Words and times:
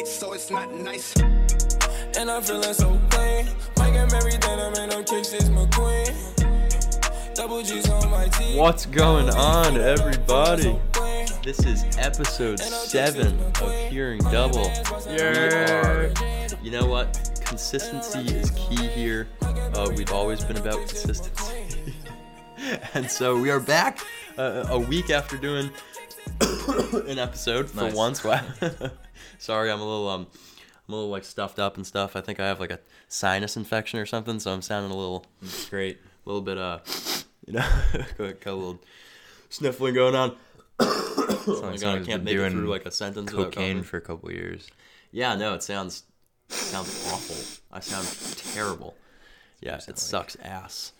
late, 0.00 0.08
so 0.08 0.32
it's 0.32 0.50
not 0.50 0.72
nice. 0.74 1.14
And 2.16 2.30
I'm 2.30 2.42
feeling 2.42 2.74
so 2.74 2.98
clean. 3.10 3.46
Mike 3.78 3.94
and 3.94 4.10
Mary, 4.12 4.32
then 4.40 4.58
I 4.58 4.70
made 4.70 4.90
them 4.90 5.04
kicks, 5.04 5.28
this 5.30 5.48
McQueen. 5.48 7.34
Double 7.34 7.62
G's 7.62 7.88
on 7.88 8.10
my 8.10 8.26
team. 8.28 8.56
What's 8.56 8.86
going 8.86 9.30
on, 9.30 9.76
everybody? 9.76 10.78
This 11.42 11.64
is 11.64 11.84
episode 11.98 12.60
seven 12.60 13.40
of 13.60 13.74
Hearing 13.90 14.20
Double. 14.30 14.70
We 15.06 15.20
are, 15.20 16.12
you 16.62 16.70
know 16.70 16.86
what? 16.86 17.42
Consistency 17.44 18.20
is 18.34 18.50
key 18.52 18.86
here. 18.88 19.28
Uh, 19.42 19.90
we've 19.96 20.12
always 20.12 20.44
been 20.44 20.56
about 20.56 20.78
consistency. 20.78 21.94
and 22.94 23.10
so 23.10 23.40
we 23.40 23.50
are 23.50 23.60
back 23.60 24.00
uh, 24.38 24.66
a 24.68 24.78
week 24.78 25.10
after 25.10 25.36
doing 25.36 25.70
an 27.08 27.18
episode 27.18 27.70
for 27.70 27.82
Nice. 27.84 27.94
once. 27.94 28.24
Wow. 28.24 28.44
Sorry, 29.40 29.70
I'm 29.70 29.80
a 29.80 29.84
little 29.84 30.08
um, 30.08 30.26
I'm 30.86 30.94
a 30.94 30.96
little 30.96 31.10
like 31.10 31.24
stuffed 31.24 31.58
up 31.58 31.76
and 31.76 31.86
stuff. 31.86 32.14
I 32.14 32.20
think 32.20 32.38
I 32.38 32.46
have 32.46 32.60
like 32.60 32.70
a 32.70 32.78
sinus 33.08 33.56
infection 33.56 33.98
or 33.98 34.06
something, 34.06 34.38
so 34.38 34.52
I'm 34.52 34.62
sounding 34.62 34.92
a 34.92 34.96
little 34.96 35.26
Great. 35.68 35.98
a 36.24 36.28
little 36.28 36.42
bit 36.42 36.58
uh 36.58 36.78
you 37.46 37.54
know 37.54 37.66
got 38.18 38.46
a 38.46 38.54
little 38.54 38.80
sniffling 39.48 39.94
going 39.94 40.14
on 40.14 40.36
oh 40.80 41.60
my 41.62 41.76
god 41.76 41.98
i 41.98 42.04
can't 42.04 42.22
make 42.22 42.36
it 42.36 42.50
through 42.50 42.68
like 42.68 42.86
a 42.86 42.90
sentence 42.90 43.30
Cocaine 43.30 43.82
for 43.82 43.96
a 43.96 44.00
couple 44.00 44.30
years. 44.30 44.68
yeah 45.10 45.34
no 45.34 45.54
it 45.54 45.62
sounds 45.62 46.04
sounds 46.48 47.08
awful 47.12 47.36
i 47.72 47.80
sound 47.80 48.06
terrible 48.54 48.94
yeah 49.60 49.80
it 49.88 49.98
sucks 49.98 50.36
ass 50.42 50.92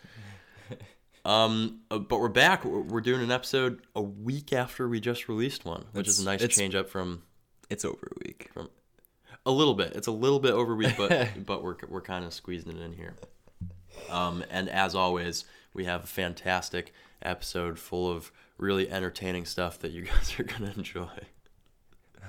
um 1.24 1.80
uh, 1.90 1.98
but 1.98 2.20
we're 2.20 2.28
back 2.28 2.64
we're 2.64 2.80
we're 2.80 3.00
doing 3.00 3.22
an 3.22 3.30
episode 3.30 3.80
a 3.94 4.02
week 4.02 4.52
after 4.52 4.88
we 4.88 4.98
just 5.00 5.28
released 5.28 5.64
one 5.64 5.84
which 5.92 6.08
is 6.08 6.20
a 6.20 6.24
nice 6.24 6.46
change 6.48 6.74
up 6.74 6.88
from 6.88 7.22
It's 7.70 7.84
over 7.84 8.08
a 8.10 8.18
week. 8.26 8.50
from 8.52 8.68
a 9.46 9.50
little 9.50 9.74
bit. 9.74 9.92
It's 9.94 10.06
a 10.08 10.12
little 10.12 10.40
bit 10.40 10.52
over 10.52 10.72
a 10.72 10.76
week, 10.76 10.94
but 10.98 11.30
but 11.46 11.62
we're 11.62 11.76
we're 11.88 12.00
kind 12.02 12.24
of 12.24 12.34
squeezing 12.34 12.76
it 12.76 12.82
in 12.82 12.92
here. 12.92 13.14
Um, 14.10 14.44
and 14.50 14.68
as 14.68 14.94
always, 14.94 15.44
we 15.72 15.84
have 15.84 16.04
a 16.04 16.06
fantastic 16.06 16.92
episode 17.22 17.78
full 17.78 18.10
of 18.10 18.32
really 18.58 18.90
entertaining 18.90 19.44
stuff 19.44 19.78
that 19.80 19.92
you 19.92 20.02
guys 20.04 20.38
are 20.38 20.44
gonna 20.44 20.72
enjoy. 20.76 21.08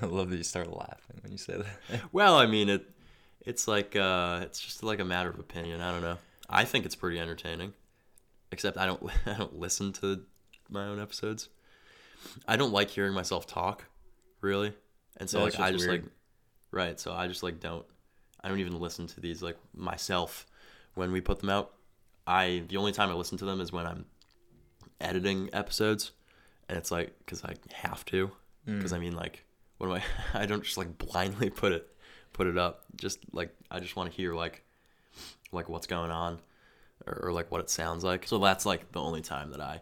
I 0.02 0.06
love 0.06 0.30
that 0.30 0.38
you 0.38 0.44
start 0.44 0.72
laughing 0.72 1.20
when 1.22 1.32
you 1.32 1.38
say 1.38 1.58
that. 1.58 2.02
Well, 2.12 2.36
I 2.36 2.46
mean 2.46 2.70
it. 2.70 2.90
It's 3.44 3.68
like 3.68 3.96
uh, 3.96 4.40
it's 4.44 4.60
just 4.60 4.84
like 4.84 5.00
a 5.00 5.06
matter 5.06 5.30
of 5.30 5.40
opinion. 5.40 5.82
I 5.82 5.92
don't 5.92 6.02
know. 6.02 6.18
I 6.50 6.66
think 6.66 6.86
it's 6.86 6.96
pretty 6.96 7.20
entertaining, 7.20 7.74
except 8.52 8.78
I 8.78 8.86
don't 8.86 9.04
I 9.26 9.34
don't 9.34 9.58
listen 9.60 9.92
to 9.94 10.22
my 10.70 10.86
own 10.86 11.00
episodes. 11.00 11.50
I 12.48 12.56
don't 12.56 12.72
like 12.72 12.92
hearing 12.92 13.14
myself 13.14 13.48
talk, 13.48 13.86
really, 14.42 14.74
and 15.22 15.30
so 15.30 15.38
Yeah, 15.38 15.44
like 15.46 15.60
I 15.60 15.72
just 15.72 15.88
weird. 15.88 16.04
like 16.04 16.12
right. 16.72 17.00
So 17.00 17.14
I 17.14 17.28
just 17.28 17.44
like 17.44 17.60
don't. 17.62 17.86
I 18.44 18.50
don't 18.50 18.60
even 18.60 18.80
listen 18.80 19.08
to 19.08 19.22
these 19.22 19.42
like 19.42 19.58
myself 19.74 20.48
when 20.96 21.12
we 21.12 21.22
put 21.22 21.40
them 21.40 21.50
out. 21.50 21.72
I 22.28 22.64
the 22.68 22.78
only 22.78 22.92
time 22.92 23.10
I 23.10 23.14
listen 23.14 23.38
to 23.38 23.46
them 23.46 23.62
is 23.62 23.72
when 23.72 23.86
I'm 23.86 24.06
editing 25.00 25.50
episodes, 25.54 26.12
and 26.68 26.78
it's 26.78 26.92
like 26.92 27.18
because 27.20 27.44
I 27.46 27.56
have 27.74 28.04
to. 28.06 28.32
Mm. 28.68 28.78
Because 28.78 28.94
I 28.94 29.00
mean, 29.00 29.16
like, 29.16 29.46
what 29.78 29.88
do 29.88 29.94
I? 29.94 30.04
I 30.42 30.46
don't 30.46 30.64
just 30.64 30.78
like 30.78 30.98
blindly 30.98 31.50
put 31.50 31.72
it 31.72 31.88
put 32.34 32.48
it 32.48 32.58
up. 32.58 32.86
Just 32.96 33.20
like 33.32 33.56
I 33.70 33.80
just 33.80 33.96
want 33.96 34.10
to 34.12 34.16
hear 34.18 34.34
like 34.34 34.64
like 35.52 35.70
what's 35.70 35.88
going 35.88 36.12
on, 36.12 36.40
or, 37.06 37.28
or 37.28 37.32
like 37.32 37.52
what 37.52 37.62
it 37.62 37.70
sounds 37.70 38.04
like. 38.04 38.28
So 38.28 38.40
that's 38.40 38.66
like 38.66 38.92
the 38.92 39.02
only 39.02 39.22
time 39.22 39.52
that 39.52 39.62
I 39.62 39.82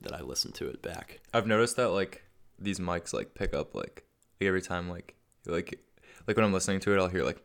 that 0.00 0.12
I 0.12 0.22
listen 0.22 0.52
to 0.52 0.68
it 0.68 0.82
back. 0.82 1.20
I've 1.32 1.46
noticed 1.46 1.76
that 1.76 1.90
like 1.90 2.22
these 2.58 2.80
mics 2.80 3.12
like 3.12 3.34
pick 3.34 3.54
up 3.54 3.74
like, 3.74 4.04
like 4.42 4.48
every 4.48 4.62
time 4.62 4.88
like 4.88 5.14
like 5.46 5.78
like 6.26 6.36
when 6.36 6.44
I'm 6.44 6.52
listening 6.52 6.80
to 6.80 6.92
it, 6.92 6.98
I'll 6.98 7.08
hear 7.08 7.24
like 7.24 7.42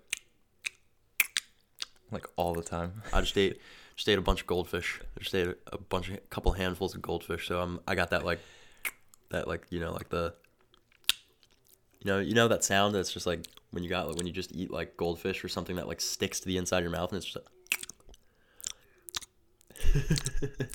like 2.11 2.25
all 2.35 2.53
the 2.53 2.63
time. 2.63 3.03
I 3.13 3.21
just 3.21 3.37
ate 3.37 3.61
just 3.95 4.09
ate 4.09 4.17
a 4.17 4.21
bunch 4.21 4.41
of 4.41 4.47
goldfish. 4.47 4.99
I 5.15 5.19
just 5.19 5.35
ate 5.35 5.55
a, 5.71 5.77
bunch 5.77 6.09
of 6.09 6.15
a 6.15 6.19
couple 6.29 6.51
handfuls 6.53 6.95
of 6.95 7.01
goldfish. 7.01 7.47
So 7.47 7.61
I'm 7.61 7.79
I 7.87 7.95
got 7.95 8.09
that 8.11 8.25
like 8.25 8.39
that 9.29 9.47
like 9.47 9.65
you 9.69 9.79
know 9.79 9.91
like 9.91 10.09
the 10.09 10.33
you 11.99 12.11
know 12.11 12.19
you 12.19 12.33
know 12.33 12.47
that 12.47 12.63
sound 12.63 12.95
that's 12.95 13.11
just 13.11 13.27
like 13.27 13.45
when 13.71 13.83
you 13.83 13.89
got 13.89 14.07
like 14.07 14.17
when 14.17 14.27
you 14.27 14.33
just 14.33 14.53
eat 14.53 14.71
like 14.71 14.97
goldfish 14.97 15.43
or 15.43 15.49
something 15.49 15.75
that 15.75 15.87
like 15.87 16.01
sticks 16.01 16.39
to 16.39 16.47
the 16.47 16.57
inside 16.57 16.77
of 16.79 16.83
your 16.83 16.91
mouth 16.91 17.11
and 17.11 17.17
it's 17.17 17.25
just 17.25 17.37
like 17.37 17.45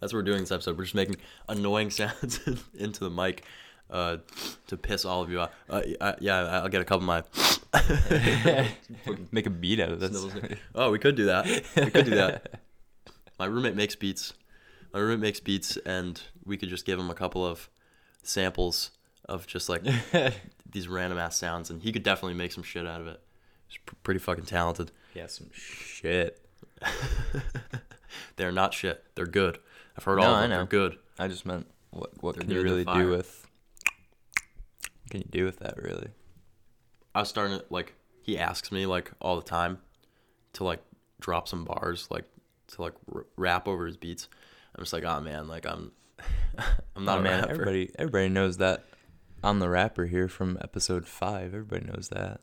that's 0.00 0.12
what 0.12 0.18
we're 0.18 0.22
doing 0.22 0.40
this 0.40 0.52
episode. 0.52 0.76
We're 0.76 0.84
just 0.84 0.94
making 0.94 1.16
annoying 1.48 1.90
sounds 1.90 2.40
into 2.74 3.00
the 3.04 3.10
mic 3.10 3.44
uh, 3.92 4.16
to 4.66 4.76
piss 4.76 5.04
all 5.04 5.22
of 5.22 5.30
you 5.30 5.40
off. 5.40 5.50
Uh, 5.70 5.82
I, 6.00 6.14
yeah, 6.20 6.38
I'll 6.62 6.68
get 6.68 6.80
a 6.80 6.84
couple 6.84 7.02
of 7.02 7.04
my 7.06 7.22
Make 9.30 9.46
a 9.46 9.50
beat 9.50 9.80
out 9.80 9.90
of 9.92 10.00
this. 10.00 10.26
Oh, 10.74 10.90
we 10.90 10.98
could 10.98 11.14
do 11.14 11.26
that. 11.26 11.46
We 11.76 11.90
could 11.90 12.04
do 12.04 12.14
that. 12.16 12.60
My 13.38 13.46
roommate 13.46 13.74
makes 13.76 13.96
beats. 13.96 14.34
My 14.92 15.00
roommate 15.00 15.20
makes 15.20 15.40
beats, 15.40 15.76
and 15.78 16.20
we 16.44 16.56
could 16.56 16.68
just 16.68 16.84
give 16.84 16.98
him 16.98 17.10
a 17.10 17.14
couple 17.14 17.46
of 17.46 17.70
samples 18.22 18.90
of 19.28 19.46
just 19.46 19.68
like 19.68 19.82
these 20.70 20.86
random 20.86 21.18
ass 21.18 21.36
sounds, 21.38 21.70
and 21.70 21.82
he 21.82 21.92
could 21.92 22.02
definitely 22.02 22.34
make 22.34 22.52
some 22.52 22.62
shit 22.62 22.86
out 22.86 23.00
of 23.00 23.06
it. 23.06 23.20
He's 23.68 23.78
pr- 23.84 23.94
pretty 24.02 24.20
fucking 24.20 24.44
talented. 24.44 24.92
yeah, 25.14 25.26
some 25.26 25.48
shit. 25.52 26.44
They're 28.36 28.52
not 28.52 28.74
shit. 28.74 29.02
They're 29.14 29.26
good. 29.26 29.58
I've 29.96 30.04
heard 30.04 30.18
No, 30.18 30.24
all 30.24 30.34
of 30.34 30.40
them. 30.42 30.50
They're 30.50 30.66
good. 30.66 30.98
I 31.18 31.28
just 31.28 31.46
meant 31.46 31.66
what 31.90 32.22
what 32.22 32.34
They're 32.36 32.42
can 32.42 32.50
you 32.50 32.62
really 32.62 32.84
do 32.84 33.08
with 33.08 33.41
can 35.12 35.20
you 35.20 35.28
do 35.30 35.44
with 35.44 35.58
that 35.58 35.76
really? 35.76 36.08
I 37.14 37.20
was 37.20 37.28
starting 37.28 37.58
to 37.58 37.64
like. 37.68 37.94
He 38.22 38.38
asks 38.38 38.72
me 38.72 38.86
like 38.86 39.10
all 39.20 39.36
the 39.36 39.42
time 39.42 39.78
to 40.54 40.64
like 40.64 40.80
drop 41.20 41.46
some 41.48 41.64
bars, 41.64 42.08
like 42.10 42.24
to 42.68 42.82
like 42.82 42.94
r- 43.14 43.26
rap 43.36 43.68
over 43.68 43.84
his 43.84 43.98
beats. 43.98 44.28
I'm 44.74 44.82
just 44.82 44.94
like, 44.94 45.04
oh 45.04 45.20
man, 45.20 45.48
like 45.48 45.66
I'm, 45.66 45.92
I'm 46.96 47.04
not 47.04 47.18
oh 47.18 47.20
a 47.20 47.24
man, 47.24 47.40
rapper. 47.40 47.52
everybody 47.52 47.90
everybody 47.98 48.28
knows 48.30 48.56
that. 48.56 48.86
I'm 49.44 49.58
the 49.58 49.68
rapper 49.68 50.06
here 50.06 50.28
from 50.28 50.56
episode 50.62 51.06
five. 51.06 51.48
Everybody 51.52 51.84
knows 51.84 52.08
that. 52.08 52.40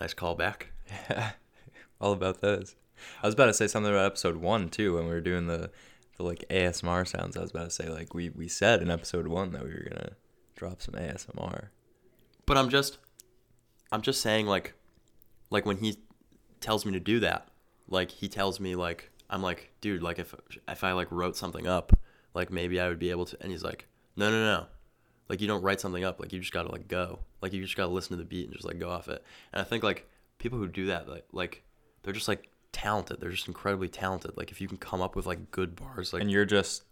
Nice 0.00 0.14
callback. 0.14 0.68
Yeah, 1.10 1.32
all 2.00 2.12
about 2.12 2.40
those. 2.40 2.74
I 3.22 3.26
was 3.26 3.34
about 3.34 3.46
to 3.46 3.54
say 3.54 3.66
something 3.66 3.92
about 3.92 4.06
episode 4.06 4.36
one 4.36 4.70
too 4.70 4.94
when 4.94 5.04
we 5.04 5.10
were 5.10 5.20
doing 5.20 5.46
the 5.46 5.70
the 6.16 6.22
like 6.22 6.42
ASMR 6.48 7.06
sounds. 7.06 7.36
I 7.36 7.42
was 7.42 7.50
about 7.50 7.64
to 7.64 7.70
say 7.70 7.90
like 7.90 8.14
we 8.14 8.30
we 8.30 8.48
said 8.48 8.80
in 8.80 8.90
episode 8.90 9.26
one 9.26 9.52
that 9.52 9.64
we 9.64 9.70
were 9.70 9.88
gonna 9.90 10.12
drop 10.56 10.82
some 10.82 10.94
ASMR. 10.94 11.68
But 12.46 12.56
I'm 12.56 12.68
just 12.68 12.98
I'm 13.92 14.02
just 14.02 14.20
saying 14.20 14.46
like 14.46 14.74
like 15.50 15.64
when 15.64 15.76
he 15.76 15.98
tells 16.60 16.84
me 16.84 16.92
to 16.92 17.00
do 17.00 17.20
that, 17.20 17.48
like 17.88 18.10
he 18.10 18.28
tells 18.28 18.58
me 18.58 18.74
like 18.74 19.10
I'm 19.30 19.42
like, 19.42 19.72
dude, 19.80 20.02
like 20.02 20.18
if 20.18 20.34
if 20.68 20.82
I 20.82 20.92
like 20.92 21.10
wrote 21.10 21.36
something 21.36 21.66
up, 21.66 21.92
like 22.34 22.50
maybe 22.50 22.80
I 22.80 22.88
would 22.88 22.98
be 22.98 23.10
able 23.10 23.26
to 23.26 23.36
and 23.40 23.52
he's 23.52 23.64
like, 23.64 23.86
No 24.16 24.30
no 24.30 24.44
no. 24.44 24.66
Like 25.28 25.40
you 25.40 25.48
don't 25.48 25.62
write 25.62 25.80
something 25.80 26.04
up, 26.04 26.20
like 26.20 26.32
you 26.32 26.40
just 26.40 26.52
gotta 26.52 26.70
like 26.70 26.88
go. 26.88 27.20
Like 27.40 27.52
you 27.52 27.62
just 27.62 27.76
gotta 27.76 27.92
listen 27.92 28.16
to 28.16 28.22
the 28.22 28.28
beat 28.28 28.46
and 28.46 28.54
just 28.54 28.66
like 28.66 28.78
go 28.78 28.90
off 28.90 29.08
it. 29.08 29.22
And 29.52 29.60
I 29.60 29.64
think 29.64 29.82
like 29.82 30.08
people 30.38 30.58
who 30.58 30.68
do 30.68 30.86
that 30.86 31.08
like 31.08 31.26
like 31.32 31.62
they're 32.02 32.12
just 32.12 32.28
like 32.28 32.48
talented. 32.72 33.20
They're 33.20 33.30
just 33.30 33.48
incredibly 33.48 33.88
talented. 33.88 34.36
Like 34.36 34.50
if 34.50 34.60
you 34.60 34.68
can 34.68 34.78
come 34.78 35.00
up 35.00 35.16
with 35.16 35.26
like 35.26 35.50
good 35.50 35.74
bars, 35.74 36.12
like 36.12 36.22
And 36.22 36.30
you're 36.30 36.44
just 36.44 36.84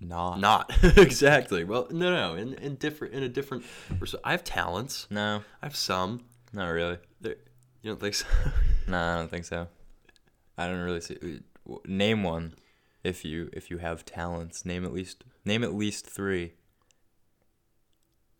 not. 0.00 0.40
not 0.40 0.72
exactly. 0.96 1.64
Well, 1.64 1.86
no, 1.90 2.10
no, 2.10 2.34
in, 2.34 2.54
in 2.54 2.76
different, 2.76 3.14
in 3.14 3.22
a 3.22 3.28
different. 3.28 3.64
I 4.24 4.30
have 4.32 4.44
talents. 4.44 5.06
No, 5.10 5.42
I 5.62 5.66
have 5.66 5.76
some. 5.76 6.24
not 6.52 6.66
really. 6.68 6.98
There, 7.20 7.36
you 7.82 7.90
don't 7.90 8.00
think 8.00 8.14
so? 8.14 8.26
No, 8.88 8.98
I 8.98 9.16
don't 9.16 9.30
think 9.30 9.44
so. 9.44 9.68
I 10.58 10.66
don't 10.66 10.80
really 10.80 11.00
see. 11.00 11.16
uh, 11.70 11.76
Name 11.86 12.22
one, 12.24 12.54
if 13.04 13.24
you 13.24 13.48
if 13.52 13.70
you 13.70 13.78
have 13.78 14.04
talents. 14.04 14.64
Name 14.64 14.84
at 14.84 14.92
least 14.92 15.22
name 15.44 15.62
at 15.62 15.74
least 15.74 16.06
three. 16.06 16.54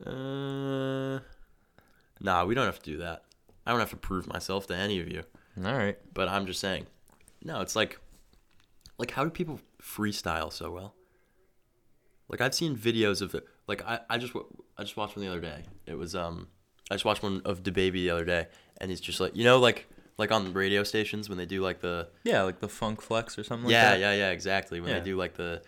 uh, 0.04 1.20
nah, 2.20 2.44
we 2.44 2.54
don't 2.54 2.66
have 2.66 2.80
to 2.82 2.90
do 2.90 2.96
that. 2.98 3.24
I 3.66 3.70
don't 3.70 3.80
have 3.80 3.90
to 3.90 3.96
prove 3.96 4.26
myself 4.26 4.66
to 4.68 4.74
any 4.76 4.98
of 5.00 5.08
you. 5.08 5.22
All 5.64 5.72
right. 5.76 5.98
But 6.14 6.28
I'm 6.28 6.46
just 6.46 6.60
saying. 6.60 6.86
No, 7.44 7.60
it's 7.60 7.76
like, 7.76 7.98
like 8.98 9.10
how 9.12 9.22
do 9.24 9.30
people 9.30 9.60
freestyle 9.80 10.52
so 10.52 10.70
well? 10.70 10.94
Like 12.30 12.40
I've 12.40 12.54
seen 12.54 12.76
videos 12.76 13.20
of 13.20 13.34
it. 13.34 13.46
Like 13.66 13.84
I, 13.84 14.00
I 14.08 14.16
just, 14.18 14.32
I 14.78 14.82
just 14.82 14.96
watched 14.96 15.16
one 15.16 15.24
the 15.24 15.30
other 15.30 15.40
day. 15.40 15.64
It 15.86 15.94
was 15.98 16.14
um, 16.14 16.48
I 16.90 16.94
just 16.94 17.04
watched 17.04 17.22
one 17.22 17.42
of 17.44 17.62
DaBaby 17.62 17.92
the 17.92 18.10
other 18.10 18.24
day, 18.24 18.46
and 18.80 18.90
he's 18.90 19.00
just 19.00 19.20
like, 19.20 19.36
you 19.36 19.44
know, 19.44 19.58
like 19.58 19.86
like 20.16 20.30
on 20.32 20.52
radio 20.52 20.82
stations 20.84 21.28
when 21.28 21.38
they 21.38 21.46
do 21.46 21.60
like 21.62 21.80
the 21.80 22.08
Yeah, 22.24 22.42
like 22.42 22.60
the 22.60 22.68
Funk 22.68 23.00
Flex 23.02 23.38
or 23.38 23.44
something 23.44 23.64
like 23.66 23.72
yeah, 23.72 23.90
that. 23.92 24.00
yeah, 24.00 24.12
yeah, 24.14 24.30
exactly. 24.30 24.80
When 24.80 24.90
Yeah. 24.90 24.98
they 25.00 25.04
do 25.04 25.16
like 25.16 25.34
the 25.34 25.62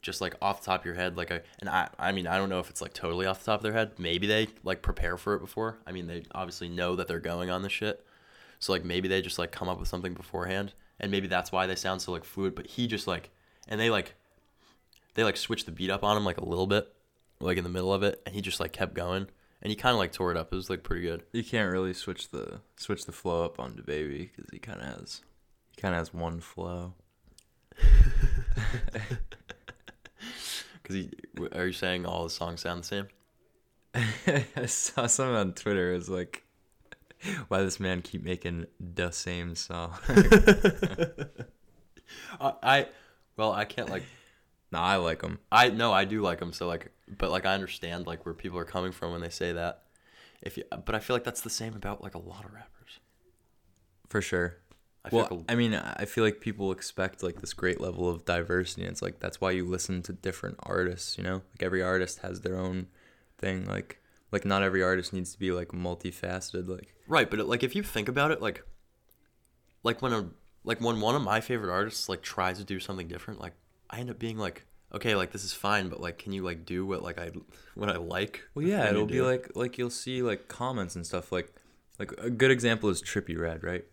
just 0.00 0.20
like 0.20 0.36
off 0.40 0.60
the 0.60 0.66
top 0.66 0.80
of 0.80 0.86
your 0.86 0.94
head, 0.94 1.16
like 1.16 1.30
a 1.30 1.42
and 1.60 1.68
I 1.68 1.88
I 1.98 2.12
mean 2.12 2.26
I 2.26 2.38
don't 2.38 2.48
know 2.48 2.60
if 2.60 2.70
it's 2.70 2.80
like 2.80 2.94
totally 2.94 3.26
off 3.26 3.40
the 3.40 3.46
top 3.46 3.58
of 3.58 3.62
their 3.64 3.72
head. 3.72 3.92
Maybe 3.98 4.26
they 4.26 4.46
like 4.64 4.80
prepare 4.82 5.16
for 5.16 5.34
it 5.34 5.40
before. 5.40 5.78
I 5.86 5.92
mean 5.92 6.06
they 6.06 6.22
obviously 6.32 6.68
know 6.68 6.94
that 6.96 7.08
they're 7.08 7.18
going 7.20 7.50
on 7.50 7.62
this 7.62 7.72
shit. 7.72 8.04
So 8.60 8.72
like 8.72 8.84
maybe 8.84 9.08
they 9.08 9.20
just 9.20 9.38
like 9.38 9.50
come 9.52 9.68
up 9.68 9.78
with 9.80 9.88
something 9.88 10.14
beforehand 10.14 10.72
and 11.00 11.10
maybe 11.10 11.26
that's 11.28 11.50
why 11.52 11.66
they 11.66 11.74
sound 11.74 12.00
so 12.02 12.12
like 12.12 12.24
fluid, 12.24 12.54
but 12.54 12.66
he 12.66 12.86
just 12.86 13.06
like 13.08 13.30
and 13.66 13.80
they 13.80 13.90
like 13.90 14.14
they 15.18 15.24
like 15.24 15.36
switched 15.36 15.66
the 15.66 15.72
beat 15.72 15.90
up 15.90 16.04
on 16.04 16.16
him 16.16 16.24
like 16.24 16.38
a 16.38 16.44
little 16.44 16.68
bit, 16.68 16.94
like 17.40 17.58
in 17.58 17.64
the 17.64 17.70
middle 17.70 17.92
of 17.92 18.04
it, 18.04 18.22
and 18.24 18.36
he 18.36 18.40
just 18.40 18.60
like 18.60 18.72
kept 18.72 18.94
going. 18.94 19.26
and 19.60 19.68
he 19.68 19.74
kind 19.74 19.92
of 19.92 19.98
like 19.98 20.12
tore 20.12 20.30
it 20.30 20.36
up. 20.36 20.52
It 20.52 20.56
was 20.56 20.70
like 20.70 20.84
pretty 20.84 21.02
good. 21.02 21.24
You 21.32 21.42
can't 21.42 21.72
really 21.72 21.92
switch 21.92 22.30
the 22.30 22.60
switch 22.76 23.04
the 23.04 23.10
flow 23.10 23.44
up 23.44 23.58
on 23.58 23.72
DaBaby 23.72 24.30
because 24.30 24.48
he 24.52 24.60
kind 24.60 24.80
of 24.80 24.86
has 24.86 25.22
he 25.74 25.82
kind 25.82 25.92
of 25.92 25.98
has 25.98 26.14
one 26.14 26.38
flow. 26.38 26.94
Cause 30.84 30.94
he, 30.94 31.10
are 31.50 31.66
you 31.66 31.72
saying 31.72 32.06
all 32.06 32.22
the 32.22 32.30
songs 32.30 32.60
sound 32.60 32.84
the 32.84 32.86
same? 32.86 33.08
I 34.56 34.66
saw 34.66 35.08
something 35.08 35.34
on 35.34 35.52
Twitter. 35.52 35.94
It 35.94 35.96
was 35.96 36.08
like, 36.08 36.44
why 37.48 37.62
this 37.62 37.80
man 37.80 38.02
keep 38.02 38.22
making 38.22 38.66
the 38.78 39.10
same 39.10 39.56
song? 39.56 39.94
I, 42.40 42.52
I, 42.62 42.86
well, 43.36 43.52
I 43.52 43.64
can't 43.64 43.90
like. 43.90 44.04
Nah, 44.72 44.82
I 44.82 44.96
like 44.96 45.20
them. 45.22 45.38
I 45.50 45.68
no, 45.70 45.92
I 45.92 46.04
do 46.04 46.22
like 46.22 46.38
them. 46.38 46.52
So 46.52 46.66
like, 46.66 46.90
but 47.18 47.30
like 47.30 47.46
I 47.46 47.54
understand 47.54 48.06
like 48.06 48.24
where 48.24 48.34
people 48.34 48.58
are 48.58 48.64
coming 48.64 48.92
from 48.92 49.12
when 49.12 49.20
they 49.20 49.30
say 49.30 49.52
that. 49.52 49.84
If 50.40 50.56
you, 50.56 50.64
but 50.84 50.94
I 50.94 51.00
feel 51.00 51.16
like 51.16 51.24
that's 51.24 51.40
the 51.40 51.50
same 51.50 51.74
about 51.74 52.02
like 52.02 52.14
a 52.14 52.18
lot 52.18 52.44
of 52.44 52.52
rappers. 52.52 53.00
For 54.08 54.22
sure. 54.22 54.56
I 55.04 55.08
Well, 55.12 55.28
like 55.30 55.40
a- 55.48 55.52
I 55.52 55.54
mean, 55.54 55.74
I 55.74 56.04
feel 56.04 56.24
like 56.24 56.40
people 56.40 56.70
expect 56.72 57.22
like 57.22 57.40
this 57.40 57.54
great 57.54 57.80
level 57.80 58.08
of 58.08 58.24
diversity. 58.24 58.82
And 58.82 58.92
it's 58.92 59.02
like 59.02 59.20
that's 59.20 59.40
why 59.40 59.50
you 59.52 59.64
listen 59.66 60.02
to 60.02 60.12
different 60.12 60.56
artists. 60.60 61.18
You 61.18 61.24
know, 61.24 61.34
like 61.52 61.62
every 61.62 61.82
artist 61.82 62.20
has 62.20 62.40
their 62.40 62.56
own 62.56 62.86
thing. 63.38 63.66
Like, 63.66 64.00
like 64.30 64.44
not 64.44 64.62
every 64.62 64.82
artist 64.82 65.12
needs 65.12 65.32
to 65.32 65.38
be 65.38 65.50
like 65.50 65.68
multifaceted. 65.68 66.68
Like, 66.68 66.94
Right, 67.06 67.30
but 67.30 67.46
like 67.46 67.62
if 67.62 67.74
you 67.74 67.82
think 67.82 68.08
about 68.08 68.30
it, 68.30 68.40
like, 68.42 68.64
like 69.82 70.02
when 70.02 70.12
a 70.12 70.30
like 70.64 70.80
when 70.80 71.00
one 71.00 71.14
of 71.14 71.22
my 71.22 71.40
favorite 71.40 71.72
artists 71.72 72.08
like 72.08 72.22
tries 72.22 72.58
to 72.58 72.64
do 72.64 72.78
something 72.78 73.08
different, 73.08 73.40
like 73.40 73.54
I 73.90 74.00
end 74.00 74.10
up 74.10 74.18
being 74.18 74.38
like, 74.38 74.64
okay, 74.92 75.14
like 75.14 75.32
this 75.32 75.44
is 75.44 75.52
fine, 75.52 75.88
but 75.88 76.00
like, 76.00 76.18
can 76.18 76.32
you 76.32 76.42
like 76.42 76.64
do 76.64 76.86
what 76.86 77.02
like 77.02 77.18
I 77.18 77.30
what 77.74 77.88
I 77.88 77.96
like? 77.96 78.44
well, 78.54 78.66
yeah, 78.66 78.88
it'll 78.88 79.06
be 79.06 79.14
do? 79.14 79.26
like 79.26 79.50
like 79.54 79.78
you'll 79.78 79.90
see 79.90 80.22
like 80.22 80.48
comments 80.48 80.96
and 80.96 81.06
stuff. 81.06 81.32
Like, 81.32 81.52
like 81.98 82.12
a 82.18 82.30
good 82.30 82.50
example 82.50 82.88
is 82.88 83.02
Trippie 83.02 83.38
Redd, 83.38 83.62
right? 83.62 83.84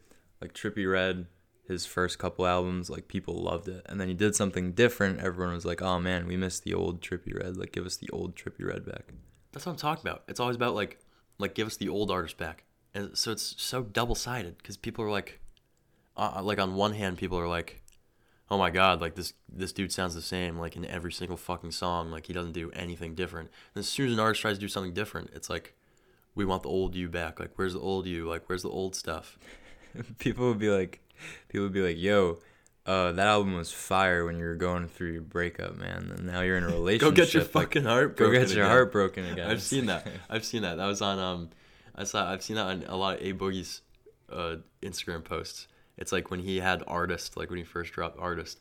Like 0.41 0.53
Trippie 0.53 0.89
Redd, 0.89 1.27
his 1.67 1.85
first 1.85 2.19
couple 2.19 2.45
albums, 2.45 2.89
like 2.89 3.07
people 3.07 3.35
loved 3.41 3.67
it, 3.67 3.85
and 3.87 3.99
then 3.99 4.07
he 4.07 4.13
did 4.13 4.35
something 4.35 4.73
different. 4.73 5.19
Everyone 5.19 5.53
was 5.53 5.65
like, 5.65 5.81
"Oh 5.81 5.99
man, 5.99 6.27
we 6.27 6.37
missed 6.37 6.63
the 6.63 6.73
old 6.73 7.01
Trippie 7.01 7.35
Redd. 7.35 7.57
Like, 7.57 7.71
give 7.71 7.85
us 7.85 7.97
the 7.97 8.09
old 8.11 8.35
Trippie 8.35 8.65
Redd 8.65 8.85
back." 8.85 9.13
That's 9.51 9.65
what 9.65 9.73
I'm 9.73 9.77
talking 9.77 10.07
about. 10.07 10.23
It's 10.27 10.39
always 10.39 10.55
about 10.55 10.75
like 10.75 10.99
like 11.37 11.55
give 11.55 11.67
us 11.67 11.77
the 11.77 11.89
old 11.89 12.11
artist 12.11 12.37
back, 12.37 12.63
and 12.93 13.17
so 13.17 13.31
it's 13.31 13.55
so 13.57 13.83
double 13.83 14.15
sided 14.15 14.57
because 14.57 14.77
people 14.77 15.03
are 15.05 15.11
like, 15.11 15.39
uh, 16.17 16.41
like 16.43 16.59
on 16.59 16.75
one 16.75 16.93
hand, 16.93 17.17
people 17.17 17.39
are 17.39 17.47
like, 17.47 17.81
oh 18.49 18.57
my 18.57 18.69
god, 18.69 19.01
like 19.01 19.15
this 19.15 19.33
this 19.51 19.71
dude 19.71 19.91
sounds 19.91 20.15
the 20.15 20.21
same 20.21 20.57
like 20.57 20.75
in 20.75 20.85
every 20.85 21.11
single 21.11 21.37
fucking 21.37 21.71
song, 21.71 22.11
like 22.11 22.27
he 22.27 22.33
doesn't 22.33 22.53
do 22.53 22.71
anything 22.71 23.15
different. 23.15 23.49
And 23.73 23.79
as 23.81 23.89
soon 23.89 24.07
as 24.07 24.13
an 24.13 24.19
artist 24.19 24.41
tries 24.41 24.57
to 24.57 24.61
do 24.61 24.67
something 24.67 24.93
different, 24.93 25.31
it's 25.33 25.49
like, 25.49 25.75
we 26.35 26.45
want 26.45 26.63
the 26.63 26.69
old 26.69 26.95
you 26.95 27.09
back. 27.09 27.39
Like 27.39 27.51
where's 27.55 27.73
the 27.73 27.79
old 27.79 28.05
you? 28.05 28.27
Like 28.27 28.47
where's 28.47 28.63
the 28.63 28.69
old 28.69 28.95
stuff? 28.95 29.37
people 30.19 30.47
would 30.49 30.59
be 30.59 30.69
like, 30.69 31.01
people 31.47 31.63
would 31.65 31.73
be 31.73 31.81
like, 31.81 31.97
"Yo, 31.97 32.39
uh, 32.85 33.11
that 33.13 33.27
album 33.27 33.55
was 33.55 33.71
fire 33.71 34.25
when 34.25 34.37
you 34.37 34.45
were 34.45 34.55
going 34.55 34.87
through 34.87 35.11
your 35.13 35.21
breakup, 35.21 35.75
man, 35.77 36.11
and 36.15 36.25
now 36.25 36.41
you're 36.41 36.57
in 36.57 36.63
a 36.63 36.67
relationship. 36.67 37.15
Go 37.15 37.23
get 37.23 37.33
your 37.33 37.43
like, 37.43 37.51
fucking 37.51 37.83
heart. 37.83 38.17
go 38.17 38.31
get 38.31 38.49
your 38.49 38.63
again. 38.63 38.69
heart 38.69 38.91
broken 38.91 39.25
again." 39.31 39.49
I've 39.49 39.61
seen 39.61 39.87
that. 39.87 40.07
I've 40.29 40.45
seen 40.45 40.61
that. 40.63 40.77
That 40.77 40.85
was 40.85 41.01
on 41.01 41.17
um, 41.19 41.49
I 41.95 42.03
saw. 42.03 42.29
I've 42.31 42.43
seen 42.43 42.57
that 42.57 42.65
on 42.65 42.83
a 42.87 42.95
lot 42.95 43.19
of 43.19 43.25
A 43.25 43.33
Boogie's 43.33 43.81
uh 44.31 44.57
Instagram 44.81 45.23
posts. 45.23 45.67
It's 45.97 46.11
like 46.11 46.29
when 46.29 46.41
he 46.41 46.59
had 46.59 46.83
artist, 46.87 47.37
like 47.37 47.49
when 47.49 47.57
he 47.57 47.65
first 47.65 47.93
dropped 47.93 48.19
artist, 48.19 48.59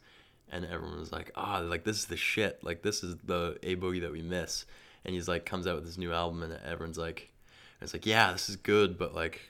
and 0.50 0.64
everyone 0.64 0.98
was 0.98 1.12
like, 1.12 1.32
ah, 1.34 1.58
like 1.58 1.84
this 1.84 1.98
is 1.98 2.06
the 2.06 2.16
shit. 2.16 2.62
Like 2.62 2.82
this 2.82 3.02
is 3.02 3.16
the 3.24 3.58
A 3.62 3.76
Boogie 3.76 4.02
that 4.02 4.12
we 4.12 4.22
miss. 4.22 4.66
And 5.04 5.14
he's 5.14 5.28
like 5.28 5.44
comes 5.44 5.66
out 5.66 5.74
with 5.74 5.84
this 5.84 5.98
new 5.98 6.12
album, 6.12 6.42
and 6.42 6.58
everyone's 6.64 6.98
like, 6.98 7.32
it's 7.80 7.92
like 7.92 8.06
yeah, 8.06 8.32
this 8.32 8.48
is 8.48 8.56
good, 8.56 8.96
but 8.98 9.14
like, 9.14 9.40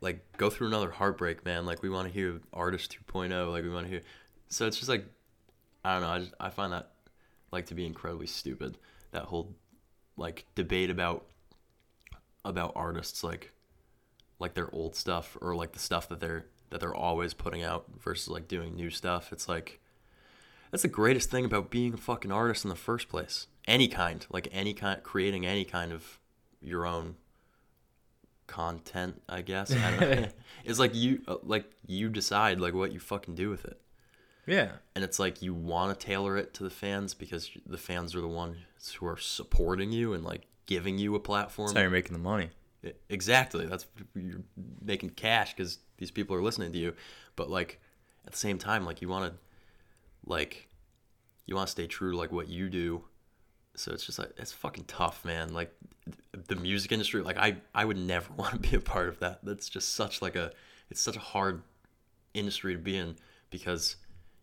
like 0.00 0.24
go 0.36 0.50
through 0.50 0.68
another 0.68 0.90
heartbreak, 0.90 1.44
man. 1.44 1.66
Like 1.66 1.82
we 1.82 1.90
want 1.90 2.08
to 2.08 2.14
hear 2.14 2.40
artist 2.52 2.96
2.0. 3.12 3.50
Like 3.50 3.64
we 3.64 3.70
want 3.70 3.86
to 3.86 3.90
hear. 3.90 4.02
So 4.48 4.66
it's 4.66 4.76
just 4.76 4.88
like, 4.88 5.04
I 5.84 5.94
don't 5.94 6.02
know. 6.02 6.08
I 6.10 6.18
just 6.20 6.34
I 6.38 6.50
find 6.50 6.72
that 6.72 6.92
like 7.50 7.66
to 7.66 7.74
be 7.74 7.86
incredibly 7.86 8.26
stupid. 8.26 8.78
That 9.10 9.24
whole 9.24 9.54
like 10.16 10.46
debate 10.54 10.90
about 10.90 11.26
about 12.44 12.72
artists 12.74 13.22
like 13.22 13.52
like 14.38 14.54
their 14.54 14.72
old 14.74 14.96
stuff 14.96 15.36
or 15.40 15.54
like 15.54 15.72
the 15.72 15.78
stuff 15.78 16.08
that 16.08 16.20
they're 16.20 16.46
that 16.72 16.80
they're 16.80 16.94
always 16.94 17.34
putting 17.34 17.62
out 17.62 17.84
versus 17.98 18.28
like 18.28 18.48
doing 18.48 18.74
new 18.74 18.90
stuff. 18.90 19.32
It's 19.32 19.48
like 19.48 19.80
that's 20.70 20.82
the 20.82 20.88
greatest 20.88 21.30
thing 21.30 21.44
about 21.44 21.70
being 21.70 21.94
a 21.94 21.98
fucking 21.98 22.32
artist 22.32 22.64
in 22.64 22.70
the 22.70 22.76
first 22.76 23.08
place. 23.08 23.46
Any 23.68 23.86
kind, 23.86 24.26
like 24.30 24.48
any 24.50 24.74
kind, 24.74 25.02
creating 25.02 25.46
any 25.46 25.64
kind 25.64 25.92
of 25.92 26.18
your 26.60 26.84
own 26.84 27.14
content, 28.48 29.22
I 29.28 29.42
guess. 29.42 29.72
I 29.72 29.90
don't 29.90 30.00
know. 30.00 30.28
it's 30.64 30.80
like 30.80 30.94
you, 30.94 31.22
uh, 31.28 31.36
like 31.44 31.70
you 31.86 32.08
decide 32.08 32.60
like 32.60 32.74
what 32.74 32.92
you 32.92 32.98
fucking 32.98 33.36
do 33.36 33.50
with 33.50 33.64
it 33.64 33.80
yeah, 34.46 34.72
and 34.94 35.04
it's 35.04 35.18
like 35.18 35.40
you 35.40 35.54
want 35.54 35.98
to 35.98 36.06
tailor 36.06 36.36
it 36.36 36.52
to 36.54 36.64
the 36.64 36.70
fans 36.70 37.14
because 37.14 37.50
the 37.64 37.78
fans 37.78 38.14
are 38.14 38.20
the 38.20 38.28
ones 38.28 38.58
who 38.98 39.06
are 39.06 39.16
supporting 39.16 39.92
you 39.92 40.14
and 40.14 40.24
like 40.24 40.46
giving 40.66 40.98
you 40.98 41.14
a 41.14 41.20
platform. 41.20 41.68
that's 41.68 41.76
how 41.76 41.82
you're 41.82 41.90
making 41.90 42.12
the 42.12 42.18
money. 42.18 42.50
Exactly. 43.08 43.66
That's 43.66 43.86
you're 44.16 44.42
making 44.84 45.10
cash 45.10 45.54
because 45.54 45.78
these 46.02 46.10
people 46.10 46.34
are 46.34 46.42
listening 46.42 46.72
to 46.72 46.78
you. 46.78 46.94
But 47.36 47.48
like 47.48 47.80
at 48.26 48.32
the 48.32 48.38
same 48.38 48.58
time, 48.58 48.84
like 48.84 49.00
you 49.00 49.08
want 49.08 49.32
to 49.32 49.38
like 50.26 50.68
you 51.46 51.54
want 51.54 51.68
to 51.68 51.70
stay 51.70 51.86
true 51.86 52.10
to 52.10 52.16
like 52.16 52.32
what 52.32 52.48
you 52.48 52.68
do. 52.68 53.04
So 53.76 53.92
it's 53.92 54.04
just 54.04 54.18
like 54.18 54.32
it's 54.36 54.50
fucking 54.50 54.84
tough, 54.84 55.24
man. 55.24 55.54
Like 55.54 55.72
the 56.48 56.56
music 56.56 56.90
industry, 56.90 57.22
like 57.22 57.38
I 57.38 57.58
I 57.72 57.84
would 57.84 57.96
never 57.96 58.32
want 58.36 58.52
to 58.52 58.58
be 58.58 58.76
a 58.76 58.80
part 58.80 59.08
of 59.08 59.20
that. 59.20 59.44
That's 59.44 59.68
just 59.68 59.94
such 59.94 60.20
like 60.20 60.34
a 60.34 60.50
it's 60.90 61.00
such 61.00 61.16
a 61.16 61.20
hard 61.20 61.62
industry 62.34 62.74
to 62.74 62.80
be 62.80 62.96
in 62.96 63.14
because 63.50 63.96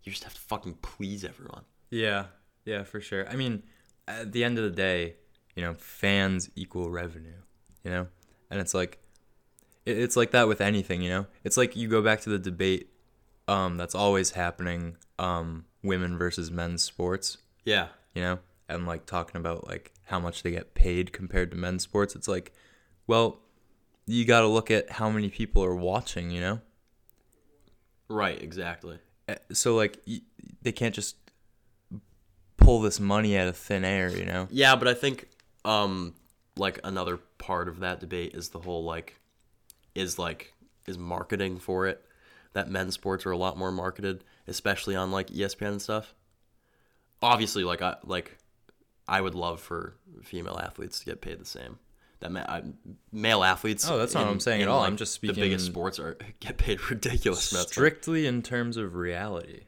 you 0.03 0.11
just 0.13 0.23
have 0.23 0.33
to 0.33 0.41
fucking 0.41 0.75
please 0.81 1.25
everyone. 1.25 1.63
Yeah, 1.89 2.25
yeah, 2.63 2.83
for 2.83 3.01
sure. 3.01 3.27
I 3.27 3.35
mean, 3.35 3.63
at 4.07 4.31
the 4.31 4.45
end 4.45 4.57
of 4.57 4.63
the 4.63 4.71
day, 4.71 5.15
you 5.55 5.63
know, 5.63 5.73
fans 5.73 6.49
equal 6.55 6.89
revenue, 6.89 7.41
you 7.83 7.91
know? 7.91 8.07
And 8.49 8.59
it's 8.59 8.73
like 8.73 8.99
it's 9.89 10.15
like 10.15 10.31
that 10.31 10.47
with 10.47 10.61
anything, 10.61 11.01
you 11.01 11.09
know? 11.09 11.25
It's 11.43 11.57
like 11.57 11.75
you 11.75 11.87
go 11.87 12.01
back 12.01 12.21
to 12.21 12.29
the 12.29 12.39
debate 12.39 12.89
um 13.47 13.77
that's 13.77 13.95
always 13.95 14.31
happening 14.31 14.95
um 15.17 15.65
women 15.83 16.17
versus 16.17 16.51
men's 16.51 16.83
sports, 16.83 17.37
Yeah. 17.65 17.87
you 18.13 18.21
know? 18.21 18.39
And 18.67 18.85
like 18.85 19.05
talking 19.05 19.37
about 19.37 19.67
like 19.67 19.93
how 20.05 20.19
much 20.19 20.43
they 20.43 20.51
get 20.51 20.73
paid 20.73 21.11
compared 21.13 21.51
to 21.51 21.57
men's 21.57 21.83
sports. 21.83 22.15
It's 22.15 22.27
like, 22.27 22.51
well, 23.07 23.39
you 24.05 24.25
got 24.25 24.41
to 24.41 24.47
look 24.47 24.69
at 24.71 24.89
how 24.91 25.09
many 25.09 25.29
people 25.29 25.63
are 25.63 25.75
watching, 25.75 26.29
you 26.31 26.41
know? 26.41 26.61
Right. 28.07 28.41
Exactly. 28.41 28.99
Uh, 29.27 29.35
so 29.53 29.75
like 29.75 29.99
they 30.61 30.71
can't 30.71 30.93
just 30.95 31.15
pull 32.57 32.81
this 32.81 32.99
money 32.99 33.37
out 33.37 33.47
of 33.47 33.55
thin 33.57 33.85
air, 33.85 34.09
you 34.09 34.25
know? 34.25 34.47
Yeah, 34.51 34.75
but 34.75 34.87
I 34.87 34.93
think 34.93 35.27
um 35.65 36.13
like 36.57 36.79
another 36.83 37.17
part 37.37 37.67
of 37.69 37.79
that 37.79 37.99
debate 37.99 38.33
is 38.35 38.49
the 38.49 38.59
whole 38.59 38.83
like 38.83 39.19
is 39.99 40.17
like 40.17 40.53
is 40.87 40.97
marketing 40.97 41.59
for 41.59 41.87
it. 41.87 42.03
That 42.53 42.69
men's 42.69 42.95
sports 42.95 43.25
are 43.25 43.31
a 43.31 43.37
lot 43.37 43.57
more 43.57 43.71
marketed, 43.71 44.23
especially 44.47 44.95
on 44.95 45.11
like 45.11 45.27
ESPN 45.27 45.67
and 45.67 45.81
stuff. 45.81 46.13
Obviously, 47.21 47.63
like 47.63 47.81
I 47.81 47.97
like 48.03 48.37
I 49.07 49.21
would 49.21 49.35
love 49.35 49.59
for 49.59 49.95
female 50.23 50.59
athletes 50.61 50.99
to 50.99 51.05
get 51.05 51.21
paid 51.21 51.39
the 51.39 51.45
same. 51.45 51.79
That 52.21 52.31
ma- 52.31 52.45
I, 52.47 52.63
male 53.11 53.43
athletes. 53.43 53.89
Oh, 53.89 53.97
that's 53.97 54.13
not 54.13 54.25
what 54.25 54.31
I'm 54.31 54.39
saying 54.39 54.61
at 54.61 54.67
all. 54.67 54.81
I'm 54.83 54.97
just 54.97 55.13
speaking. 55.13 55.35
the 55.35 55.41
biggest 55.41 55.65
sports 55.65 55.99
are 55.99 56.17
get 56.39 56.57
paid 56.57 56.89
ridiculous 56.89 57.43
strictly 57.43 58.25
in 58.25 58.41
terms 58.41 58.77
of 58.77 58.95
reality. 58.95 59.61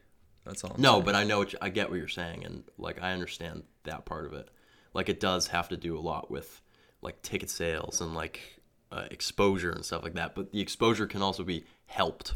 That's 0.44 0.64
all. 0.64 0.72
I'm 0.74 0.80
No, 0.82 0.92
saying. 0.94 1.04
but 1.04 1.14
I 1.14 1.24
know 1.24 1.38
what 1.38 1.52
you, 1.52 1.58
I 1.62 1.68
get 1.68 1.88
what 1.88 1.98
you're 1.98 2.08
saying, 2.08 2.44
and 2.44 2.64
like 2.78 3.02
I 3.02 3.12
understand 3.12 3.62
that 3.84 4.04
part 4.04 4.26
of 4.26 4.32
it. 4.32 4.48
Like 4.94 5.08
it 5.08 5.20
does 5.20 5.46
have 5.48 5.68
to 5.70 5.76
do 5.76 5.96
a 5.96 6.00
lot 6.00 6.30
with 6.30 6.60
like 7.00 7.20
ticket 7.22 7.48
sales 7.50 8.00
and 8.00 8.14
like 8.14 8.40
uh, 8.92 9.06
exposure 9.10 9.70
and 9.70 9.84
stuff 9.84 10.02
like 10.02 10.14
that. 10.14 10.34
But 10.34 10.52
the 10.52 10.60
exposure 10.60 11.06
can 11.06 11.22
also 11.22 11.42
be 11.42 11.64
helped 11.86 12.34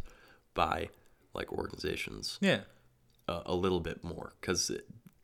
by 0.55 0.89
like 1.35 1.53
organizations 1.53 2.39
yeah. 2.41 2.61
uh, 3.29 3.43
a 3.47 3.55
little 3.55 3.81
bit 3.81 4.03
more 4.03 4.33
because 4.41 4.71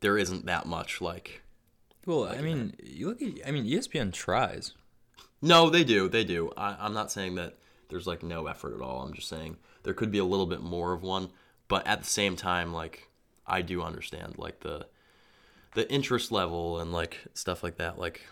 there 0.00 0.18
isn't 0.18 0.46
that 0.46 0.66
much 0.66 1.00
like. 1.00 1.42
Well, 2.04 2.24
I 2.24 2.40
mean, 2.40 2.74
you 2.82 3.08
look 3.08 3.22
at. 3.22 3.46
I 3.46 3.50
mean, 3.50 3.64
ESPN 3.64 4.12
tries. 4.12 4.72
No, 5.40 5.70
they 5.70 5.82
do, 5.84 6.08
they 6.08 6.24
do. 6.24 6.52
I, 6.56 6.76
I'm 6.78 6.92
not 6.92 7.10
saying 7.10 7.36
that 7.36 7.56
there's 7.88 8.06
like 8.06 8.22
no 8.22 8.46
effort 8.46 8.74
at 8.74 8.80
all. 8.80 9.02
I'm 9.02 9.14
just 9.14 9.28
saying 9.28 9.56
there 9.82 9.94
could 9.94 10.10
be 10.10 10.18
a 10.18 10.24
little 10.24 10.46
bit 10.46 10.62
more 10.62 10.92
of 10.92 11.02
one, 11.02 11.30
but 11.68 11.86
at 11.86 12.00
the 12.00 12.08
same 12.08 12.36
time, 12.36 12.72
like 12.72 13.08
I 13.46 13.62
do 13.62 13.82
understand 13.82 14.38
like 14.38 14.60
the 14.60 14.86
the 15.74 15.90
interest 15.90 16.30
level 16.30 16.78
and 16.78 16.92
like 16.92 17.18
stuff 17.34 17.62
like 17.62 17.76
that. 17.76 17.98
Like 17.98 18.22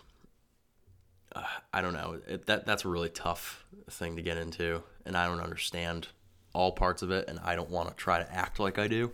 uh, 1.34 1.42
I 1.72 1.80
don't 1.80 1.92
know, 1.92 2.20
it, 2.26 2.46
that 2.46 2.66
that's 2.66 2.84
a 2.84 2.88
really 2.88 3.08
tough 3.08 3.64
thing 3.90 4.16
to 4.16 4.22
get 4.22 4.36
into, 4.36 4.82
and 5.06 5.16
I 5.16 5.26
don't 5.26 5.40
understand 5.40 6.08
all 6.52 6.72
parts 6.72 7.02
of 7.02 7.10
it, 7.10 7.28
and 7.28 7.38
I 7.44 7.54
don't 7.54 7.70
want 7.70 7.88
to 7.88 7.94
try 7.94 8.18
to 8.22 8.32
act 8.34 8.58
like 8.58 8.78
I 8.78 8.88
do. 8.88 9.12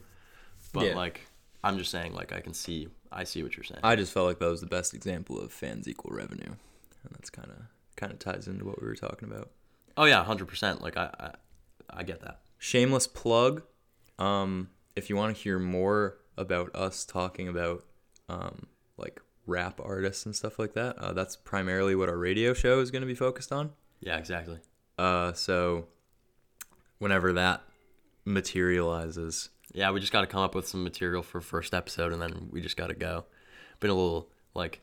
But 0.73 0.87
Yeah. 0.87 0.95
like 0.95 1.27
I'm 1.63 1.79
just 1.79 1.91
saying, 1.91 2.15
like 2.15 2.33
I 2.33 2.41
can 2.41 2.55
see, 2.55 2.89
I 3.13 3.25
see 3.25 3.43
what 3.43 3.57
you're 3.57 3.65
saying. 3.65 3.81
I 3.83 3.97
just 3.97 4.13
felt 4.13 4.27
like 4.27 4.39
that 4.39 4.49
was 4.49 4.61
the 4.61 4.67
best 4.67 4.95
example 4.95 5.41
of 5.41 5.53
fans 5.53 5.89
equal 5.89 6.15
revenue, 6.15 6.45
and 7.05 7.13
that's 7.13 7.31
kind 7.31 7.51
of 7.51 7.57
kind 7.97 8.13
of 8.13 8.19
ties 8.19 8.47
into 8.47 8.65
what 8.65 8.81
we 8.81 8.87
were 8.87 8.95
talking 8.97 9.29
about. 9.31 9.51
Oh 9.97 10.05
yeah, 10.05 10.23
hundred 10.25 10.49
percent. 10.49 10.83
Like 10.83 10.97
I, 10.97 11.11
I, 11.19 11.31
I 11.91 12.03
get 12.03 12.21
that. 12.21 12.41
Shameless 12.59 13.07
plug. 13.07 13.63
Um, 14.19 14.71
if 14.95 15.11
you 15.11 15.17
want 15.17 15.37
to 15.37 15.43
hear 15.43 15.59
more 15.59 16.19
about 16.39 16.75
us 16.75 17.05
talking 17.05 17.49
about 17.49 17.85
um, 18.29 18.67
like 18.97 19.21
rap 19.47 19.81
artists 19.83 20.27
and 20.27 20.35
stuff 20.35 20.59
like 20.59 20.75
that, 20.75 20.97
uh, 20.99 21.13
that's 21.13 21.37
primarily 21.37 21.95
what 21.95 22.09
our 22.09 22.17
radio 22.19 22.53
show 22.53 22.81
is 22.81 22.91
going 22.91 23.03
to 23.03 23.07
be 23.07 23.15
focused 23.15 23.53
on. 23.53 23.71
Yeah, 24.01 24.17
exactly. 24.19 24.59
Uh, 24.99 25.33
so 25.33 25.87
whenever 26.99 27.33
that 27.35 27.63
materializes, 28.25 29.51
Yeah, 29.73 29.91
we 29.91 30.01
just 30.01 30.13
got 30.13 30.21
to 30.23 30.27
come 30.27 30.41
up 30.43 30.55
with 30.55 30.67
some 30.67 30.83
material 30.85 31.23
for 31.23 31.41
first 31.41 31.75
episode, 31.75 32.13
and 32.13 32.21
then 32.23 32.49
we 32.51 32.61
just 32.61 32.77
got 32.77 32.87
to 32.89 32.95
go. 32.95 33.25
Been 33.81 33.91
a 33.91 33.95
little 33.95 34.31
like 34.55 34.81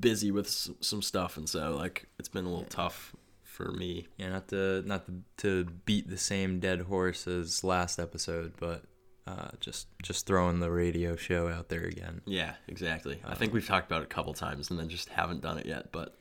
busy 0.00 0.30
with 0.30 0.46
s- 0.46 0.70
some 0.80 1.02
stuff, 1.02 1.36
and 1.36 1.48
so 1.48 1.72
like 1.76 2.06
it's 2.18 2.28
been 2.28 2.44
a 2.44 2.48
little 2.48 2.64
tough 2.64 3.14
for 3.42 3.72
me. 3.72 4.06
yeah, 4.16 4.28
not 4.30 4.48
to 4.48 4.82
not 4.86 5.06
to, 5.06 5.22
to 5.38 5.64
beat 5.84 6.08
the 6.08 6.16
same 6.16 6.60
dead 6.60 6.82
horse 6.82 7.26
as 7.26 7.62
last 7.64 7.98
episode, 7.98 8.52
but 8.58 8.82
uh, 9.26 9.48
just 9.60 9.88
just 10.02 10.26
throwing 10.26 10.60
the 10.60 10.70
radio 10.70 11.16
show 11.16 11.48
out 11.48 11.68
there 11.68 11.84
again. 11.84 12.20
Yeah, 12.26 12.54
exactly. 12.68 13.20
I 13.24 13.34
think 13.34 13.52
we've 13.52 13.66
talked 13.66 13.90
about 13.90 14.02
it 14.02 14.04
a 14.04 14.14
couple 14.14 14.32
times, 14.34 14.70
and 14.70 14.78
then 14.78 14.88
just 14.88 15.08
haven't 15.08 15.40
done 15.42 15.58
it 15.58 15.66
yet. 15.66 15.90
But 15.92 16.14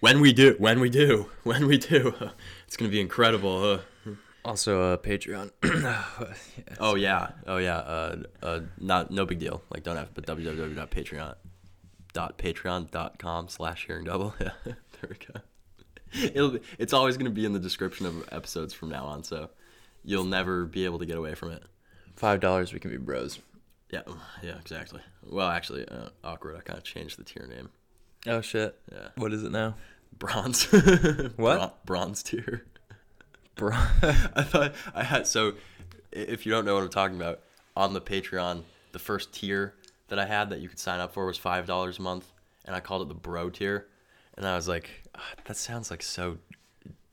when 0.00 0.20
we 0.20 0.32
do, 0.32 0.54
when 0.58 0.80
we 0.80 0.90
do, 0.90 1.30
when 1.44 1.66
we 1.66 1.78
do, 1.78 2.14
it's 2.66 2.76
gonna 2.76 2.90
be 2.90 3.00
incredible. 3.00 3.62
Uh, 4.06 4.10
Also, 4.44 4.92
uh, 4.92 4.96
Patreon. 4.96 5.50
oh 6.80 6.94
yeah, 6.94 7.30
oh 7.46 7.58
yeah. 7.58 7.76
Uh, 7.78 8.16
uh, 8.42 8.60
not 8.78 9.10
no 9.10 9.26
big 9.26 9.38
deal. 9.38 9.62
Like 9.70 9.82
don't 9.82 9.96
have, 9.96 10.14
but 10.14 10.26
www.patreon 10.26 11.34
dot 12.14 12.38
patreon 12.38 12.90
dot 12.90 13.18
com 13.18 13.48
slash 13.48 13.86
hearing 13.86 14.04
double. 14.04 14.34
Yeah, 14.40 14.50
there 14.64 15.10
we 15.10 15.16
go. 15.16 15.40
It'll 16.34 16.50
be, 16.52 16.60
it's 16.78 16.92
always 16.92 17.16
gonna 17.16 17.30
be 17.30 17.44
in 17.44 17.52
the 17.52 17.58
description 17.58 18.06
of 18.06 18.26
episodes 18.32 18.72
from 18.72 18.88
now 18.88 19.04
on, 19.04 19.22
so 19.22 19.50
you'll 20.04 20.24
never 20.24 20.64
be 20.64 20.84
able 20.86 20.98
to 21.00 21.06
get 21.06 21.18
away 21.18 21.34
from 21.34 21.50
it. 21.52 21.62
Five 22.18 22.40
dollars, 22.40 22.72
we 22.72 22.80
can 22.80 22.90
be 22.90 22.96
bros. 22.96 23.38
Yeah, 23.90 24.02
yeah, 24.42 24.56
exactly. 24.60 25.00
Well, 25.26 25.48
actually, 25.48 25.86
uh, 25.88 26.08
awkward. 26.24 26.56
I 26.56 26.60
kind 26.60 26.76
of 26.76 26.84
changed 26.84 27.16
the 27.18 27.24
tier 27.24 27.46
name. 27.46 27.70
Oh 28.26 28.40
shit! 28.40 28.76
Yeah, 28.92 29.08
What 29.16 29.32
is 29.32 29.42
it 29.44 29.52
now? 29.52 29.76
bronze. 30.18 30.64
What? 31.36 31.36
Bron- 31.36 31.70
bronze 31.86 32.22
tier. 32.24 32.64
Bro. 33.54 33.70
I 34.02 34.42
thought 34.42 34.74
I 34.94 35.04
had 35.04 35.26
so. 35.26 35.52
If 36.10 36.44
you 36.44 36.52
don't 36.52 36.64
know 36.64 36.74
what 36.74 36.82
I'm 36.82 36.88
talking 36.90 37.16
about, 37.16 37.40
on 37.76 37.92
the 37.94 38.00
Patreon, 38.00 38.62
the 38.92 38.98
first 38.98 39.32
tier 39.32 39.74
that 40.08 40.18
I 40.18 40.26
had 40.26 40.50
that 40.50 40.60
you 40.60 40.68
could 40.68 40.78
sign 40.80 40.98
up 41.00 41.14
for 41.14 41.24
was 41.26 41.38
five 41.38 41.66
dollars 41.66 41.98
a 41.98 42.02
month, 42.02 42.32
and 42.64 42.74
I 42.74 42.80
called 42.80 43.02
it 43.02 43.08
the 43.08 43.14
Bro 43.14 43.50
tier, 43.50 43.86
and 44.36 44.44
I 44.46 44.56
was 44.56 44.66
like, 44.66 44.90
"Ah, 45.14 45.22
that 45.44 45.56
sounds 45.56 45.90
like 45.90 46.02
so 46.02 46.38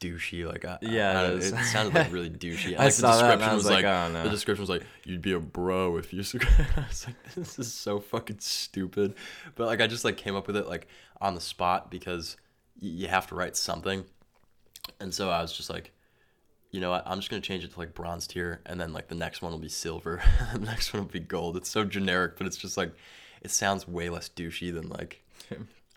douchey. 0.10 0.46
Like, 0.48 0.66
I, 0.66 0.78
Yeah, 0.82 1.20
I, 1.22 1.26
it 1.34 1.44
it, 1.44 1.66
sounded 1.66 1.94
like 1.94 2.12
really 2.12 2.30
douchey. 2.46 2.78
I 2.78 2.86
like, 2.86 2.94
saw 2.94 3.16
the 3.16 3.24
that 3.24 3.40
description 3.40 3.50
I 3.50 3.54
was 3.54 3.64
was 3.64 3.72
like, 3.72 3.84
like, 3.84 3.86
"Oh, 3.86 4.12
no." 4.12 4.24
the 4.24 4.30
description 4.30 4.62
was 4.62 4.70
like, 4.70 4.84
you'd 5.04 5.22
be 5.22 5.34
a 5.34 5.40
bro 5.40 5.98
if 5.98 6.14
you. 6.14 6.24
subscribe." 6.24 6.68
I 6.78 6.88
was 6.88 7.08
like, 7.08 7.34
this 7.36 7.60
is 7.60 7.74
so 7.74 8.00
fucking 8.00 8.40
stupid, 8.40 9.16
but 9.56 9.68
like 9.68 9.82
I 9.82 9.88
just 9.88 10.06
like 10.06 10.18
came 10.18 10.36
up 10.36 10.48
with 10.48 10.58
it 10.58 10.68
like 10.68 10.88
on 11.22 11.36
the 11.36 11.42
spot 11.42 11.90
because 11.92 12.38
y- 12.82 12.90
you 12.90 13.08
have 13.08 13.28
to 13.28 13.36
write 13.36 13.56
something, 13.58 14.06
and 15.00 15.14
so 15.14 15.30
I 15.30 15.42
was 15.42 15.54
just 15.54 15.70
like 15.70 15.92
you 16.72 16.82
know 16.82 16.90
what? 16.90 17.04
I'm 17.06 17.20
just 17.20 17.30
gonna 17.30 17.42
change 17.42 17.64
it 17.64 17.72
to 17.72 17.80
like 17.80 17.94
bronze 17.94 18.28
tier, 18.28 18.60
and 18.66 18.80
then 18.80 18.92
like 18.92 19.08
the 19.08 19.16
next 19.16 19.42
one 19.42 19.52
will 19.52 19.60
be 19.60 19.70
silver, 19.70 20.22
the 20.54 20.60
next 20.60 20.94
one 20.94 21.04
will 21.04 21.10
be 21.12 21.20
gold. 21.22 21.56
It's 21.58 21.70
so 21.70 21.86
generic, 21.86 22.38
but 22.38 22.48
it's 22.48 22.58
just 22.58 22.76
like 22.78 22.92
it 23.42 23.52
sounds 23.52 23.88
way 23.88 24.10
less 24.10 24.28
douchey 24.30 24.74
than 24.74 24.90
like 24.90 25.22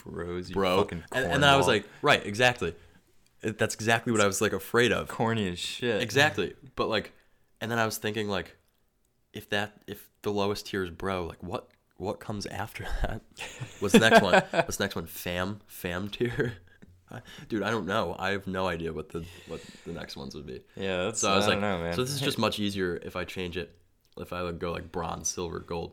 Bros, 0.04 0.50
bro. 0.52 0.82
fucking 0.84 1.02
And, 1.12 1.24
and 1.24 1.42
then 1.42 1.50
I 1.50 1.56
was 1.56 1.66
like, 1.66 1.84
right, 2.02 2.24
exactly. 2.24 2.74
That's 3.40 3.74
exactly 3.74 4.12
what 4.12 4.20
I 4.20 4.26
was 4.26 4.40
like 4.40 4.52
afraid 4.52 4.92
of. 4.92 5.08
corny 5.08 5.48
as 5.48 5.58
shit. 5.58 6.02
Exactly, 6.02 6.54
but 6.76 6.88
like, 6.88 7.12
and 7.60 7.70
then 7.70 7.78
I 7.78 7.84
was 7.86 7.96
thinking 7.98 8.28
like, 8.28 8.56
if 9.32 9.48
that 9.50 9.80
if 9.86 10.08
the 10.22 10.32
lowest 10.32 10.66
tier 10.66 10.82
is 10.84 10.90
bro, 10.90 11.24
like 11.26 11.42
what 11.42 11.68
what 11.96 12.20
comes 12.20 12.46
after 12.46 12.84
that? 13.02 13.22
What's 13.80 13.92
the 13.92 14.00
next 14.00 14.22
one? 14.22 14.42
What's 14.50 14.76
the 14.76 14.84
next 14.84 14.96
one? 14.96 15.06
Fam 15.06 15.60
fam 15.66 16.08
tier. 16.08 16.54
Dude, 17.48 17.62
I 17.62 17.70
don't 17.70 17.86
know. 17.86 18.14
I 18.18 18.30
have 18.30 18.46
no 18.46 18.66
idea 18.66 18.92
what 18.92 19.08
the 19.10 19.24
what 19.46 19.60
the 19.86 19.92
next 19.92 20.16
ones 20.16 20.34
would 20.34 20.46
be. 20.46 20.60
Yeah, 20.76 21.04
that's. 21.04 21.20
So 21.20 21.30
I 21.32 21.36
was 21.36 21.46
I 21.46 21.50
like, 21.50 21.60
know, 21.60 21.78
man. 21.78 21.94
so 21.94 22.02
this 22.02 22.12
is 22.12 22.20
just 22.20 22.38
much 22.38 22.58
easier 22.58 22.96
if 23.02 23.16
I 23.16 23.24
change 23.24 23.56
it. 23.56 23.74
If 24.18 24.32
I 24.32 24.42
would 24.42 24.58
go 24.58 24.72
like 24.72 24.90
bronze, 24.92 25.28
silver, 25.30 25.60
gold, 25.60 25.92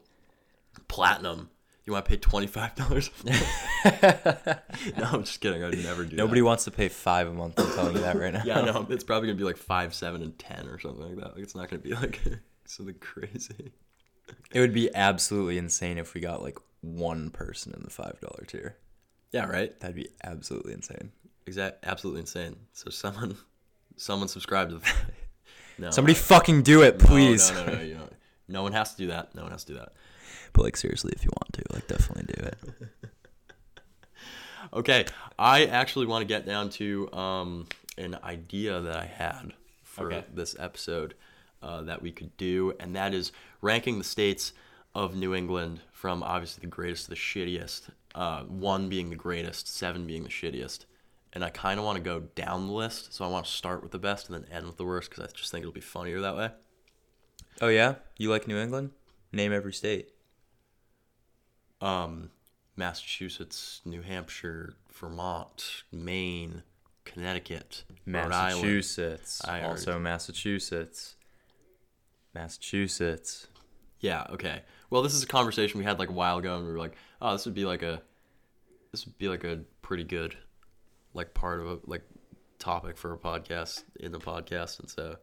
platinum. 0.87 1.49
You 1.86 1.94
want 1.94 2.06
to 2.06 2.10
pay 2.10 2.18
twenty 2.18 2.48
five 2.48 2.74
dollars? 2.75 3.10
no, 3.25 5.04
I'm 5.04 5.24
just 5.24 5.39
kidding. 5.39 5.63
I'd 5.63 5.77
never 5.84 6.04
do 6.04 6.15
Nobody 6.15 6.42
that. 6.42 6.46
wants 6.46 6.63
to 6.65 6.72
pay 6.72 6.89
five 6.89 7.27
a 7.27 7.34
month. 7.34 7.60
I'm 7.60 7.72
telling 7.75 7.96
you 7.96 8.01
that 8.01 8.15
right 8.18 8.34
now. 8.34 8.42
Yeah, 8.44 8.62
no, 8.62 8.88
it's 8.89 9.04
probably 9.04 9.27
gonna 9.27 9.38
be 9.38 9.44
like 9.44 9.58
five, 9.58 9.94
seven, 9.94 10.24
and 10.24 10.38
ten 10.39 10.68
or 10.68 10.80
something 10.80 11.06
like 11.06 11.15
that. 11.18 11.36
Like 11.36 11.44
it's 11.44 11.56
not 11.56 11.70
gonna 11.70 11.82
be 11.82 11.94
like 11.94 12.20
something 12.65 12.96
crazy. 13.00 13.72
It 14.51 14.60
would 14.60 14.74
be 14.74 14.89
absolutely 14.96 15.60
insane 15.60 15.98
if 16.00 16.15
we 16.15 16.22
got 16.22 16.42
like 16.42 16.58
one 16.82 17.30
person 17.30 17.74
in 17.75 17.84
the 17.84 17.92
five 17.92 18.20
dollar 18.20 18.46
tier. 18.48 18.77
Yeah, 19.32 19.46
right. 19.46 19.77
That'd 19.80 19.96
be 19.96 20.10
absolutely 20.24 20.74
insane. 20.74 21.12
Exact, 21.46 21.86
absolutely 21.86 22.22
insane. 22.22 22.56
So 22.74 22.89
someone, 22.89 23.38
someone 23.98 24.27
subscribe 24.27 24.70
to. 24.70 24.75
The, 24.80 24.92
no, 25.77 25.92
Somebody 25.92 26.13
I- 26.15 26.20
fucking 26.20 26.63
do 26.63 26.82
it, 26.82 26.98
please. 26.98 27.51
No, 27.51 27.65
no, 27.65 27.74
no, 27.74 27.82
you 27.82 27.94
know, 27.96 28.10
no 28.48 28.63
one 28.63 28.72
has 28.72 28.92
to 28.94 28.98
do 28.98 29.08
that. 29.08 29.36
No 29.36 29.44
one 29.44 29.51
has 29.51 29.63
to 29.65 29.74
do 29.74 29.77
that. 29.80 29.94
But 30.55 30.63
like 30.63 30.77
seriously, 30.77 31.12
if 31.15 31.24
you 31.24 31.29
want 31.39 31.53
to, 31.53 31.63
like 31.74 31.88
definitely 31.88 32.33
do 32.33 32.43
it. 32.47 32.57
Okay, 34.74 35.05
I 35.38 35.65
actually 35.65 36.05
want 36.05 36.21
to 36.24 36.25
get 36.25 36.45
down 36.45 36.69
to 36.71 37.12
um, 37.13 37.67
an 37.97 38.17
idea 38.24 38.81
that 38.81 38.95
I 38.97 39.05
had 39.05 39.53
for 39.83 40.12
Okay. 40.12 40.25
this 40.33 40.55
episode 40.59 41.13
uh, 41.62 41.83
that 41.83 42.01
we 42.01 42.12
could 42.12 42.35
do, 42.35 42.74
and 42.79 42.95
that 42.95 43.13
is 43.13 43.31
ranking 43.62 44.00
the 44.00 44.03
states 44.03 44.53
of 44.93 45.15
New 45.15 45.33
England 45.35 45.81
from 45.93 46.24
obviously 46.24 46.62
the 46.62 46.67
greatest 46.67 47.05
to 47.05 47.09
the 47.12 47.15
shittiest. 47.15 47.83
Uh, 48.15 48.43
one 48.43 48.89
being 48.89 49.09
the 49.12 49.15
greatest, 49.15 49.67
seven 49.67 50.07
being 50.07 50.24
the 50.24 50.29
shittiest. 50.29 50.85
And 51.31 51.43
I 51.43 51.50
kind 51.51 51.79
of 51.79 51.85
want 51.85 51.97
to 51.97 52.03
go 52.03 52.21
down 52.35 52.67
the 52.67 52.74
list, 52.74 53.13
so 53.13 53.24
I 53.24 53.27
want 53.27 53.45
to 53.45 53.51
start 53.51 53.83
with 53.83 53.91
the 53.91 54.00
best 54.00 54.29
and 54.29 54.35
then 54.43 54.51
end 54.51 54.65
with 54.65 54.77
the 54.77 54.85
worst 54.85 55.09
because 55.09 55.24
I 55.25 55.27
just 55.38 55.51
think 55.51 55.62
it'll 55.62 55.74
be 55.74 55.79
funnier 55.81 56.21
that 56.21 56.35
way. 56.35 56.50
Oh 57.62 57.67
yeah, 57.67 57.95
you 58.17 58.29
like 58.29 58.47
New 58.47 58.57
England? 58.57 58.91
Name 59.31 59.53
every 59.53 59.74
state. 59.74 60.09
Um, 61.86 62.32
Massachusetts, 62.75 63.82
New 63.86 64.01
Hampshire, 64.01 64.74
Vermont, 64.92 65.84
Maine, 65.92 66.63
Connecticut, 67.06 67.84
Rhode 68.08 68.32
Island. 68.32 68.32
Massachusetts. 68.32 69.42
Also 69.48 70.00
Massachusetts. 70.00 71.15
Massachusetts. 72.34 73.48
Yeah, 74.00 74.25
okay. 74.32 74.63
Well, 74.89 75.04
this 75.04 75.13
is 75.13 75.24
a 75.24 75.27
conversation 75.27 75.77
we 75.77 75.86
had 75.86 76.00
like 76.00 76.10
a 76.10 76.13
while 76.13 76.39
ago, 76.39 76.58
and 76.58 76.65
we 76.65 76.72
were 76.72 76.80
like, 76.80 76.96
"Oh, 77.22 77.34
this 77.34 77.46
would 77.46 77.54
be 77.54 77.65
like 77.65 77.84
a, 77.84 78.01
this 78.92 79.06
would 79.06 79.18
be 79.18 79.30
like 79.30 79.44
a 79.44 79.62
pretty 79.82 80.04
good, 80.04 80.36
like 81.13 81.34
part 81.34 81.60
of 81.60 81.68
a 81.68 81.80
like 81.86 82.04
topic 82.60 82.98
for 82.98 83.13
a 83.13 83.18
podcast 83.18 83.84
in 84.00 84.12
the 84.12 84.20
podcast." 84.20 84.80
And 84.80 84.89
so, 84.89 85.18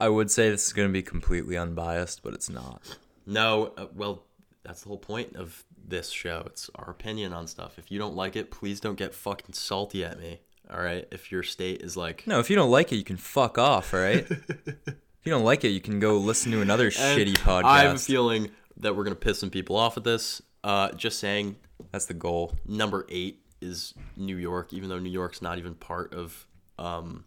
I 0.00 0.08
would 0.08 0.30
say 0.30 0.50
this 0.50 0.66
is 0.66 0.72
gonna 0.72 0.90
be 0.90 1.02
completely 1.02 1.56
unbiased, 1.56 2.22
but 2.22 2.34
it's 2.34 2.50
not. 2.50 2.82
no, 3.26 3.72
uh, 3.76 3.86
well, 3.94 4.24
that's 4.64 4.82
the 4.82 4.88
whole 4.88 4.98
point 4.98 5.36
of 5.36 5.64
this 5.86 6.10
show. 6.10 6.42
It's 6.46 6.70
our 6.74 6.90
opinion 6.90 7.32
on 7.32 7.46
stuff. 7.46 7.78
If 7.78 7.90
you 7.90 7.98
don't 7.98 8.14
like 8.16 8.36
it, 8.36 8.50
please 8.50 8.80
don't 8.80 8.96
get 8.96 9.14
fucking 9.14 9.54
salty 9.54 10.04
at 10.04 10.18
me. 10.18 10.40
All 10.72 10.80
right. 10.80 11.06
If 11.10 11.30
your 11.30 11.42
state 11.42 11.82
is 11.82 11.96
like, 11.96 12.26
No, 12.26 12.38
if 12.40 12.48
you 12.50 12.56
don't 12.56 12.70
like 12.70 12.92
it, 12.92 12.96
you 12.96 13.04
can 13.04 13.16
fuck 13.16 13.58
off. 13.58 13.92
All 13.92 14.00
right. 14.00 14.26
if 14.30 14.96
you 15.24 15.30
don't 15.30 15.44
like 15.44 15.64
it, 15.64 15.68
you 15.70 15.80
can 15.80 16.00
go 16.00 16.16
listen 16.16 16.52
to 16.52 16.60
another 16.62 16.90
shitty 16.90 17.34
podcast. 17.36 17.64
I 17.64 17.82
have 17.82 17.96
a 17.96 17.98
feeling 17.98 18.50
that 18.78 18.96
we're 18.96 19.04
gonna 19.04 19.14
piss 19.16 19.38
some 19.38 19.50
people 19.50 19.76
off 19.76 19.94
with 19.94 20.04
this. 20.04 20.40
Uh, 20.62 20.90
just 20.92 21.18
saying, 21.18 21.56
That's 21.92 22.06
the 22.06 22.14
goal. 22.14 22.54
number 22.66 23.06
eight 23.10 23.40
is 23.60 23.94
New 24.16 24.36
York, 24.36 24.72
even 24.72 24.88
though 24.88 24.98
New 24.98 25.10
York's 25.10 25.42
not 25.42 25.58
even 25.58 25.74
part 25.74 26.14
of 26.14 26.46
um, 26.78 27.24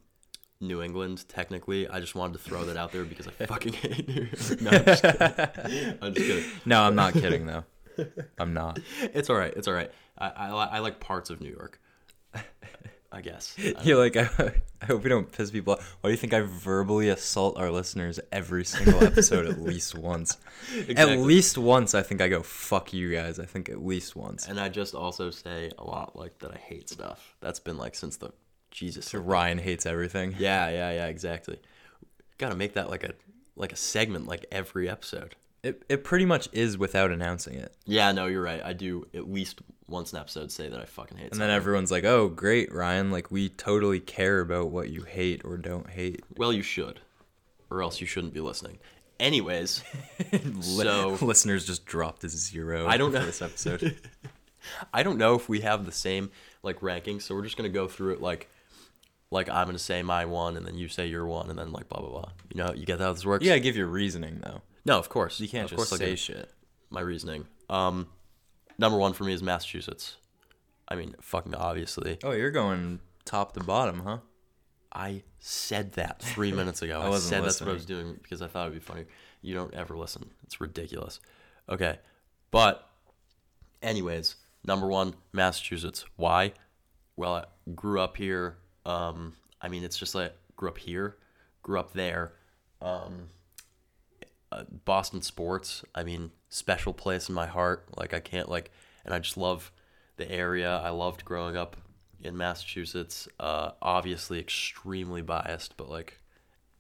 New 0.60 0.82
England 0.82 1.28
technically. 1.30 1.88
I 1.88 2.00
just 2.00 2.16
wanted 2.16 2.34
to 2.34 2.40
throw 2.40 2.66
that 2.66 2.78
out 2.78 2.92
there 2.92 3.04
because 3.04 3.28
I 3.28 3.32
fucking 3.46 3.74
hate 3.74 4.08
New 4.08 4.14
York. 4.24 4.62
No, 4.62 4.72
I'm 4.72 4.86
just 4.86 5.04
kidding. 5.04 5.98
I'm 6.02 6.14
just 6.14 6.28
kidding. 6.28 6.44
No, 6.66 6.82
I'm 6.82 6.96
not 6.96 7.14
kidding 7.14 7.46
though. 7.46 7.64
I'm 8.39 8.54
not. 8.54 8.80
It's 9.01 9.30
all 9.30 9.36
right. 9.36 9.54
It's 9.56 9.68
all 9.68 9.74
right. 9.74 9.92
I, 10.18 10.30
I, 10.30 10.48
I 10.50 10.80
like 10.80 11.00
parts 11.00 11.30
of 11.30 11.42
New 11.42 11.50
York. 11.50 11.80
I 13.12 13.22
guess. 13.22 13.56
I 13.58 13.74
You're 13.84 13.98
like, 13.98 14.18
I, 14.18 14.62
I 14.82 14.86
hope 14.86 15.04
we 15.04 15.10
don't 15.10 15.32
piss 15.32 15.51
people 15.51 15.74
off. 15.74 15.98
Why 16.01 16.10
do 16.10 16.12
you 16.12 16.18
think 16.18 16.34
I 16.34 16.42
verbally 16.42 17.10
assault 17.10 17.58
our 17.58 17.72
listeners 17.72 18.20
every 18.32 18.66
single 18.66 19.04
episode 19.04 19.46
at 19.46 19.62
least 19.62 19.96
once? 19.96 20.38
At 20.96 21.18
least 21.20 21.58
once, 21.58 21.96
I 21.96 22.01
think 22.01 22.22
I 22.22 22.27
go, 22.27 22.44
fuck 22.44 22.94
you 22.94 23.12
guys. 23.12 23.39
I 23.39 23.46
think 23.46 23.70
at 23.70 23.84
least 23.84 24.16
once. 24.16 24.48
And 24.48 24.60
I 24.60 24.70
just 24.70 24.94
also 24.94 25.32
say 25.32 25.72
a 25.77 25.84
lot 25.84 26.16
like 26.16 26.38
that 26.39 26.51
I 26.51 26.58
hate 26.58 26.89
stuff. 26.89 27.36
That's 27.39 27.60
been 27.60 27.77
like 27.77 27.96
since 27.96 28.18
the 28.18 28.32
Jesus. 28.72 29.06
So 29.08 29.20
Ryan 29.20 29.58
hates 29.58 29.86
everything. 29.86 30.36
Yeah, 30.38 30.70
yeah, 30.70 30.92
yeah, 30.92 31.08
exactly. 31.08 31.60
Got 32.38 32.50
to 32.50 32.56
make 32.56 32.74
that 32.74 32.89
like 32.89 33.04
a 33.04 33.13
like 33.56 33.72
a 33.72 33.77
segment 33.77 34.27
like 34.27 34.46
every 34.51 34.89
episode. 34.89 35.36
It 35.64 35.84
it 35.90 36.04
pretty 36.04 36.26
much 36.26 36.50
is 36.52 36.78
without 36.78 37.12
announcing 37.12 37.56
it. 37.56 37.74
Yeah, 37.86 38.12
no, 38.12 38.28
you're 38.28 38.42
right. 38.42 38.62
I 38.64 38.74
do 38.74 39.08
at 39.14 39.30
least 39.32 39.62
once 39.88 40.14
an 40.14 40.20
episode 40.20 40.52
say 40.52 40.70
that 40.70 40.80
I 40.80 40.86
fucking 40.86 41.18
hate. 41.18 41.32
And 41.32 41.42
then 41.42 41.50
everyone's 41.50 41.92
like, 41.92 42.04
"Oh, 42.04 42.28
great, 42.28 42.74
Ryan! 42.74 43.12
Like 43.12 43.32
we 43.32 43.50
totally 43.50 44.00
care 44.00 44.40
about 44.40 44.70
what 44.70 44.90
you 44.90 45.04
hate 45.04 45.44
or 45.44 45.58
don't 45.58 45.90
hate." 45.90 46.24
Well, 46.36 46.54
you 46.54 46.62
should, 46.62 47.00
or 47.70 47.82
else 47.82 48.00
you 48.00 48.08
shouldn't 48.08 48.34
be 48.34 48.40
listening. 48.40 48.78
Anyways, 49.20 49.84
so 50.62 51.18
listeners 51.22 51.66
just 51.66 51.86
dropped 51.86 52.22
to 52.22 52.30
zero. 52.30 52.88
I 52.88 52.98
don't 52.98 53.12
know. 53.12 53.26
this 53.26 53.42
episode. 53.42 54.00
I 54.94 55.02
don't 55.02 55.18
know 55.18 55.36
if 55.36 55.48
we 55.50 55.62
have 55.62 55.86
the 55.86 55.92
same 55.92 56.30
like 56.62 56.84
ranking, 56.84 57.20
so 57.20 57.34
we're 57.34 57.44
just 57.44 57.58
gonna 57.58 57.70
go 57.70 57.88
through 57.88 58.14
it 58.14 58.22
like, 58.22 58.50
like 59.32 59.50
I'm 59.50 59.66
gonna 59.66 59.80
say 59.80 60.04
my 60.04 60.26
one, 60.26 60.56
and 60.56 60.68
then 60.68 60.76
you 60.76 60.88
say 60.88 61.08
your 61.08 61.26
one, 61.26 61.50
and 61.50 61.58
then 61.58 61.72
like 61.72 61.90
blah 61.90 62.00
blah 62.00 62.10
blah. 62.10 62.32
You 62.54 62.64
know, 62.64 62.74
you 62.76 62.86
get 62.86 63.00
how 63.00 63.14
this 63.14 63.26
works? 63.26 63.44
Yeah, 63.46 63.58
give 63.58 63.76
your 63.76 63.88
reasoning 63.88 64.42
though. 64.44 64.62
No, 64.88 64.98
of 64.98 65.10
course. 65.10 65.41
You 65.41 65.50
can't 65.50 65.65
of 65.65 65.77
just 65.77 65.89
course 65.89 66.00
say 66.00 66.15
shit. 66.15 66.50
my 66.89 67.01
reasoning. 67.01 67.46
Um, 67.70 68.08
number 68.79 68.98
one 68.98 69.12
for 69.12 69.25
me 69.25 69.34
is 69.34 69.44
Massachusetts. 69.44 70.15
I 70.88 70.96
mean, 70.96 71.13
fucking 71.20 71.53
obviously. 71.53 72.17
Oh, 72.24 72.32
you're 72.32 72.51
going 72.51 73.01
top 73.25 73.51
to 73.53 73.60
bottom, 73.60 74.00
huh? 74.00 74.20
I 74.94 75.24
said 75.39 75.91
that 75.94 76.22
three 76.22 76.51
minutes 76.53 76.82
ago. 76.82 77.01
I 77.01 77.10
I, 77.10 77.17
said 77.17 77.44
that's 77.44 77.60
what 77.60 77.70
I 77.70 77.74
was 77.74 77.86
doing 77.86 78.17
because 78.24 78.41
I 78.41 78.48
thought 78.48 78.67
it'd 78.67 78.75
be 78.75 78.79
funny. 78.79 79.03
You 79.41 79.53
don't 79.56 79.74
ever 79.74 79.98
listen. 79.98 80.32
It's 80.44 80.62
ridiculous. 80.62 81.20
Okay, 81.70 82.00
but 82.50 82.88
anyways, 83.82 84.38
number 84.63 84.88
one, 84.88 85.15
Massachusetts. 85.34 86.06
Why? 86.15 86.53
Well, 87.17 87.36
I 87.36 87.44
grew 87.75 88.00
up 88.00 88.15
here. 88.15 88.56
Um, 88.86 89.34
I 89.62 89.67
mean, 89.67 89.84
it's 89.84 89.98
just 89.98 90.15
like 90.15 90.34
grew 90.56 90.70
up 90.70 90.77
here, 90.77 91.17
grew 91.62 91.77
up 91.77 91.91
there. 91.91 92.32
Um, 92.82 93.27
uh, 94.51 94.63
Boston 94.86 95.22
sports. 95.22 95.84
I 95.94 96.04
mean, 96.04 96.32
special 96.50 96.94
place 96.94 97.30
in 97.30 97.36
my 97.36 97.46
heart. 97.46 97.88
Like 97.98 98.13
I 98.13 98.20
can't 98.20 98.50
like, 98.50 98.72
and 99.06 99.13
I 99.13 99.20
just 99.20 99.38
love 99.38 99.72
the 100.18 100.30
area. 100.32 100.77
I 100.77 100.89
loved 100.89 101.25
growing 101.25 101.56
up 101.56 101.77
in 102.22 102.38
Massachusetts. 102.38 103.27
Uh, 103.39 103.72
obviously, 103.82 104.39
extremely 104.39 105.22
biased, 105.22 105.77
but 105.77 105.89
like, 105.89 106.20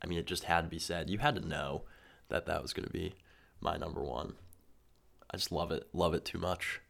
I 0.03 0.07
mean, 0.07 0.19
it 0.19 0.27
just 0.27 0.45
had 0.45 0.61
to 0.61 0.67
be 0.67 0.79
said. 0.79 1.09
You 1.09 1.19
had 1.19 1.35
to 1.35 1.47
know 1.47 1.83
that 2.29 2.45
that 2.45 2.61
was 2.61 2.73
gonna 2.73 2.89
be 2.89 3.15
my 3.61 3.77
number 3.77 4.03
one. 4.03 4.33
I 5.31 5.37
just 5.37 5.51
love 5.51 5.71
it. 5.71 5.87
Love 5.93 6.13
it 6.13 6.25
too 6.25 6.37
much. 6.37 6.81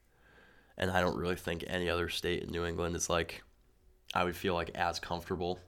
And 0.77 0.91
I 0.91 1.01
don't 1.01 1.17
really 1.17 1.35
think 1.35 1.63
any 1.65 1.89
other 1.89 2.07
state 2.07 2.43
in 2.43 2.51
New 2.51 2.63
England 2.63 2.95
is 2.95 3.09
like, 3.09 3.41
I 4.13 4.23
would 4.23 4.35
feel 4.35 4.53
like 4.53 4.71
as 4.75 4.99
comfortable 4.99 5.59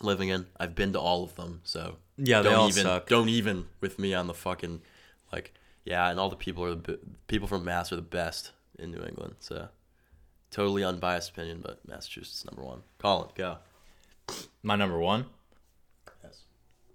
living 0.00 0.28
in. 0.28 0.46
I've 0.58 0.74
been 0.74 0.92
to 0.94 1.00
all 1.00 1.24
of 1.24 1.34
them, 1.36 1.60
so 1.64 1.96
Yeah, 2.16 2.42
they 2.42 2.50
don't 2.50 2.58
all 2.58 2.68
even 2.68 2.82
suck. 2.84 3.08
don't 3.08 3.28
even 3.28 3.66
with 3.80 3.98
me 3.98 4.14
on 4.14 4.26
the 4.26 4.34
fucking 4.34 4.82
like 5.32 5.52
yeah, 5.84 6.08
and 6.10 6.20
all 6.20 6.28
the 6.30 6.36
people 6.36 6.64
are 6.64 6.74
the 6.74 6.98
people 7.26 7.48
from 7.48 7.64
Mass 7.64 7.92
are 7.92 7.96
the 7.96 8.02
best 8.02 8.52
in 8.78 8.90
New 8.90 9.02
England. 9.02 9.36
So 9.40 9.68
totally 10.50 10.84
unbiased 10.84 11.30
opinion, 11.30 11.60
but 11.62 11.80
Massachusetts 11.86 12.44
number 12.44 12.62
one. 12.62 12.82
Colin, 12.98 13.28
go. 13.34 13.58
My 14.62 14.76
number 14.76 14.98
one. 14.98 15.26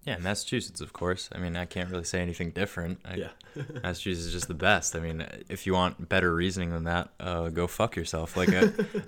Yeah, 0.05 0.17
Massachusetts, 0.19 0.81
of 0.81 0.93
course. 0.93 1.29
I 1.33 1.39
mean, 1.39 1.55
I 1.55 1.65
can't 1.65 1.89
really 1.89 2.03
say 2.03 2.21
anything 2.21 2.51
different. 2.51 3.00
I, 3.03 3.15
Yeah. 3.15 3.29
Massachusetts 3.83 4.27
is 4.27 4.33
just 4.33 4.47
the 4.47 4.53
best. 4.53 4.95
I 4.95 5.00
mean, 5.00 5.25
if 5.50 5.65
you 5.65 5.74
want 5.74 6.07
better 6.09 6.33
reasoning 6.35 6.69
than 6.71 6.83
that, 6.83 7.09
uh, 7.19 7.50
go 7.50 7.65
fuck 7.67 7.95
yourself. 7.95 8.38
Like, 8.38 8.50
I, 8.50 8.59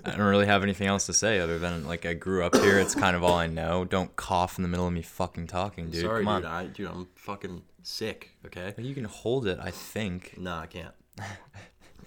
I 0.04 0.10
don't 0.16 0.26
really 0.26 0.46
have 0.46 0.62
anything 0.64 0.88
else 0.88 1.06
to 1.06 1.12
say 1.12 1.38
other 1.38 1.58
than 1.60 1.86
like 1.86 2.04
I 2.04 2.14
grew 2.14 2.44
up 2.44 2.56
here. 2.56 2.78
It's 2.80 2.94
kind 2.96 3.14
of 3.14 3.22
all 3.22 3.34
I 3.34 3.46
know. 3.46 3.84
Don't 3.84 4.14
cough 4.16 4.58
in 4.58 4.62
the 4.62 4.68
middle 4.68 4.86
of 4.88 4.92
me 4.92 5.02
fucking 5.02 5.46
talking, 5.46 5.90
dude. 5.90 6.02
Sorry, 6.02 6.24
Come 6.24 6.36
dude. 6.42 6.44
on. 6.46 6.52
I 6.52 6.66
dude, 6.66 6.88
I'm 6.90 7.06
fucking 7.14 7.62
sick. 7.82 8.30
Okay. 8.46 8.74
You 8.78 8.94
can 8.94 9.04
hold 9.04 9.46
it, 9.46 9.58
I 9.62 9.70
think. 9.70 10.34
No, 10.36 10.54
I 10.56 10.66
can't. 10.66 10.94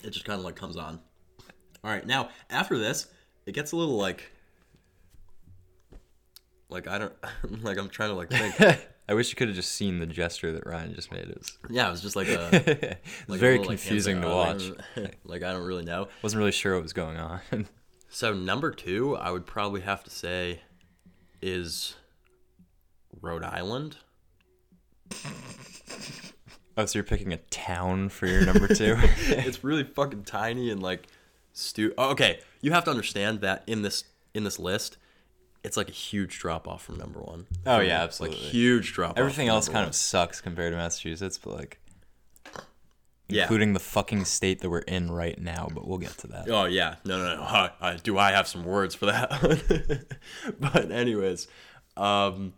it 0.04 0.10
just 0.10 0.26
kind 0.26 0.38
of 0.40 0.44
like 0.46 0.56
comes 0.56 0.76
on. 0.78 1.00
All 1.84 1.90
right, 1.92 2.06
now 2.06 2.30
after 2.50 2.78
this, 2.78 3.08
it 3.46 3.54
gets 3.54 3.72
a 3.72 3.76
little 3.76 3.96
like, 3.98 4.32
like 6.72 6.88
I 6.88 6.98
don't, 6.98 7.14
like 7.64 7.78
I'm 7.78 7.90
trying 7.90 8.10
to 8.10 8.16
like 8.16 8.30
think. 8.30 8.88
I 9.10 9.14
wish 9.14 9.30
you 9.30 9.36
could 9.36 9.50
have 9.50 9.56
just 9.56 9.74
seen 9.74 10.00
the 10.00 10.06
gesture 10.06 10.54
that 10.54 10.66
Ryan 10.66 10.96
just 10.96 11.12
made. 11.12 11.28
It 11.28 11.38
was, 11.38 11.58
yeah, 11.70 11.88
it 11.88 11.92
was 11.92 12.02
just 12.02 12.16
like 12.16 12.30
a. 12.30 12.50
it 12.54 13.02
was 13.28 13.30
like 13.30 13.38
a 13.38 13.40
very 13.40 13.58
little, 13.58 13.72
confusing 13.72 14.24
answer, 14.24 14.76
to 14.76 15.02
watch. 15.02 15.12
like 15.26 15.44
I 15.44 15.52
don't 15.52 15.66
really 15.66 15.84
know. 15.84 16.08
Wasn't 16.22 16.40
really 16.40 16.52
sure 16.52 16.76
what 16.76 16.84
was 16.84 16.94
going 16.94 17.18
on. 17.18 17.42
So 18.10 18.34
number 18.34 18.72
two, 18.72 19.16
I 19.16 19.32
would 19.32 19.46
probably 19.46 19.82
have 19.82 20.04
to 20.04 20.10
say, 20.10 20.62
is 21.42 21.96
Rhode 23.22 23.44
Island. 23.44 23.98
oh, 26.78 26.86
so 26.86 26.98
you're 26.98 27.04
picking 27.04 27.34
a 27.34 27.38
town 27.38 28.10
for 28.10 28.28
your 28.28 28.46
number 28.46 28.68
two? 28.68 28.96
it's 29.00 29.64
really 29.64 29.84
fucking 29.84 30.24
tiny 30.24 30.70
and 30.72 30.82
like 30.82 31.08
stu. 31.54 31.94
Oh, 31.98 32.12
okay, 32.12 32.40
you 32.62 32.72
have 32.72 32.84
to 32.86 32.92
understand 32.92 33.42
that 33.42 33.64
in 33.68 33.82
this 33.82 34.06
in 34.34 34.44
this 34.44 34.60
list, 34.60 34.98
it's 35.64 35.78
like 35.78 35.90
a 35.90 35.94
huge 35.94 36.40
drop 36.40 36.68
off 36.68 36.84
from 36.84 36.98
number 36.98 37.20
one. 37.20 37.46
Oh, 37.66 37.80
yeah, 37.80 38.00
Like 38.00 38.04
absolutely. 38.04 38.38
huge 38.38 38.94
drop. 38.94 39.12
Off. 39.12 39.18
Everything 39.18 39.48
else 39.48 39.70
kind 39.70 39.88
of 39.88 39.94
sucks 39.96 40.42
compared 40.42 40.74
to 40.74 40.78
Massachusetts, 40.78 41.38
but 41.38 41.54
like, 41.54 41.80
Yeah. 43.28 43.44
including 43.44 43.74
the 43.74 43.80
fucking 43.80 44.26
state 44.26 44.60
that 44.62 44.70
we're 44.70 44.80
in 44.80 45.12
right 45.12 45.40
now. 45.40 45.70
But 45.74 45.88
we'll 45.88 46.00
get 46.00 46.18
to 46.20 46.28
that. 46.28 46.50
Oh 46.50 46.66
yeah, 46.66 46.96
no, 47.06 47.18
no, 47.18 47.36
no. 47.38 47.42
Uh, 47.44 47.70
uh, 47.80 47.98
do 48.04 48.18
I 48.18 48.32
have 48.32 48.48
some 48.48 48.66
words 48.66 48.94
for 48.96 49.06
that? 49.06 50.06
but 50.60 50.92
anyways, 50.92 51.48
um, 51.96 52.54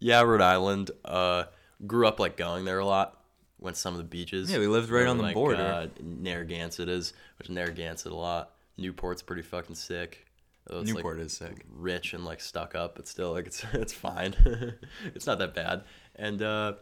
yeah, 0.00 0.20
Rhode 0.22 0.40
Island. 0.42 0.90
Uh, 1.04 1.44
grew 1.86 2.08
up 2.08 2.18
like 2.18 2.36
going 2.36 2.64
there 2.64 2.78
a 2.80 2.84
lot. 2.86 3.14
Went 3.60 3.76
to 3.76 3.80
some 3.80 3.94
of 3.94 3.98
the 3.98 4.04
beaches. 4.04 4.50
Yeah, 4.50 4.58
we 4.58 4.66
lived 4.68 4.88
right 4.90 5.06
on 5.06 5.16
the 5.18 5.22
like, 5.24 5.34
border. 5.34 5.62
Uh, 5.62 5.86
Narragansett 6.00 6.88
is, 6.88 7.12
which 7.38 7.48
Narragansett 7.50 8.10
a 8.10 8.16
lot. 8.16 8.54
Newport's 8.76 9.22
pretty 9.22 9.42
fucking 9.42 9.74
sick. 9.74 10.24
Though 10.68 10.80
it's, 10.80 10.88
like, 10.90 10.96
Newport 10.96 11.20
is 11.20 11.32
sick. 11.32 11.64
rich 11.70 12.12
and 12.14 12.24
like 12.24 12.40
stuck 12.40 12.74
up, 12.74 12.94
but 12.96 13.08
still 13.08 13.32
like 13.32 13.46
it's 13.46 13.64
it's 13.72 13.92
fine. 13.92 14.34
it's 15.14 15.26
not 15.26 15.38
that 15.38 15.54
bad. 15.54 15.84
And 16.16 16.42
uh, 16.42 16.74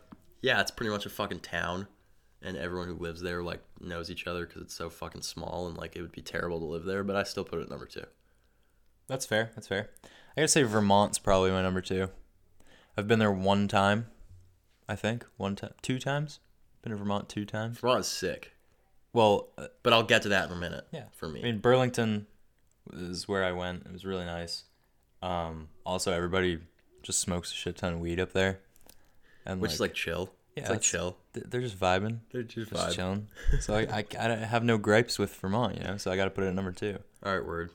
yeah, 0.42 0.60
it's 0.60 0.70
pretty 0.70 0.90
much 0.90 1.06
a 1.06 1.10
fucking 1.10 1.40
town, 1.40 1.86
and 2.42 2.56
everyone 2.56 2.88
who 2.88 2.94
lives 2.94 3.20
there 3.22 3.42
like 3.42 3.60
knows 3.80 4.10
each 4.10 4.26
other 4.26 4.46
because 4.46 4.62
it's 4.62 4.74
so 4.74 4.90
fucking 4.90 5.22
small 5.22 5.66
and 5.68 5.76
like 5.76 5.96
it 5.96 6.02
would 6.02 6.12
be 6.12 6.22
terrible 6.22 6.58
to 6.58 6.64
live 6.66 6.84
there. 6.84 7.04
But 7.04 7.16
I 7.16 7.22
still 7.22 7.44
put 7.44 7.58
it 7.60 7.62
at 7.62 7.70
number 7.70 7.86
two. 7.86 8.04
That's 9.08 9.24
fair. 9.26 9.50
That's 9.54 9.68
fair. 9.68 9.90
I 10.36 10.40
gotta 10.42 10.48
say 10.48 10.62
Vermont's 10.64 11.18
probably 11.18 11.50
my 11.50 11.62
number 11.62 11.80
two. 11.80 12.08
I've 12.98 13.06
been 13.06 13.18
there 13.18 13.30
one 13.32 13.68
time, 13.68 14.06
I 14.88 14.96
think. 14.96 15.24
One 15.36 15.54
time, 15.54 15.74
two 15.82 15.98
times. 15.98 16.40
Been 16.82 16.92
to 16.92 16.98
Vermont 16.98 17.28
two 17.28 17.44
times. 17.44 17.78
Vermont's 17.78 18.08
sick, 18.08 18.52
Well, 19.12 19.48
uh, 19.58 19.66
but 19.82 19.92
I'll 19.92 20.02
get 20.02 20.22
to 20.22 20.28
that 20.30 20.48
in 20.50 20.56
a 20.56 20.60
minute. 20.60 20.86
yeah. 20.92 21.04
for 21.12 21.28
me. 21.28 21.40
I 21.40 21.44
mean, 21.44 21.58
Burlington 21.58 22.26
is 22.92 23.28
where 23.28 23.44
I 23.44 23.52
went. 23.52 23.86
It 23.86 23.92
was 23.92 24.04
really 24.04 24.24
nice. 24.24 24.64
Um, 25.22 25.68
also, 25.84 26.12
everybody 26.12 26.58
just 27.02 27.20
smokes 27.20 27.52
a 27.52 27.54
shit 27.54 27.76
ton 27.76 27.94
of 27.94 28.00
weed 28.00 28.20
up 28.20 28.32
there, 28.32 28.60
and 29.44 29.60
which 29.60 29.72
is 29.72 29.80
like 29.80 29.94
chill. 29.94 30.30
yeah, 30.54 30.62
it's 30.62 30.70
like 30.70 30.80
chill. 30.80 31.16
they're 31.32 31.60
just 31.60 31.78
vibing. 31.78 32.20
They're 32.32 32.42
just 32.42 32.70
just 32.70 32.88
vibe. 32.88 32.94
chilling. 32.94 33.28
So 33.60 33.74
I, 33.74 33.82
I, 33.82 34.04
I 34.18 34.28
have 34.36 34.64
no 34.64 34.78
gripes 34.78 35.18
with 35.18 35.34
Vermont, 35.36 35.78
you 35.78 35.84
know. 35.84 35.96
So 35.96 36.10
I 36.10 36.16
got 36.16 36.24
to 36.24 36.30
put 36.30 36.44
it 36.44 36.48
at 36.48 36.54
number 36.54 36.72
two. 36.72 36.98
All 37.24 37.34
right, 37.34 37.46
word. 37.46 37.70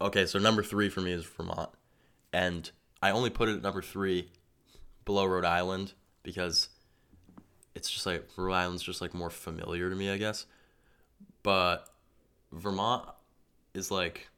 Okay, 0.00 0.26
so 0.26 0.38
number 0.38 0.62
three 0.62 0.88
for 0.88 1.00
me 1.00 1.12
is 1.12 1.24
Vermont, 1.24 1.70
and 2.32 2.70
I 3.02 3.10
only 3.10 3.30
put 3.30 3.48
it 3.48 3.56
at 3.56 3.62
number 3.62 3.82
three, 3.82 4.28
below 5.04 5.26
Rhode 5.26 5.44
Island 5.44 5.92
because 6.22 6.68
it's 7.74 7.90
just 7.90 8.06
like 8.06 8.26
Rhode 8.36 8.54
Island's 8.54 8.82
just 8.82 9.00
like 9.00 9.14
more 9.14 9.30
familiar 9.30 9.90
to 9.90 9.96
me, 9.96 10.10
I 10.10 10.16
guess. 10.16 10.46
But 11.42 11.88
Vermont 12.52 13.08
is 13.74 13.90
like, 13.90 14.28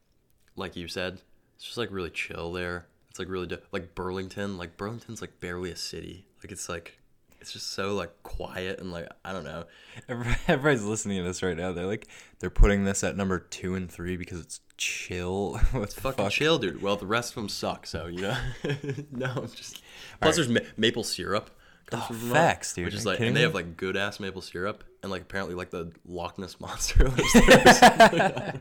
like 0.56 0.76
you 0.76 0.88
said, 0.88 1.20
it's 1.56 1.64
just 1.64 1.76
like 1.78 1.90
really 1.90 2.10
chill 2.10 2.52
there. 2.52 2.86
It's 3.10 3.18
like 3.18 3.28
really 3.28 3.48
like 3.72 3.94
Burlington. 3.94 4.58
Like 4.58 4.76
Burlington's 4.76 5.20
like 5.20 5.40
barely 5.40 5.70
a 5.70 5.76
city. 5.76 6.26
Like 6.42 6.52
it's 6.52 6.68
like, 6.68 6.98
it's 7.40 7.52
just 7.52 7.72
so 7.74 7.94
like 7.94 8.10
quiet 8.22 8.80
and 8.80 8.90
like 8.92 9.08
I 9.24 9.32
don't 9.32 9.44
know. 9.44 9.64
Everybody's 10.48 10.84
listening 10.84 11.18
to 11.18 11.24
this 11.24 11.42
right 11.42 11.56
now. 11.56 11.72
They're 11.72 11.86
like, 11.86 12.08
they're 12.40 12.50
putting 12.50 12.84
this 12.84 13.04
at 13.04 13.16
number 13.16 13.38
two 13.38 13.74
and 13.74 13.90
three 13.90 14.16
because 14.16 14.40
it's 14.40 14.60
chill. 14.76 15.52
the 15.72 15.86
fucking 15.86 16.24
fuck? 16.24 16.32
chill, 16.32 16.58
dude. 16.58 16.82
Well, 16.82 16.96
the 16.96 17.06
rest 17.06 17.30
of 17.30 17.34
them 17.36 17.48
suck, 17.48 17.86
so 17.86 18.06
you 18.06 18.22
know. 18.22 18.36
no, 19.12 19.32
I'm 19.36 19.48
just. 19.50 19.82
Plus, 20.20 20.36
there's 20.36 20.48
ma- 20.48 20.60
maple 20.76 21.04
syrup. 21.04 21.50
Comes 21.86 22.02
Oh, 22.02 22.06
from 22.14 22.16
facts, 22.32 22.74
dude. 22.74 22.86
Which 22.86 22.94
is 22.94 23.06
like, 23.06 23.20
and 23.20 23.28
they 23.28 23.40
me? 23.40 23.42
have 23.42 23.54
like 23.54 23.76
good 23.76 23.96
ass 23.96 24.18
maple 24.18 24.42
syrup, 24.42 24.82
and 25.06 25.10
like 25.12 25.22
apparently 25.22 25.54
like 25.54 25.70
the 25.70 25.92
Loch 26.04 26.36
Ness 26.38 26.58
monster 26.60 27.08
lives 27.08 27.32
there, 27.32 28.60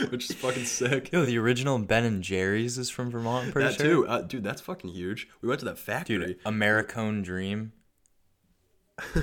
which 0.10 0.28
is 0.28 0.36
fucking 0.36 0.64
sick. 0.64 1.12
Yo, 1.12 1.24
the 1.24 1.38
original 1.38 1.78
Ben 1.78 2.04
and 2.04 2.22
Jerry's 2.22 2.76
is 2.78 2.90
from 2.90 3.10
Vermont. 3.10 3.46
I'm 3.46 3.52
pretty 3.52 3.68
That 3.68 3.76
sure. 3.76 3.86
too, 3.86 4.08
uh, 4.08 4.22
dude. 4.22 4.42
That's 4.44 4.60
fucking 4.60 4.90
huge. 4.90 5.28
We 5.40 5.48
went 5.48 5.60
to 5.60 5.64
that 5.66 5.78
factory. 5.78 6.18
Dude, 6.18 6.44
Americone 6.44 7.22
Dream. 7.24 7.72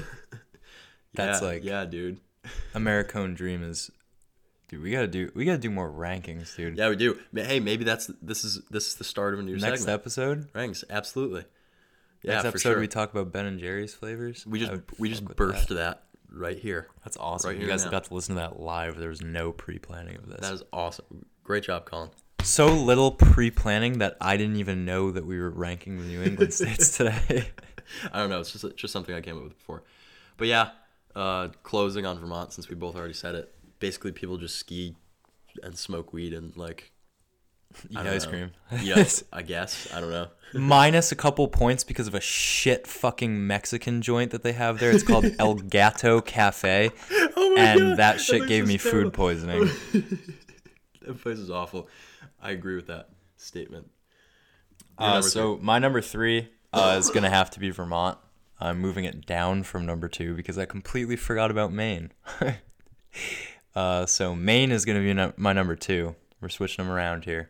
that's 1.13 1.41
yeah, 1.41 1.47
like- 1.47 1.63
yeah, 1.63 1.85
dude. 1.85 2.19
Americone 2.73 3.35
Dream 3.35 3.63
is, 3.63 3.91
dude. 4.67 4.81
We 4.81 4.91
gotta 4.91 5.07
do. 5.07 5.31
We 5.35 5.45
gotta 5.45 5.57
do 5.59 5.69
more 5.69 5.91
rankings, 5.91 6.55
dude. 6.55 6.77
Yeah, 6.77 6.89
we 6.89 6.95
do. 6.95 7.19
Hey, 7.35 7.59
maybe 7.59 7.83
that's 7.83 8.09
this 8.21 8.43
is 8.43 8.61
this 8.71 8.87
is 8.87 8.95
the 8.95 9.03
start 9.03 9.33
of 9.35 9.41
a 9.41 9.43
new 9.43 9.57
Next 9.57 9.81
segment. 9.81 9.89
episode. 9.89 10.47
Ranks, 10.55 10.83
absolutely. 10.89 11.43
Yeah, 12.23 12.33
Next 12.35 12.45
episode 12.45 12.69
sure. 12.71 12.79
we 12.79 12.87
talk 12.87 13.11
about 13.11 13.31
Ben 13.31 13.45
and 13.45 13.59
Jerry's 13.59 13.93
flavors. 13.93 14.45
we 14.47 14.59
just 14.59 14.71
we 14.97 15.09
just 15.09 15.23
burst 15.25 15.67
that. 15.69 15.75
that. 15.75 16.03
Right 16.31 16.57
here. 16.57 16.87
That's 17.03 17.17
awesome. 17.17 17.51
right 17.51 17.59
you 17.59 17.67
guys 17.67 17.85
now. 17.85 17.91
got 17.91 18.05
to 18.05 18.13
listen 18.13 18.35
to 18.35 18.41
that 18.41 18.59
live. 18.59 18.97
There 18.97 19.09
was 19.09 19.21
no 19.21 19.51
pre-planning 19.51 20.15
of 20.15 20.27
this. 20.29 20.41
That 20.41 20.53
is 20.53 20.63
awesome. 20.71 21.25
Great 21.43 21.63
job, 21.63 21.85
Colin. 21.85 22.09
so 22.43 22.67
little 22.67 23.11
pre-planning 23.11 23.99
that 23.99 24.17
I 24.21 24.37
didn't 24.37 24.57
even 24.57 24.85
know 24.85 25.11
that 25.11 25.25
we 25.25 25.39
were 25.39 25.49
ranking 25.49 25.97
the 25.97 26.05
New 26.05 26.23
England 26.23 26.53
states 26.53 26.97
today. 26.97 27.49
I 28.11 28.19
don't 28.19 28.29
know. 28.29 28.39
It's 28.39 28.51
just 28.51 28.75
just 28.77 28.93
something 28.93 29.13
I 29.13 29.21
came 29.21 29.37
up 29.37 29.43
with 29.43 29.57
before. 29.57 29.83
But 30.37 30.47
yeah, 30.47 30.69
uh, 31.15 31.49
closing 31.63 32.05
on 32.05 32.17
Vermont 32.19 32.53
since 32.53 32.69
we 32.69 32.75
both 32.75 32.95
already 32.95 33.13
said 33.13 33.35
it. 33.35 33.53
Basically, 33.79 34.11
people 34.11 34.37
just 34.37 34.55
ski 34.55 34.95
and 35.63 35.77
smoke 35.77 36.13
weed 36.13 36.33
and 36.33 36.55
like 36.55 36.91
Eat 37.89 37.97
ice 37.97 38.25
know. 38.25 38.29
cream. 38.29 38.51
yes, 38.81 39.23
I 39.31 39.41
guess 39.41 39.91
I 39.93 40.01
don't 40.01 40.11
know. 40.11 40.27
Minus 40.53 41.11
a 41.11 41.15
couple 41.15 41.47
points 41.47 41.83
because 41.83 42.07
of 42.07 42.15
a 42.15 42.19
shit 42.19 42.85
fucking 42.85 43.47
Mexican 43.47 44.01
joint 44.01 44.31
that 44.31 44.43
they 44.43 44.51
have 44.51 44.79
there. 44.79 44.91
It's 44.91 45.03
called 45.03 45.25
El 45.39 45.55
Gato 45.55 46.19
Cafe, 46.21 46.89
Oh 47.37 47.55
and 47.57 47.97
that 47.97 48.19
shit 48.19 48.47
gave 48.47 48.67
me 48.67 48.77
food 48.77 49.13
poisoning. 49.13 49.69
That 51.01 51.21
place 51.21 51.37
is 51.37 51.49
awful. 51.49 51.87
I 52.41 52.51
agree 52.51 52.75
with 52.75 52.87
that 52.87 53.09
statement. 53.37 53.89
Uh, 54.97 55.21
so 55.21 55.57
my 55.61 55.79
number 55.79 56.01
three 56.01 56.49
uh, 56.73 56.95
is 56.99 57.09
gonna 57.09 57.29
have 57.29 57.49
to 57.51 57.59
be 57.59 57.69
Vermont. 57.71 58.17
I'm 58.59 58.79
moving 58.79 59.05
it 59.05 59.25
down 59.25 59.63
from 59.63 59.85
number 59.85 60.07
two 60.07 60.35
because 60.35 60.57
I 60.57 60.65
completely 60.65 61.15
forgot 61.15 61.49
about 61.49 61.73
Maine. 61.73 62.11
uh, 63.75 64.05
so 64.05 64.35
Maine 64.35 64.71
is 64.71 64.85
gonna 64.85 64.99
be 64.99 65.13
no- 65.13 65.33
my 65.37 65.53
number 65.53 65.75
two. 65.75 66.15
We're 66.39 66.49
switching 66.49 66.85
them 66.85 66.93
around 66.93 67.25
here. 67.25 67.49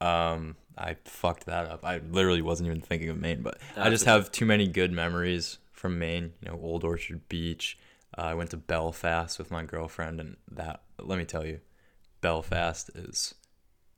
Um, 0.00 0.56
I 0.76 0.96
fucked 1.04 1.46
that 1.46 1.66
up. 1.66 1.84
I 1.84 1.98
literally 1.98 2.42
wasn't 2.42 2.68
even 2.68 2.80
thinking 2.80 3.08
of 3.08 3.18
Maine, 3.18 3.42
but 3.42 3.58
I 3.76 3.90
just 3.90 4.04
have 4.04 4.30
too 4.30 4.46
many 4.46 4.68
good 4.68 4.92
memories 4.92 5.58
from 5.72 5.98
Maine. 5.98 6.32
You 6.40 6.50
know, 6.50 6.58
Old 6.62 6.84
Orchard 6.84 7.28
Beach. 7.28 7.78
Uh, 8.16 8.22
I 8.22 8.34
went 8.34 8.50
to 8.50 8.56
Belfast 8.56 9.38
with 9.38 9.50
my 9.50 9.64
girlfriend, 9.64 10.20
and 10.20 10.36
that 10.52 10.82
let 11.00 11.18
me 11.18 11.24
tell 11.24 11.44
you, 11.44 11.60
Belfast 12.20 12.90
is 12.94 13.34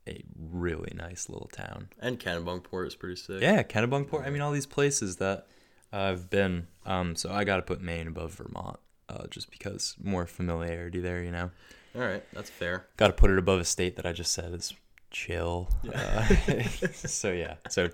a 0.08 0.22
really 0.36 0.92
nice 0.94 1.28
little 1.28 1.48
town. 1.52 1.88
and 2.00 2.18
Kennebunkport 2.18 2.86
is 2.86 2.94
pretty 2.94 3.16
sick. 3.16 3.42
Yeah, 3.42 3.62
Kennebunkport. 3.62 4.26
I 4.26 4.30
mean, 4.30 4.40
all 4.42 4.52
these 4.52 4.66
places 4.66 5.16
that 5.16 5.46
I've 5.92 6.30
been. 6.30 6.66
Um, 6.86 7.14
so 7.14 7.30
I 7.30 7.44
got 7.44 7.56
to 7.56 7.62
put 7.62 7.80
Maine 7.82 8.06
above 8.08 8.32
Vermont, 8.34 8.78
uh, 9.08 9.26
just 9.28 9.50
because 9.50 9.96
more 10.02 10.26
familiarity 10.26 11.00
there. 11.00 11.22
You 11.22 11.30
know, 11.30 11.50
All 11.94 12.00
right, 12.02 12.24
that's 12.32 12.48
fair. 12.50 12.86
got 12.96 13.08
to 13.08 13.12
put 13.12 13.30
it 13.30 13.38
above 13.38 13.60
a 13.60 13.64
state 13.64 13.96
that 13.96 14.06
I 14.06 14.12
just 14.12 14.32
said 14.32 14.52
is 14.54 14.72
chill. 15.10 15.68
Uh, 15.92 16.24
so 16.92 17.32
yeah, 17.32 17.54
so 17.68 17.90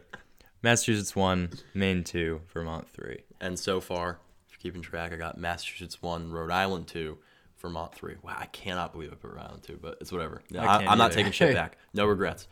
Massachusetts 0.63 1.15
one, 1.17 1.51
Maine 1.75 2.05
two, 2.05 2.41
Vermont 2.53 2.89
three. 2.89 3.21
And 3.41 3.59
so 3.59 3.81
far, 3.81 4.19
if 4.49 4.53
you're 4.53 4.59
keeping 4.61 4.83
track, 4.83 5.13
I 5.13 5.17
got 5.17 5.39
Massachusetts 5.39 6.01
one, 6.03 6.31
Rhode 6.33 6.51
Island 6.51 6.87
two, 6.89 7.19
Vermont 7.61 7.95
three. 7.95 8.17
Wow, 8.23 8.37
I 8.39 8.47
cannot 8.47 8.93
believe 8.93 9.13
I 9.13 9.17
put 9.17 9.31
Rhode 9.33 9.43
Island 9.43 9.63
two, 9.63 9.79
but 9.81 9.99
it's 10.01 10.13
whatever. 10.13 10.43
No, 10.51 10.61
I 10.61 10.65
I, 10.65 10.87
I'm 10.87 10.99
not 10.99 11.07
either. 11.07 11.15
taking 11.15 11.33
shit 11.33 11.55
back. 11.55 11.79
No 11.95 12.07
regrets. 12.07 12.47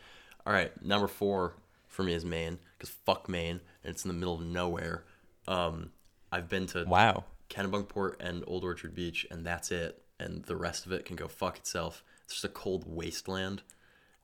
All 0.46 0.52
right, 0.52 0.70
number 0.84 1.06
four 1.08 1.54
for 1.88 2.02
me 2.02 2.14
is 2.14 2.24
Maine 2.24 2.58
because 2.76 2.88
fuck 2.90 3.28
Maine, 3.28 3.60
and 3.82 3.90
it's 3.90 4.04
in 4.04 4.08
the 4.08 4.14
middle 4.14 4.34
of 4.34 4.40
nowhere. 4.42 5.04
Um, 5.46 5.90
I've 6.32 6.48
been 6.48 6.66
to 6.68 6.84
Wow. 6.84 7.24
Kennebunkport 7.50 8.16
and 8.20 8.42
Old 8.46 8.64
Orchard 8.64 8.94
Beach, 8.94 9.26
and 9.30 9.46
that's 9.46 9.70
it. 9.70 10.02
And 10.18 10.42
the 10.44 10.56
rest 10.56 10.86
of 10.86 10.92
it 10.92 11.04
can 11.04 11.14
go 11.16 11.28
fuck 11.28 11.56
itself. 11.58 12.02
It's 12.24 12.34
just 12.34 12.44
a 12.44 12.48
cold 12.48 12.84
wasteland. 12.86 13.62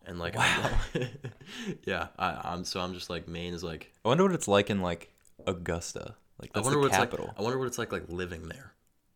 And 0.07 0.19
like, 0.19 0.35
wow. 0.35 0.71
yeah, 1.85 2.09
I, 2.19 2.41
I'm 2.45 2.65
so 2.65 2.81
I'm 2.81 2.95
just 2.95 3.11
like 3.11 3.29
Maine 3.29 3.55
is 3.55 3.63
like 3.63 3.93
I 4.05 4.09
wonder 4.09 4.25
what 4.25 4.33
it's 4.33 4.49
like 4.49 4.71
in 4.71 4.81
like 4.81 5.13
Augusta. 5.47 6.15
Like 6.41 6.53
that's 6.53 6.67
I 6.67 6.71
wonder 6.71 6.79
the 6.81 6.89
what 6.89 6.93
capital. 6.93 7.27
it's 7.27 7.29
like. 7.35 7.39
I 7.39 7.43
wonder 7.43 7.59
what 7.59 7.67
it's 7.69 7.79
like 7.79 7.93
like 7.93 8.09
living 8.09 8.49
there. 8.49 8.73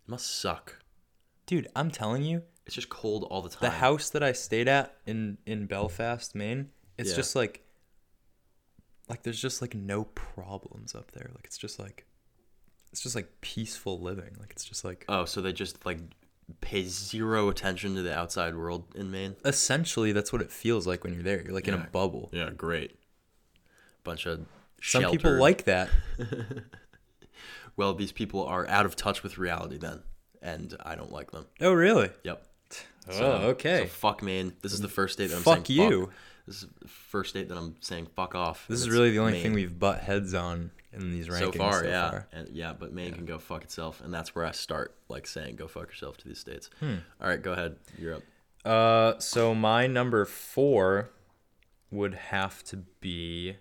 It 0.06 0.10
must 0.10 0.40
suck. 0.40 0.76
Dude, 1.46 1.68
I'm 1.74 1.90
telling 1.90 2.22
you, 2.22 2.42
It's 2.66 2.74
just 2.74 2.88
cold 2.90 3.24
all 3.24 3.42
the 3.42 3.48
time. 3.48 3.58
the 3.62 3.70
house 3.70 4.10
that 4.10 4.22
I 4.22 4.32
stayed 4.32 4.68
at 4.68 4.96
in 5.06 5.38
in 5.46 5.66
Belfast, 5.66 6.34
Maine, 6.34 6.70
it's 6.98 7.10
Yeah. 7.10 7.16
just 7.16 7.34
like 7.34 7.62
like 9.08 9.22
there's 9.22 9.40
just 9.40 9.60
like 9.62 9.74
no 9.74 10.04
problems 10.04 10.94
up 10.94 11.10
there. 11.12 11.30
Like 11.34 11.44
it's 11.46 11.58
just 11.58 11.78
like 11.78 12.06
it's 12.92 13.02
just 13.02 13.14
like 13.14 13.40
peaceful 13.40 14.00
living. 14.00 14.36
Like 14.38 14.50
it's 14.52 14.64
just 14.64 14.84
like 14.84 15.04
Oh, 15.08 15.24
so 15.24 15.40
they 15.40 15.52
just 15.52 15.84
like 15.86 15.98
pay 16.60 16.84
zero 16.84 17.48
attention 17.48 17.94
to 17.94 18.02
the 18.02 18.16
outside 18.16 18.54
world 18.56 18.84
in 18.94 19.10
Maine. 19.10 19.36
essentially 19.44 20.12
that's 20.12 20.32
what 20.32 20.42
it 20.42 20.50
feels 20.50 20.86
like 20.86 21.04
when 21.04 21.14
you're 21.14 21.22
there. 21.22 21.42
You're 21.42 21.54
like 21.54 21.68
in 21.68 21.74
a 21.74 21.88
bubble. 21.92 22.30
Yeah, 22.32 22.50
great. 22.50 22.98
Bunch 24.02 24.26
of 24.26 24.44
Some 24.82 25.10
people 25.10 25.32
like 25.38 25.64
that. 25.64 25.88
Well, 27.76 27.94
these 27.94 28.12
people 28.12 28.44
are 28.44 28.68
out 28.68 28.86
of 28.86 28.94
touch 28.94 29.22
with 29.22 29.36
reality 29.36 29.78
then, 29.78 30.02
and 30.40 30.76
I 30.84 30.94
don't 30.94 31.10
like 31.10 31.32
them. 31.32 31.46
Oh, 31.60 31.72
really? 31.72 32.10
Yep. 32.22 32.46
Oh, 33.10 33.22
okay. 33.48 33.80
So 33.80 33.86
fuck 33.86 34.22
Maine. 34.22 34.52
This 34.62 34.72
is 34.72 34.80
the 34.80 34.88
first 34.88 35.18
date 35.18 35.28
that 35.28 35.36
I'm 35.36 35.42
Fuck 35.42 35.66
saying 35.66 35.80
you. 35.80 36.06
Fuck. 36.06 36.14
This 36.46 36.56
is 36.62 36.68
the 36.80 36.88
first 36.88 37.34
date 37.34 37.48
that 37.48 37.58
I'm 37.58 37.74
saying 37.80 38.08
fuck 38.14 38.34
off. 38.34 38.66
This 38.68 38.80
is 38.80 38.88
really 38.88 39.10
the 39.10 39.18
only 39.18 39.32
Maine. 39.32 39.42
thing 39.42 39.52
we've 39.54 39.76
butt 39.78 40.00
heads 40.02 40.34
on 40.34 40.70
in 40.94 41.10
these 41.10 41.28
rankings 41.28 41.38
so 41.38 41.52
far, 41.52 41.84
yeah, 41.84 42.10
far. 42.10 42.28
and 42.32 42.48
yeah, 42.48 42.72
but 42.72 42.92
Maine 42.92 43.12
can 43.12 43.24
go 43.24 43.38
fuck 43.38 43.62
itself, 43.62 44.00
and 44.02 44.12
that's 44.12 44.34
where 44.34 44.44
I 44.44 44.52
start, 44.52 44.94
like 45.08 45.26
saying 45.26 45.56
go 45.56 45.66
fuck 45.66 45.88
yourself 45.88 46.16
to 46.18 46.28
these 46.28 46.38
states. 46.38 46.70
Hmm. 46.80 46.96
All 47.20 47.28
right, 47.28 47.42
go 47.42 47.52
ahead. 47.52 47.76
You're 47.98 48.16
up. 48.16 48.22
Uh, 48.64 49.18
so 49.18 49.54
my 49.54 49.86
number 49.86 50.24
four 50.24 51.10
would 51.90 52.14
have 52.14 52.62
to 52.64 52.78
be 53.00 53.56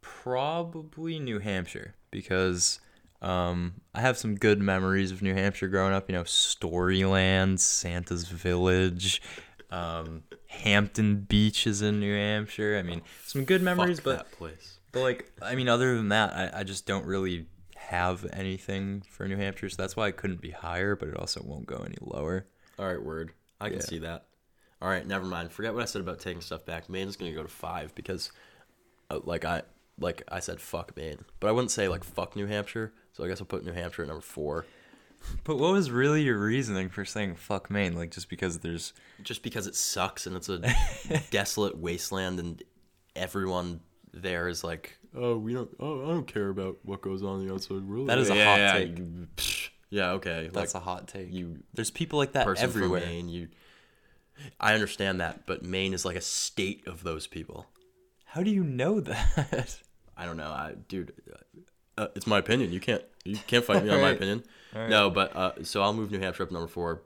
probably 0.00 1.18
New 1.18 1.38
Hampshire 1.38 1.94
because 2.10 2.80
um, 3.22 3.74
I 3.94 4.00
have 4.02 4.18
some 4.18 4.34
good 4.34 4.60
memories 4.60 5.10
of 5.10 5.22
New 5.22 5.34
Hampshire 5.34 5.68
growing 5.68 5.94
up. 5.94 6.08
You 6.08 6.14
know, 6.14 6.24
Storyland, 6.24 7.58
Santa's 7.58 8.28
Village, 8.28 9.22
um, 9.70 10.22
Hampton 10.48 11.20
Beach 11.20 11.66
is 11.66 11.82
in 11.82 12.00
New 12.00 12.14
Hampshire. 12.14 12.76
I 12.78 12.82
mean, 12.82 13.02
some 13.24 13.44
good 13.44 13.62
memories, 13.62 14.00
but 14.00 14.18
that 14.18 14.32
place. 14.32 14.75
But 14.96 15.02
like, 15.02 15.32
I 15.42 15.54
mean, 15.54 15.68
other 15.68 15.96
than 15.96 16.08
that, 16.08 16.32
I, 16.34 16.60
I 16.60 16.64
just 16.64 16.86
don't 16.86 17.06
really 17.06 17.46
have 17.76 18.26
anything 18.32 19.02
for 19.08 19.28
New 19.28 19.36
Hampshire, 19.36 19.68
so 19.68 19.76
that's 19.80 19.94
why 19.96 20.06
I 20.06 20.10
couldn't 20.10 20.40
be 20.40 20.50
higher, 20.50 20.96
but 20.96 21.08
it 21.08 21.16
also 21.16 21.42
won't 21.44 21.66
go 21.66 21.76
any 21.78 21.98
lower. 22.00 22.46
All 22.78 22.86
right, 22.86 23.02
word. 23.02 23.32
I 23.60 23.68
can 23.68 23.78
Yeah. 23.78 23.84
see 23.84 23.98
that. 24.00 24.26
All 24.82 24.88
right, 24.88 25.06
never 25.06 25.24
mind. 25.24 25.52
Forget 25.52 25.72
what 25.74 25.82
I 25.82 25.86
said 25.86 26.00
about 26.02 26.18
taking 26.20 26.40
stuff 26.42 26.66
back. 26.66 26.88
Maine's 26.90 27.16
gonna 27.16 27.32
go 27.32 27.42
to 27.42 27.48
five 27.48 27.94
because, 27.94 28.30
uh, 29.10 29.20
like 29.24 29.44
I 29.44 29.62
like 29.98 30.22
I 30.28 30.40
said, 30.40 30.60
fuck 30.60 30.94
Maine, 30.96 31.24
but 31.40 31.48
I 31.48 31.52
wouldn't 31.52 31.70
say 31.70 31.88
like 31.88 32.04
fuck 32.04 32.36
New 32.36 32.46
Hampshire. 32.46 32.92
So 33.12 33.24
I 33.24 33.28
guess 33.28 33.40
I'll 33.40 33.46
put 33.46 33.64
New 33.64 33.72
Hampshire 33.72 34.02
at 34.02 34.08
number 34.08 34.20
four, 34.20 34.66
But 35.44 35.56
what 35.56 35.72
was 35.72 35.90
really 35.90 36.22
your 36.22 36.38
reasoning 36.38 36.90
for 36.90 37.04
saying 37.06 37.36
fuck 37.36 37.70
Maine? 37.70 37.94
Like 37.94 38.10
just 38.10 38.28
because 38.28 38.58
there's 38.58 38.92
just 39.22 39.42
because 39.42 39.66
it 39.66 39.74
sucks 39.74 40.26
and 40.26 40.36
it's 40.36 40.48
a 40.50 40.60
desolate 41.30 41.78
wasteland 41.78 42.38
and 42.40 42.62
everyone 43.14 43.80
there 44.22 44.48
is 44.48 44.64
like, 44.64 44.96
oh, 45.14 45.36
we 45.36 45.52
don't, 45.54 45.70
oh, 45.80 46.04
I 46.04 46.08
don't 46.08 46.26
care 46.26 46.48
about 46.48 46.78
what 46.82 47.00
goes 47.02 47.22
on 47.22 47.40
in 47.40 47.46
the 47.48 47.54
outside 47.54 47.84
world. 47.84 48.08
That 48.08 48.18
is 48.18 48.30
a 48.30 48.34
hot 48.34 48.58
yeah, 48.58 48.72
take. 48.74 48.98
you- 48.98 49.26
psh, 49.36 49.68
Yeah, 49.90 50.10
okay. 50.12 50.50
that's 50.52 50.74
like, 50.74 50.82
a 50.82 50.84
hot 50.84 51.08
take. 51.08 51.32
you 51.32 51.62
there's 51.74 51.90
people 51.90 52.18
like 52.18 52.32
that 52.32 52.46
person 52.46 52.64
everywhere. 52.64 53.00
from 53.00 53.10
Maine, 53.10 53.28
you. 53.28 53.48
I 54.60 54.74
understand 54.74 55.20
that, 55.20 55.46
but 55.46 55.62
Maine 55.62 55.94
is 55.94 56.04
like 56.04 56.16
a 56.16 56.20
state 56.20 56.86
of 56.86 57.02
those 57.02 57.26
people. 57.26 57.66
How 58.26 58.42
do 58.42 58.50
you 58.50 58.62
know 58.64 59.00
that? 59.00 59.78
I 60.16 60.26
don't 60.26 60.36
know, 60.36 60.50
I 60.50 60.74
dude. 60.88 61.12
Uh, 61.98 62.08
it's 62.14 62.26
my 62.26 62.38
opinion. 62.38 62.72
You 62.72 62.80
can't 62.80 63.02
you 63.24 63.38
can't 63.46 63.64
fight 63.64 63.82
me 63.82 63.88
on 63.90 63.96
my 63.96 64.02
Alright. 64.02 64.16
opinion. 64.16 64.44
No, 64.74 65.08
but 65.08 65.34
uh, 65.34 65.52
so 65.64 65.80
I'll 65.80 65.94
move 65.94 66.10
New 66.10 66.18
Hampshire 66.20 66.42
up 66.42 66.50
to 66.50 66.54
number 66.54 66.68
four 66.68 67.00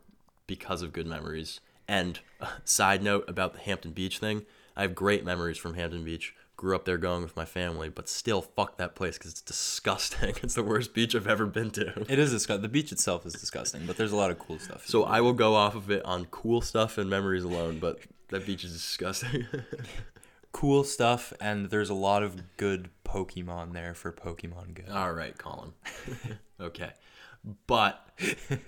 because 0.49 0.83
of 0.83 0.93
good 0.93 1.07
memories. 1.07 1.61
And 1.87 2.19
uh, 2.41 2.49
side 2.65 3.01
note 3.03 3.25
about 3.29 3.53
the 3.53 3.61
Hampton 3.61 3.93
Beach 3.93 4.19
thing, 4.19 4.45
I 4.77 4.83
have 4.83 4.95
great 4.97 5.25
memories 5.25 5.57
from 5.57 5.75
Hampton 5.75 6.05
Beach. 6.05 6.35
Grew 6.61 6.77
up 6.77 6.85
there 6.85 6.99
going 6.99 7.23
with 7.23 7.35
my 7.37 7.47
family, 7.47 7.89
but 7.89 8.07
still, 8.07 8.43
fuck 8.43 8.77
that 8.77 8.95
place 8.95 9.17
because 9.17 9.31
it's 9.31 9.41
disgusting. 9.41 10.35
It's 10.43 10.57
the 10.57 10.63
worst 10.63 10.93
beach 10.93 11.15
I've 11.15 11.27
ever 11.27 11.47
been 11.47 11.71
to. 11.71 12.05
it 12.07 12.19
is 12.19 12.33
disgusting. 12.33 12.61
The 12.61 12.69
beach 12.69 12.93
itself 12.93 13.25
is 13.25 13.33
disgusting, 13.33 13.87
but 13.87 13.97
there's 13.97 14.13
a 14.13 14.17
lot 14.17 14.31
of 14.31 14.39
cool 14.39 14.59
stuff. 14.59 14.87
So 14.87 15.05
I 15.05 15.23
will 15.23 15.33
go 15.33 15.55
off 15.55 15.75
of 15.75 15.91
it 15.91 16.05
on 16.05 16.27
cool 16.27 16.61
stuff 16.61 16.99
and 16.99 17.09
memories 17.09 17.45
alone, 17.45 17.79
but 17.79 18.01
that 18.29 18.45
beach 18.45 18.63
is 18.63 18.75
disgusting. 18.75 19.47
cool 20.53 20.85
stuff, 20.85 21.33
and 21.41 21.71
there's 21.71 21.89
a 21.89 21.95
lot 21.95 22.23
of 22.23 22.59
good 22.59 22.91
Pokemon 23.07 23.73
there 23.73 23.95
for 23.95 24.13
Pokemon 24.13 24.75
Go. 24.75 24.93
All 24.93 25.15
right, 25.15 25.39
Colin. 25.39 25.73
okay. 26.61 26.91
But 27.67 28.07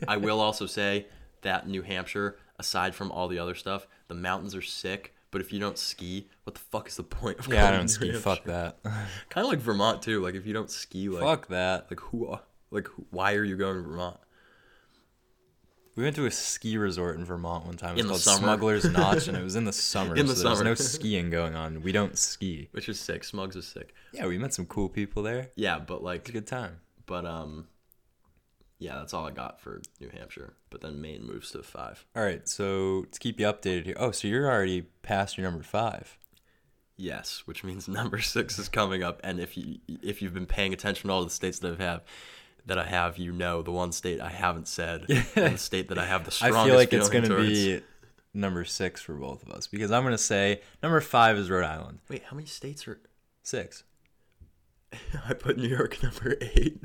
I 0.08 0.16
will 0.16 0.40
also 0.40 0.64
say 0.64 1.08
that 1.42 1.68
New 1.68 1.82
Hampshire, 1.82 2.38
aside 2.58 2.94
from 2.94 3.12
all 3.12 3.28
the 3.28 3.38
other 3.38 3.54
stuff, 3.54 3.86
the 4.08 4.14
mountains 4.14 4.54
are 4.54 4.62
sick. 4.62 5.11
But 5.32 5.40
if 5.40 5.52
you 5.52 5.58
don't 5.58 5.76
ski, 5.78 6.28
what 6.44 6.54
the 6.54 6.60
fuck 6.60 6.86
is 6.86 6.96
the 6.96 7.02
point 7.02 7.40
of 7.40 7.48
yeah, 7.48 7.66
I 7.66 7.70
don't 7.72 7.88
ski. 7.88 8.12
Fuck 8.12 8.44
that. 8.44 8.78
Kind 8.84 9.44
of 9.44 9.46
like 9.50 9.58
Vermont 9.58 10.00
too. 10.02 10.22
Like 10.22 10.34
if 10.36 10.46
you 10.46 10.52
don't 10.52 10.70
ski, 10.70 11.08
like 11.08 11.22
Fuck 11.24 11.48
that. 11.48 11.86
like 11.90 11.98
who, 12.00 12.38
like 12.70 12.86
why 13.10 13.34
are 13.34 13.42
you 13.42 13.56
going 13.56 13.76
to 13.76 13.82
Vermont? 13.82 14.18
We 15.94 16.04
went 16.04 16.16
to 16.16 16.24
a 16.24 16.30
ski 16.30 16.78
resort 16.78 17.18
in 17.18 17.24
Vermont 17.24 17.66
one 17.66 17.76
time. 17.76 17.90
It 17.90 17.96
was 17.96 18.00
In 18.02 18.06
the 18.06 18.12
called 18.12 18.20
summer. 18.22 18.38
Smuggler's 18.46 18.84
Notch, 18.90 19.28
and 19.28 19.36
it 19.36 19.42
was 19.42 19.56
in 19.56 19.64
the 19.64 19.72
summer. 19.74 20.14
In 20.16 20.26
the 20.26 20.34
so 20.34 20.42
there 20.44 20.50
was 20.50 20.62
no 20.62 20.74
skiing 20.74 21.28
going 21.28 21.54
on. 21.54 21.82
We 21.82 21.92
don't 21.92 22.16
ski. 22.16 22.68
Which 22.72 22.88
is 22.88 22.98
sick. 22.98 23.24
Smugs 23.24 23.56
is 23.56 23.66
sick. 23.66 23.94
Yeah, 24.12 24.26
we 24.26 24.38
met 24.38 24.54
some 24.54 24.64
cool 24.66 24.88
people 24.88 25.22
there. 25.22 25.50
Yeah, 25.54 25.78
but 25.78 26.02
like 26.02 26.22
was 26.22 26.30
a 26.30 26.32
good 26.32 26.46
time. 26.46 26.80
but 27.04 27.26
um 27.26 27.68
yeah, 28.82 28.96
that's 28.96 29.14
all 29.14 29.24
I 29.24 29.30
got 29.30 29.60
for 29.60 29.80
New 30.00 30.08
Hampshire. 30.08 30.54
But 30.70 30.80
then 30.80 31.00
Maine 31.00 31.24
moves 31.24 31.52
to 31.52 31.62
five. 31.62 32.04
All 32.16 32.22
right, 32.24 32.48
so 32.48 33.06
to 33.12 33.18
keep 33.20 33.38
you 33.38 33.46
updated 33.46 33.84
here. 33.84 33.96
Oh, 33.96 34.10
so 34.10 34.26
you're 34.26 34.50
already 34.50 34.82
past 35.02 35.38
your 35.38 35.48
number 35.48 35.62
five. 35.62 36.18
Yes, 36.96 37.42
which 37.46 37.62
means 37.62 37.86
number 37.88 38.20
six 38.20 38.58
is 38.58 38.68
coming 38.68 39.02
up. 39.02 39.20
And 39.22 39.38
if 39.38 39.56
you 39.56 39.78
if 40.02 40.20
you've 40.20 40.34
been 40.34 40.46
paying 40.46 40.72
attention 40.72 41.08
to 41.08 41.14
all 41.14 41.24
the 41.24 41.30
states 41.30 41.60
that 41.60 41.80
I 41.80 41.84
have, 41.84 42.02
that 42.66 42.78
I 42.78 42.84
have, 42.84 43.18
you 43.18 43.32
know 43.32 43.62
the 43.62 43.70
one 43.70 43.92
state 43.92 44.20
I 44.20 44.30
haven't 44.30 44.66
said, 44.66 45.06
and 45.36 45.54
the 45.54 45.58
state 45.58 45.88
that 45.88 45.98
I 45.98 46.06
have 46.06 46.24
the 46.24 46.32
strongest. 46.32 46.58
I 46.58 46.66
feel 46.66 46.76
like 46.76 46.92
it's 46.92 47.08
gonna 47.08 47.36
be 47.36 47.82
number 48.34 48.64
six 48.64 49.00
for 49.00 49.14
both 49.14 49.44
of 49.44 49.50
us 49.50 49.68
because 49.68 49.92
I'm 49.92 50.02
gonna 50.02 50.18
say 50.18 50.60
number 50.82 51.00
five 51.00 51.36
is 51.36 51.48
Rhode 51.48 51.64
Island. 51.64 52.00
Wait, 52.08 52.24
how 52.24 52.34
many 52.34 52.46
states 52.46 52.88
are? 52.88 52.98
Six. 53.44 53.84
I 55.28 55.34
put 55.34 55.56
New 55.56 55.68
York 55.68 56.02
number 56.02 56.36
eight. 56.40 56.80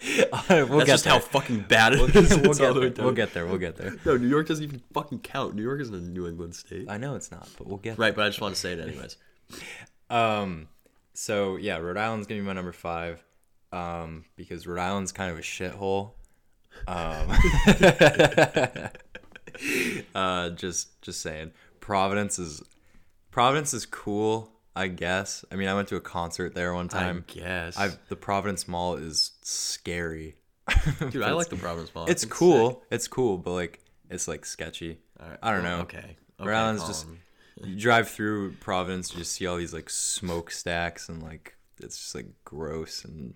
we'll 0.48 0.66
That's 0.66 0.70
get 0.70 0.86
just 0.86 1.04
there. 1.04 1.12
how 1.12 1.18
fucking 1.20 1.60
bad 1.68 1.92
it 1.94 1.98
We'll, 2.00 2.16
is. 2.16 2.30
we'll 2.38 2.54
get 2.54 2.94
there. 2.94 3.04
We'll 3.04 3.12
get 3.12 3.32
there. 3.34 3.46
We'll 3.46 3.58
get 3.58 3.76
there. 3.76 3.94
No, 4.04 4.16
New 4.16 4.28
York 4.28 4.48
doesn't 4.48 4.64
even 4.64 4.82
fucking 4.92 5.20
count. 5.20 5.54
New 5.54 5.62
York 5.62 5.80
isn't 5.80 5.94
a 5.94 6.00
New 6.00 6.26
England 6.26 6.54
state. 6.54 6.86
I 6.88 6.96
know 6.96 7.14
it's 7.14 7.30
not, 7.30 7.48
but 7.58 7.66
we'll 7.66 7.76
get 7.78 7.98
Right, 7.98 8.14
but 8.14 8.24
I 8.24 8.28
just 8.28 8.40
want 8.40 8.54
to 8.54 8.60
say 8.60 8.72
it 8.72 8.80
anyways. 8.80 9.16
Um, 10.10 10.68
so 11.14 11.56
yeah, 11.56 11.78
Rhode 11.78 11.96
Island's 11.96 12.26
gonna 12.26 12.42
be 12.42 12.46
my 12.46 12.52
number 12.52 12.72
five, 12.72 13.22
um, 13.72 14.26
because 14.36 14.66
Rhode 14.66 14.78
Island's 14.82 15.10
kind 15.10 15.30
of 15.30 15.38
a 15.38 15.40
shithole. 15.40 16.10
Um, 16.86 17.30
uh, 20.14 20.50
just 20.50 21.00
just 21.02 21.20
saying, 21.22 21.52
Providence 21.80 22.38
is 22.38 22.62
Providence 23.30 23.72
is 23.72 23.86
cool, 23.86 24.52
I 24.74 24.88
guess. 24.88 25.44
I 25.50 25.56
mean, 25.56 25.68
I 25.68 25.74
went 25.74 25.88
to 25.88 25.96
a 25.96 26.00
concert 26.00 26.54
there 26.54 26.72
one 26.74 26.88
time. 26.88 27.24
I 27.28 27.32
guess. 27.32 27.78
I've 27.78 27.98
the 28.08 28.16
Providence 28.16 28.66
Mall 28.66 28.96
is 28.96 29.32
scary. 29.42 30.36
Dude, 31.10 31.22
I 31.22 31.32
like 31.32 31.48
the 31.48 31.56
Providence 31.56 31.94
Mall. 31.94 32.06
I 32.06 32.10
It's 32.10 32.24
cool. 32.24 32.70
sick. 32.70 32.78
It's 32.90 33.08
cool, 33.08 33.36
but 33.36 33.52
like 33.52 33.80
it's 34.08 34.28
like 34.28 34.44
sketchy. 34.44 34.98
Right, 35.20 35.38
I 35.42 35.52
don't 35.52 35.62
well, 35.62 35.78
know. 35.78 35.82
Okay. 35.82 36.16
Rhode 36.38 36.48
okay, 36.48 36.56
Island's 36.56 36.86
just 36.86 37.06
you 37.64 37.76
drive 37.76 38.08
through 38.08 38.52
Providence, 38.54 39.12
you 39.12 39.18
just 39.18 39.32
see 39.32 39.46
all 39.46 39.56
these 39.56 39.74
like 39.74 39.90
smokestacks 39.90 41.08
and 41.08 41.22
like 41.22 41.56
it's 41.80 41.98
just 41.98 42.14
like 42.14 42.26
gross 42.44 43.04
and 43.04 43.34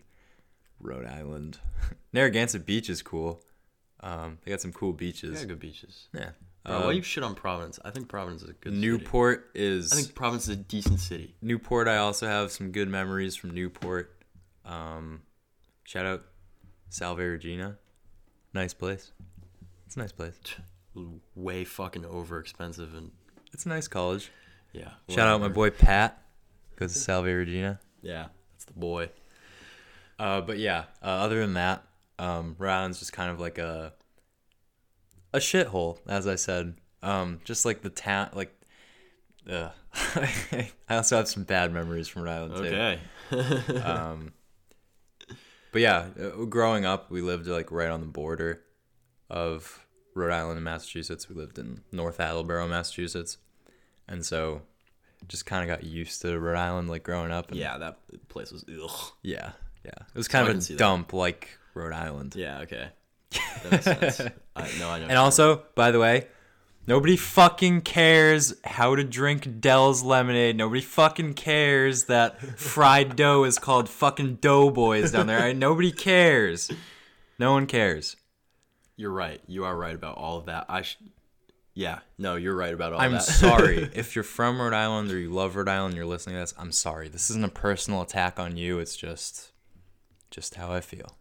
Rhode 0.80 1.06
Island. 1.06 1.58
Narragansett 2.12 2.66
Beach 2.66 2.88
is 2.88 3.02
cool. 3.02 3.42
Um, 4.00 4.38
they 4.44 4.50
got 4.50 4.60
some 4.60 4.72
cool 4.72 4.92
beaches. 4.92 5.40
got 5.40 5.48
good 5.48 5.60
beaches. 5.60 6.08
Yeah. 6.14 6.30
Bro, 6.66 6.86
why 6.86 6.92
you 6.92 7.02
shit 7.02 7.22
on 7.24 7.34
Providence? 7.34 7.78
I 7.84 7.90
think 7.90 8.08
Providence 8.08 8.42
is 8.42 8.50
a 8.50 8.52
good 8.54 8.72
city. 8.74 8.80
Newport 8.80 9.50
is. 9.54 9.92
I 9.92 9.96
think 9.96 10.14
Providence 10.14 10.44
is 10.44 10.50
a 10.50 10.56
decent 10.56 11.00
city. 11.00 11.34
Newport. 11.40 11.86
I 11.88 11.98
also 11.98 12.26
have 12.26 12.50
some 12.50 12.72
good 12.72 12.88
memories 12.88 13.36
from 13.36 13.50
Newport. 13.50 14.12
Um, 14.64 15.22
shout 15.84 16.06
out 16.06 16.24
Salve 16.88 17.18
Regina. 17.18 17.78
Nice 18.52 18.74
place. 18.74 19.12
It's 19.86 19.96
a 19.96 20.00
nice 20.00 20.12
place. 20.12 20.34
Way 21.34 21.64
fucking 21.64 22.04
over 22.04 22.40
expensive 22.40 22.94
and 22.94 23.10
It's 23.52 23.66
a 23.66 23.68
nice 23.68 23.86
college. 23.86 24.30
yeah. 24.72 24.90
Shout 25.08 25.28
out 25.28 25.40
my 25.40 25.46
whatever. 25.48 25.54
boy 25.54 25.70
Pat. 25.70 26.22
Goes 26.76 26.92
to 26.94 26.98
Salve 26.98 27.26
Regina. 27.26 27.78
Yeah, 28.02 28.26
that's 28.54 28.64
the 28.64 28.72
boy. 28.72 29.10
Uh, 30.18 30.40
but 30.40 30.58
yeah, 30.58 30.84
uh, 31.02 31.06
other 31.06 31.40
than 31.40 31.54
that, 31.54 31.84
um, 32.18 32.56
Rhode 32.58 32.70
Island's 32.72 32.98
just 32.98 33.12
kind 33.12 33.30
of 33.30 33.38
like 33.40 33.58
a 33.58 33.92
a 35.36 35.40
shithole, 35.40 35.98
as 36.08 36.26
I 36.26 36.34
said. 36.34 36.74
Um, 37.02 37.40
just 37.44 37.64
like 37.64 37.82
the 37.82 37.90
town, 37.90 38.30
like. 38.32 38.52
Uh, 39.48 39.70
I 39.94 40.96
also 40.96 41.16
have 41.16 41.28
some 41.28 41.44
bad 41.44 41.72
memories 41.72 42.08
from 42.08 42.22
Rhode 42.22 42.32
Island 42.32 42.56
too. 42.56 42.62
Okay. 42.64 42.98
Um, 43.82 44.32
but 45.72 45.82
yeah, 45.82 46.06
uh, 46.18 46.44
growing 46.44 46.84
up, 46.84 47.10
we 47.10 47.20
lived 47.20 47.46
like 47.48 47.70
right 47.70 47.90
on 47.90 48.00
the 48.00 48.06
border 48.06 48.62
of 49.28 49.84
Rhode 50.14 50.32
Island 50.32 50.56
and 50.56 50.64
Massachusetts. 50.64 51.28
We 51.28 51.34
lived 51.34 51.58
in 51.58 51.82
North 51.92 52.18
Attleboro, 52.20 52.66
Massachusetts, 52.68 53.36
and 54.08 54.24
so 54.24 54.62
just 55.28 55.44
kind 55.44 55.68
of 55.68 55.76
got 55.76 55.84
used 55.84 56.22
to 56.22 56.38
Rhode 56.38 56.56
Island, 56.56 56.88
like 56.88 57.02
growing 57.02 57.30
up. 57.30 57.50
And 57.50 57.58
yeah, 57.58 57.78
that 57.78 57.98
place 58.28 58.52
was 58.52 58.64
ugh. 58.68 59.12
yeah, 59.22 59.52
yeah. 59.84 59.90
It 59.90 60.16
was 60.16 60.28
kind 60.28 60.48
of 60.48 60.56
a 60.56 60.58
that. 60.60 60.78
dump, 60.78 61.12
like 61.12 61.58
Rhode 61.74 61.92
Island. 61.92 62.34
Yeah, 62.36 62.60
okay. 62.60 62.88
That 63.30 63.70
makes 63.72 63.84
sense. 63.84 64.20
I, 64.54 64.70
no, 64.78 64.90
I 64.90 64.98
know. 65.00 65.06
And 65.08 65.18
also, 65.18 65.64
by 65.74 65.90
the 65.90 65.98
way, 65.98 66.28
nobody 66.86 67.16
fucking 67.16 67.82
cares 67.82 68.54
how 68.64 68.94
to 68.96 69.04
drink 69.04 69.60
Dell's 69.60 70.02
lemonade. 70.02 70.56
Nobody 70.56 70.80
fucking 70.80 71.34
cares 71.34 72.04
that 72.04 72.40
fried 72.58 73.16
dough 73.16 73.44
is 73.44 73.58
called 73.58 73.88
fucking 73.88 74.36
Doughboys 74.36 75.12
down 75.12 75.26
there. 75.26 75.40
Right? 75.40 75.56
Nobody 75.56 75.92
cares. 75.92 76.70
No 77.38 77.52
one 77.52 77.66
cares. 77.66 78.16
You're 78.96 79.10
right. 79.10 79.40
You 79.46 79.64
are 79.64 79.76
right 79.76 79.94
about 79.94 80.16
all 80.16 80.38
of 80.38 80.46
that. 80.46 80.64
I 80.70 80.80
sh- 80.82 80.96
Yeah, 81.74 81.98
no, 82.16 82.36
you're 82.36 82.56
right 82.56 82.72
about 82.72 82.94
all 82.94 83.00
I'm 83.00 83.12
that. 83.12 83.22
sorry. 83.24 83.90
if 83.94 84.14
you're 84.14 84.22
from 84.24 84.58
Rhode 84.58 84.72
Island 84.72 85.10
or 85.10 85.18
you 85.18 85.28
love 85.28 85.54
Rhode 85.54 85.68
Island, 85.68 85.94
you're 85.96 86.06
listening 86.06 86.36
to 86.36 86.40
this. 86.40 86.54
I'm 86.56 86.72
sorry. 86.72 87.08
This 87.08 87.28
isn't 87.28 87.44
a 87.44 87.48
personal 87.50 88.00
attack 88.00 88.38
on 88.40 88.56
you. 88.56 88.78
It's 88.78 88.96
just, 88.96 89.52
just 90.30 90.54
how 90.54 90.72
I 90.72 90.80
feel. 90.80 91.18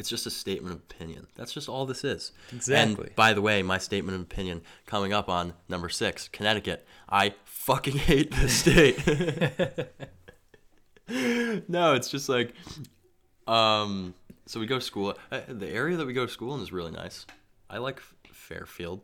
It's 0.00 0.08
just 0.08 0.24
a 0.24 0.30
statement 0.30 0.74
of 0.74 0.80
opinion. 0.80 1.26
That's 1.36 1.52
just 1.52 1.68
all 1.68 1.84
this 1.84 2.04
is. 2.04 2.32
Exactly. 2.54 3.04
And 3.04 3.14
by 3.16 3.34
the 3.34 3.42
way, 3.42 3.62
my 3.62 3.76
statement 3.76 4.14
of 4.14 4.22
opinion 4.22 4.62
coming 4.86 5.12
up 5.12 5.28
on 5.28 5.52
number 5.68 5.90
six, 5.90 6.26
Connecticut. 6.26 6.86
I 7.06 7.34
fucking 7.44 7.96
hate 7.98 8.32
this 8.32 8.54
state. 8.54 8.96
no, 11.68 11.92
it's 11.92 12.08
just 12.08 12.30
like, 12.30 12.54
um, 13.46 14.14
so 14.46 14.58
we 14.58 14.64
go 14.64 14.76
to 14.76 14.84
school. 14.84 15.18
Uh, 15.30 15.40
the 15.46 15.68
area 15.68 15.98
that 15.98 16.06
we 16.06 16.14
go 16.14 16.24
to 16.24 16.32
school 16.32 16.54
in 16.54 16.62
is 16.62 16.72
really 16.72 16.92
nice. 16.92 17.26
I 17.68 17.76
like 17.76 18.00
Fairfield. 18.32 19.02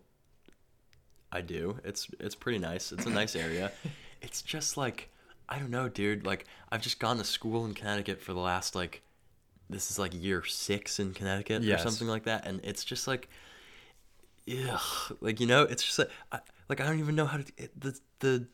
I 1.31 1.43
do. 1.43 1.79
It's 1.85 2.09
it's 2.19 2.35
pretty 2.35 2.59
nice. 2.59 2.91
It's 2.91 3.05
a 3.05 3.11
nice 3.11 3.37
area. 3.37 3.71
it's 4.23 4.41
just 4.41 4.79
like 4.79 5.11
I 5.47 5.59
don't 5.59 5.71
know, 5.71 5.91
dude. 5.91 6.25
Like 6.25 6.47
I've 6.73 6.81
just 6.81 6.99
gone 6.99 7.19
to 7.19 7.25
school 7.25 7.67
in 7.67 7.75
Connecticut 7.75 8.23
for 8.23 8.33
the 8.33 8.41
last 8.41 8.75
like 8.75 9.03
this 9.71 9.91
is 9.91 9.99
like 9.99 10.13
year 10.15 10.45
six 10.45 10.99
in 11.01 11.13
Connecticut 11.15 11.63
Yes. 11.63 11.81
or 11.81 11.85
something 11.91 12.09
like 12.09 12.25
that, 12.25 12.47
and 12.47 12.61
it's 12.65 12.85
just 12.85 13.07
like, 13.09 13.29
ugh, 14.51 15.17
like 15.21 15.41
you 15.41 15.47
know, 15.47 15.63
it's 15.63 15.83
just 15.83 15.99
like, 15.99 16.11
I, 16.33 16.41
like 16.69 16.81
I 16.81 16.87
don't 16.87 16.99
even 16.99 17.15
know 17.15 17.27
how 17.27 17.39
to 17.39 17.45
it, 17.57 17.79
the 17.81 17.99
the. 18.21 18.47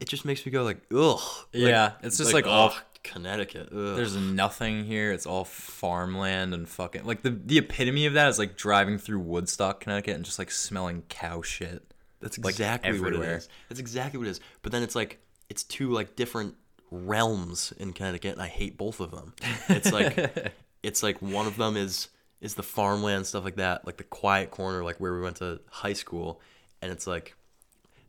It 0.00 0.08
just 0.08 0.24
makes 0.24 0.44
me 0.44 0.50
go 0.50 0.64
like 0.64 0.78
ugh. 0.92 1.20
Like- 1.52 1.62
Yeah, 1.70 1.92
it's 2.02 2.18
just 2.18 2.32
like 2.34 2.46
all- 2.46 2.70
ugh, 2.70 2.74
Connecticut. 3.04 3.68
Ugh. 3.72 3.96
There's 3.96 4.16
nothing 4.16 4.84
here. 4.84 5.12
It's 5.12 5.26
all 5.26 5.44
farmland 5.44 6.54
and 6.54 6.68
fucking 6.68 7.04
like 7.04 7.22
the 7.22 7.30
the 7.30 7.58
epitome 7.58 8.06
of 8.06 8.14
that 8.14 8.28
is 8.28 8.38
like 8.38 8.56
driving 8.56 8.98
through 8.98 9.20
Woodstock, 9.20 9.78
Connecticut, 9.80 10.16
and 10.16 10.24
just 10.24 10.38
like 10.40 10.50
smelling 10.50 11.02
cow 11.08 11.40
shit. 11.42 11.94
That's 12.20 12.38
like, 12.38 12.54
exactly 12.54 13.00
what 13.00 13.12
it 13.14 13.20
is. 13.22 13.48
That's 13.68 13.80
exactly 13.80 14.18
what 14.18 14.26
it 14.26 14.30
is. 14.30 14.40
But 14.62 14.72
then 14.72 14.82
it's 14.82 14.94
like 14.96 15.20
it's 15.48 15.62
two 15.62 15.90
like 15.90 16.16
different 16.16 16.56
realms 16.92 17.72
in 17.78 17.92
Connecticut, 17.92 18.32
and 18.32 18.42
I 18.42 18.48
hate 18.48 18.76
both 18.76 19.00
of 19.00 19.10
them. 19.10 19.34
It's 19.68 19.92
like 19.92 20.52
it's 20.82 21.02
like 21.02 21.20
one 21.20 21.46
of 21.46 21.56
them 21.56 21.76
is 21.76 22.08
is 22.40 22.54
the 22.54 22.62
farmland 22.62 23.26
stuff 23.26 23.44
like 23.44 23.56
that, 23.56 23.86
like 23.86 23.96
the 23.96 24.04
quiet 24.04 24.50
corner, 24.50 24.84
like 24.84 24.98
where 24.98 25.14
we 25.14 25.20
went 25.20 25.36
to 25.36 25.60
high 25.70 25.92
school, 25.92 26.40
and 26.80 26.92
it's 26.92 27.06
like 27.06 27.34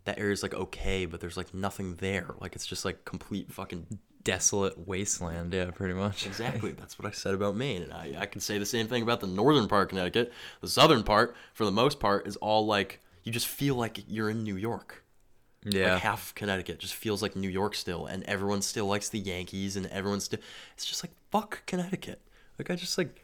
that 0.05 0.19
area's 0.19 0.43
like 0.43 0.53
okay, 0.53 1.05
but 1.05 1.19
there's 1.19 1.37
like 1.37 1.53
nothing 1.53 1.95
there. 1.95 2.35
Like 2.39 2.55
it's 2.55 2.67
just 2.67 2.85
like 2.85 3.05
complete 3.05 3.51
fucking 3.51 3.99
Desolate 4.23 4.87
wasteland, 4.87 5.53
yeah, 5.53 5.69
pretty 5.71 5.93
much. 5.93 6.25
Exactly. 6.25 6.71
That's 6.79 6.97
what 6.97 7.05
I 7.05 7.11
said 7.11 7.33
about 7.33 7.57
Maine. 7.57 7.83
And 7.83 7.93
I, 7.93 8.15
I 8.19 8.25
can 8.25 8.39
say 8.39 8.57
the 8.57 8.65
same 8.65 8.87
thing 8.87 9.03
about 9.03 9.19
the 9.19 9.27
northern 9.27 9.67
part 9.67 9.83
of 9.83 9.89
Connecticut. 9.89 10.31
The 10.61 10.69
southern 10.69 11.03
part, 11.03 11.35
for 11.53 11.65
the 11.65 11.71
most 11.71 11.99
part, 11.99 12.25
is 12.25 12.37
all 12.37 12.65
like, 12.65 13.01
you 13.23 13.33
just 13.33 13.47
feel 13.47 13.75
like 13.75 14.01
you're 14.07 14.29
in 14.29 14.43
New 14.43 14.55
York. 14.55 15.02
Yeah. 15.65 15.93
Like 15.93 16.03
half 16.03 16.29
of 16.29 16.35
Connecticut 16.35 16.79
just 16.79 16.95
feels 16.95 17.21
like 17.21 17.35
New 17.35 17.49
York 17.49 17.75
still. 17.75 18.05
And 18.05 18.23
everyone 18.23 18.61
still 18.61 18.85
likes 18.85 19.09
the 19.09 19.19
Yankees 19.19 19.75
and 19.75 19.87
everyone 19.87 20.19
still. 20.19 20.39
It's 20.75 20.85
just 20.85 21.03
like, 21.03 21.11
fuck 21.31 21.65
Connecticut. 21.65 22.21
Like, 22.57 22.69
I 22.69 22.75
just 22.75 22.97
like. 22.97 23.19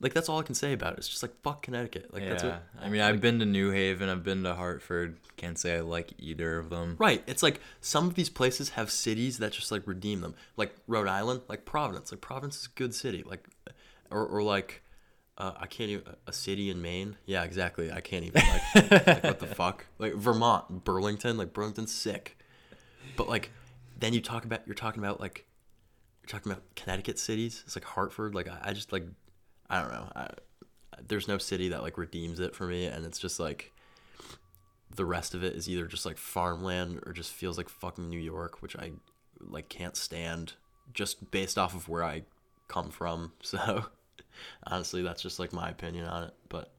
Like, 0.00 0.14
that's 0.14 0.28
all 0.28 0.38
I 0.38 0.44
can 0.44 0.54
say 0.54 0.72
about 0.72 0.92
it. 0.92 0.98
It's 0.98 1.08
just 1.08 1.24
like, 1.24 1.32
fuck 1.42 1.62
Connecticut. 1.62 2.14
Like, 2.14 2.22
yeah. 2.22 2.28
that's 2.28 2.44
what. 2.44 2.62
I 2.80 2.88
mean, 2.88 3.00
I've 3.00 3.20
been 3.20 3.40
to 3.40 3.44
New 3.44 3.70
Haven. 3.72 4.08
I've 4.08 4.22
been 4.22 4.44
to 4.44 4.54
Hartford. 4.54 5.16
Can't 5.36 5.58
say 5.58 5.78
I 5.78 5.80
like 5.80 6.12
either 6.18 6.56
of 6.56 6.70
them. 6.70 6.94
Right. 7.00 7.22
It's 7.26 7.42
like 7.42 7.60
some 7.80 8.06
of 8.06 8.14
these 8.14 8.30
places 8.30 8.70
have 8.70 8.92
cities 8.92 9.38
that 9.38 9.50
just 9.50 9.72
like 9.72 9.82
redeem 9.86 10.20
them. 10.20 10.36
Like 10.56 10.72
Rhode 10.86 11.08
Island, 11.08 11.40
like 11.48 11.64
Providence. 11.64 12.12
Like 12.12 12.20
Providence 12.20 12.60
is 12.60 12.66
a 12.66 12.78
good 12.78 12.94
city. 12.94 13.24
Like, 13.26 13.48
or, 14.08 14.24
or 14.24 14.40
like, 14.40 14.82
uh, 15.38 15.52
I 15.56 15.66
can't 15.66 15.88
even 15.90 16.02
a 16.26 16.32
city 16.32 16.68
in 16.68 16.82
Maine. 16.82 17.16
Yeah, 17.24 17.44
exactly. 17.44 17.92
I 17.92 18.00
can't 18.00 18.24
even 18.24 18.42
like, 18.42 18.90
like 19.06 19.24
what 19.24 19.38
the 19.38 19.46
fuck. 19.54 19.86
Like 19.98 20.14
Vermont, 20.14 20.84
Burlington. 20.84 21.36
Like 21.38 21.52
Burlington's 21.52 21.92
sick. 21.92 22.36
But 23.16 23.28
like, 23.28 23.52
then 23.98 24.12
you 24.12 24.20
talk 24.20 24.44
about 24.44 24.62
you're 24.66 24.74
talking 24.74 25.02
about 25.02 25.20
like, 25.20 25.46
you're 26.22 26.28
talking 26.28 26.50
about 26.50 26.64
Connecticut 26.74 27.20
cities. 27.20 27.62
It's 27.64 27.76
like 27.76 27.84
Hartford. 27.84 28.34
Like 28.34 28.48
I, 28.48 28.58
I 28.64 28.72
just 28.72 28.92
like, 28.92 29.04
I 29.70 29.80
don't 29.80 29.92
know. 29.92 30.12
I, 30.14 30.28
there's 31.06 31.28
no 31.28 31.38
city 31.38 31.68
that 31.68 31.82
like 31.82 31.96
redeems 31.96 32.40
it 32.40 32.56
for 32.56 32.66
me, 32.66 32.86
and 32.86 33.06
it's 33.06 33.20
just 33.20 33.38
like 33.38 33.72
the 34.92 35.04
rest 35.04 35.34
of 35.34 35.44
it 35.44 35.54
is 35.54 35.68
either 35.68 35.86
just 35.86 36.04
like 36.04 36.18
farmland 36.18 37.00
or 37.06 37.12
just 37.12 37.30
feels 37.30 37.56
like 37.56 37.68
fucking 37.68 38.08
New 38.08 38.18
York, 38.18 38.60
which 38.60 38.74
I 38.74 38.90
like 39.40 39.68
can't 39.68 39.96
stand 39.96 40.54
just 40.92 41.30
based 41.30 41.56
off 41.56 41.76
of 41.76 41.88
where 41.88 42.02
I 42.02 42.22
come 42.66 42.90
from. 42.90 43.32
So 43.42 43.86
honestly, 44.64 45.02
that's 45.02 45.22
just 45.22 45.38
like 45.38 45.52
my 45.52 45.68
opinion 45.68 46.04
on 46.06 46.24
it. 46.24 46.34
But 46.48 46.70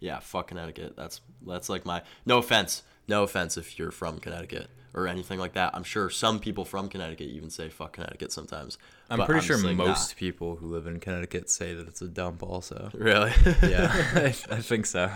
yeah, 0.00 0.18
fuck 0.18 0.48
Connecticut. 0.48 0.96
That's 0.96 1.20
that's 1.46 1.68
like 1.68 1.84
my 1.84 2.02
no 2.26 2.38
offense, 2.38 2.82
no 3.08 3.22
offense 3.22 3.56
if 3.56 3.78
you're 3.78 3.90
from 3.90 4.18
Connecticut 4.18 4.68
or 4.94 5.06
anything 5.06 5.38
like 5.38 5.54
that. 5.54 5.74
I'm 5.74 5.84
sure 5.84 6.10
some 6.10 6.38
people 6.38 6.64
from 6.64 6.88
Connecticut 6.88 7.28
even 7.28 7.50
say 7.50 7.68
fuck 7.68 7.92
Connecticut 7.94 8.32
sometimes. 8.32 8.78
I'm 9.08 9.24
pretty 9.24 9.46
sure 9.46 9.56
just 9.56 9.66
like, 9.66 9.76
nah. 9.76 9.86
most 9.86 10.16
people 10.16 10.56
who 10.56 10.66
live 10.66 10.86
in 10.86 11.00
Connecticut 11.00 11.50
say 11.50 11.74
that 11.74 11.86
it's 11.86 12.02
a 12.02 12.08
dump. 12.08 12.42
Also, 12.42 12.90
really. 12.94 13.32
yeah, 13.62 13.92
I, 14.14 14.34
I 14.50 14.60
think 14.60 14.86
so. 14.86 15.10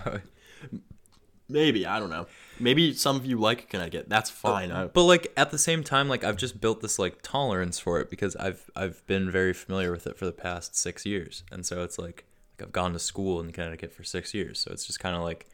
Maybe 1.48 1.86
I 1.86 2.00
don't 2.00 2.10
know. 2.10 2.26
Maybe 2.58 2.92
some 2.92 3.16
of 3.16 3.24
you 3.24 3.38
like 3.38 3.68
Connecticut. 3.68 4.08
That's 4.08 4.30
fine. 4.30 4.72
I, 4.72 4.86
But 4.86 5.04
like 5.04 5.32
at 5.36 5.50
the 5.50 5.58
same 5.58 5.84
time, 5.84 6.08
like 6.08 6.24
I've 6.24 6.36
just 6.36 6.60
built 6.60 6.80
this 6.80 6.98
like 6.98 7.22
tolerance 7.22 7.78
for 7.78 8.00
it 8.00 8.10
because 8.10 8.34
I've 8.36 8.68
I've 8.74 9.06
been 9.06 9.30
very 9.30 9.52
familiar 9.52 9.92
with 9.92 10.06
it 10.06 10.16
for 10.18 10.24
the 10.24 10.32
past 10.32 10.76
six 10.76 11.06
years, 11.06 11.44
and 11.52 11.64
so 11.64 11.82
it's 11.82 11.98
like 11.98 12.24
like 12.58 12.66
I've 12.66 12.72
gone 12.72 12.92
to 12.94 12.98
school 12.98 13.40
in 13.40 13.52
Connecticut 13.52 13.92
for 13.92 14.02
six 14.04 14.34
years, 14.34 14.58
so 14.58 14.72
it's 14.72 14.86
just 14.86 15.00
kind 15.00 15.14
of 15.14 15.22
like 15.22 15.46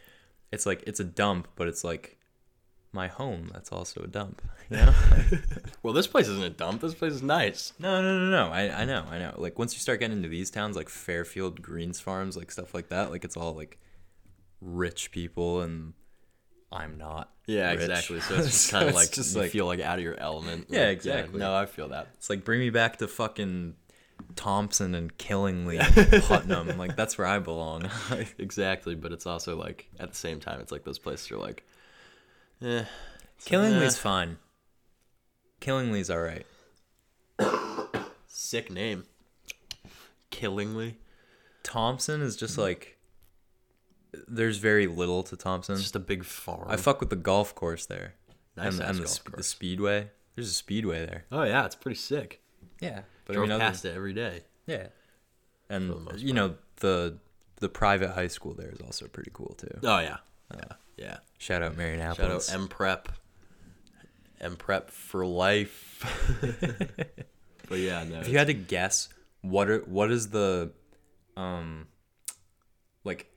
it's 0.51 0.67
like 0.67 0.83
it's 0.87 1.01
a 1.01 1.05
dump, 1.05 1.49
but 1.57 1.69
it's 1.69 1.85
like 1.85 2.17
my 2.93 3.09
home. 3.09 3.51
That's 3.53 3.73
also 3.73 4.03
a 4.03 4.07
dump. 4.09 4.43
You 4.71 4.79
know? 4.79 4.95
well, 5.83 5.93
this 5.93 6.07
place 6.07 6.29
isn't 6.29 6.43
a 6.43 6.49
dump. 6.49 6.81
This 6.81 6.95
place 6.95 7.13
is 7.13 7.23
nice. 7.23 7.75
no, 7.79 8.01
no, 8.01 8.19
no, 8.19 8.31
no. 8.31 8.51
I 8.51 8.83
I 8.83 8.85
know, 8.87 9.05
I 9.11 9.19
know. 9.19 9.35
Like 9.37 9.59
once 9.59 9.75
you 9.75 9.81
start 9.81 10.01
getting 10.01 10.17
into 10.17 10.31
these 10.31 10.51
towns, 10.51 10.77
like 10.77 10.89
Fairfield, 10.89 11.61
Greens 11.61 12.01
Farms, 12.01 12.39
like 12.39 12.51
stuff 12.51 12.73
like 12.73 12.89
that, 12.89 13.11
like 13.11 13.23
it's 13.23 13.37
all 13.37 13.53
like 13.55 13.79
rich 14.63 15.11
people, 15.11 15.61
and 15.61 15.93
I'm 16.71 16.97
not. 16.97 17.31
Yeah, 17.47 17.71
rich. 17.73 17.81
exactly. 17.81 18.21
So 18.21 18.35
it's 18.39 18.47
just 18.47 18.65
So 18.67 18.79
kind 18.79 18.89
of 18.89 18.95
like 18.95 19.11
just 19.13 19.35
you 19.35 19.43
like- 19.43 19.51
feel 19.51 19.67
like 19.67 19.81
out 19.81 19.99
of 19.99 20.05
your 20.05 20.19
element. 20.19 20.67
Yeah, 20.69 20.87
Like, 20.87 20.89
exactly. 20.97 21.39
no, 21.41 21.55
I 21.55 21.67
feel 21.67 21.89
that. 21.89 22.09
It's 22.15 22.31
like 22.31 22.45
bring 22.45 22.61
me 22.61 22.71
back 22.71 22.99
to 22.99 23.09
fucking 23.09 23.75
Thompson 24.37 24.95
and 24.95 25.17
Killingly, 25.19 25.79
and 25.79 25.95
Putnam. 26.23 26.79
Like 26.79 26.95
that's 26.97 27.19
where 27.19 27.27
I 27.27 27.39
belong. 27.41 27.91
Exactly, 28.39 28.95
but 28.95 29.13
it's 29.13 29.27
also 29.27 29.57
like 29.57 29.89
at 29.99 30.11
the 30.11 30.17
same 30.17 30.39
time, 30.39 30.61
it's 30.61 30.71
like 30.71 30.85
those 30.85 30.99
places 31.01 31.31
are 31.33 31.39
like, 31.39 31.65
eh. 32.63 32.85
Killingly's 33.45 33.97
Eh. 33.97 34.01
fine. 34.01 34.39
Killingly's 35.61 36.09
all 36.11 36.21
right. 36.21 36.47
Sick 38.27 38.71
name. 38.71 39.05
Killingly. 40.31 40.99
Thompson 41.63 42.23
is 42.23 42.37
just 42.37 42.59
like 42.59 42.99
there's 44.29 44.59
very 44.59 44.87
little 44.87 45.23
to 45.25 45.37
Thompson. 45.37 45.75
It's 45.75 45.83
just 45.83 45.97
a 45.97 46.01
big 46.01 46.25
farm. 46.25 46.67
I 46.69 46.77
fuck 46.77 47.01
with 47.01 47.11
the 47.11 47.17
golf 47.17 47.55
course 47.55 47.87
there, 47.87 48.15
Nice 48.57 48.79
and, 48.79 48.91
and 48.91 48.99
the, 48.99 49.09
sp- 49.09 49.37
the 49.37 49.43
speedway. 49.43 50.11
There's 50.35 50.49
a 50.49 50.53
speedway 50.55 51.05
there. 51.07 51.25
oh 51.33 51.43
yeah, 51.45 51.65
it's 51.67 51.75
pretty 51.75 51.99
sick. 51.99 52.41
Yeah, 52.81 53.03
but 53.27 53.35
Drove 53.35 53.45
I 53.45 53.47
mean, 53.49 53.53
other- 53.53 53.65
past 53.71 53.85
it 53.85 53.95
every 53.95 54.13
day. 54.13 54.43
Yeah, 54.67 54.89
and 55.69 55.95
you 56.19 56.33
know 56.33 56.55
the 56.77 57.19
the 57.57 57.69
private 57.69 58.11
high 58.11 58.27
school 58.29 58.55
there 58.55 58.71
is 58.71 58.81
also 58.81 59.07
pretty 59.09 59.31
cool 59.33 59.55
too. 59.57 59.79
Oh 59.83 59.99
yeah, 59.99 60.19
yeah, 60.55 60.61
yeah. 60.97 61.17
Shout 61.39 61.63
out 61.63 61.77
Marianapolis. 61.77 62.17
Shout 62.17 62.31
out 62.31 62.55
M 62.55 62.69
Prep. 62.69 63.09
M 64.41 64.57
Prep 64.57 64.91
for 64.91 65.25
life. 65.25 66.05
but 67.69 67.79
yeah, 67.79 68.05
no. 68.05 68.21
If 68.21 68.29
you 68.29 68.39
had 68.39 68.49
to 68.49 68.55
guess, 68.55 69.09
what 69.43 69.69
are 69.71 69.79
what 69.81 70.11
is 70.11 70.31
the, 70.31 70.73
um, 71.37 71.87
like, 73.05 73.31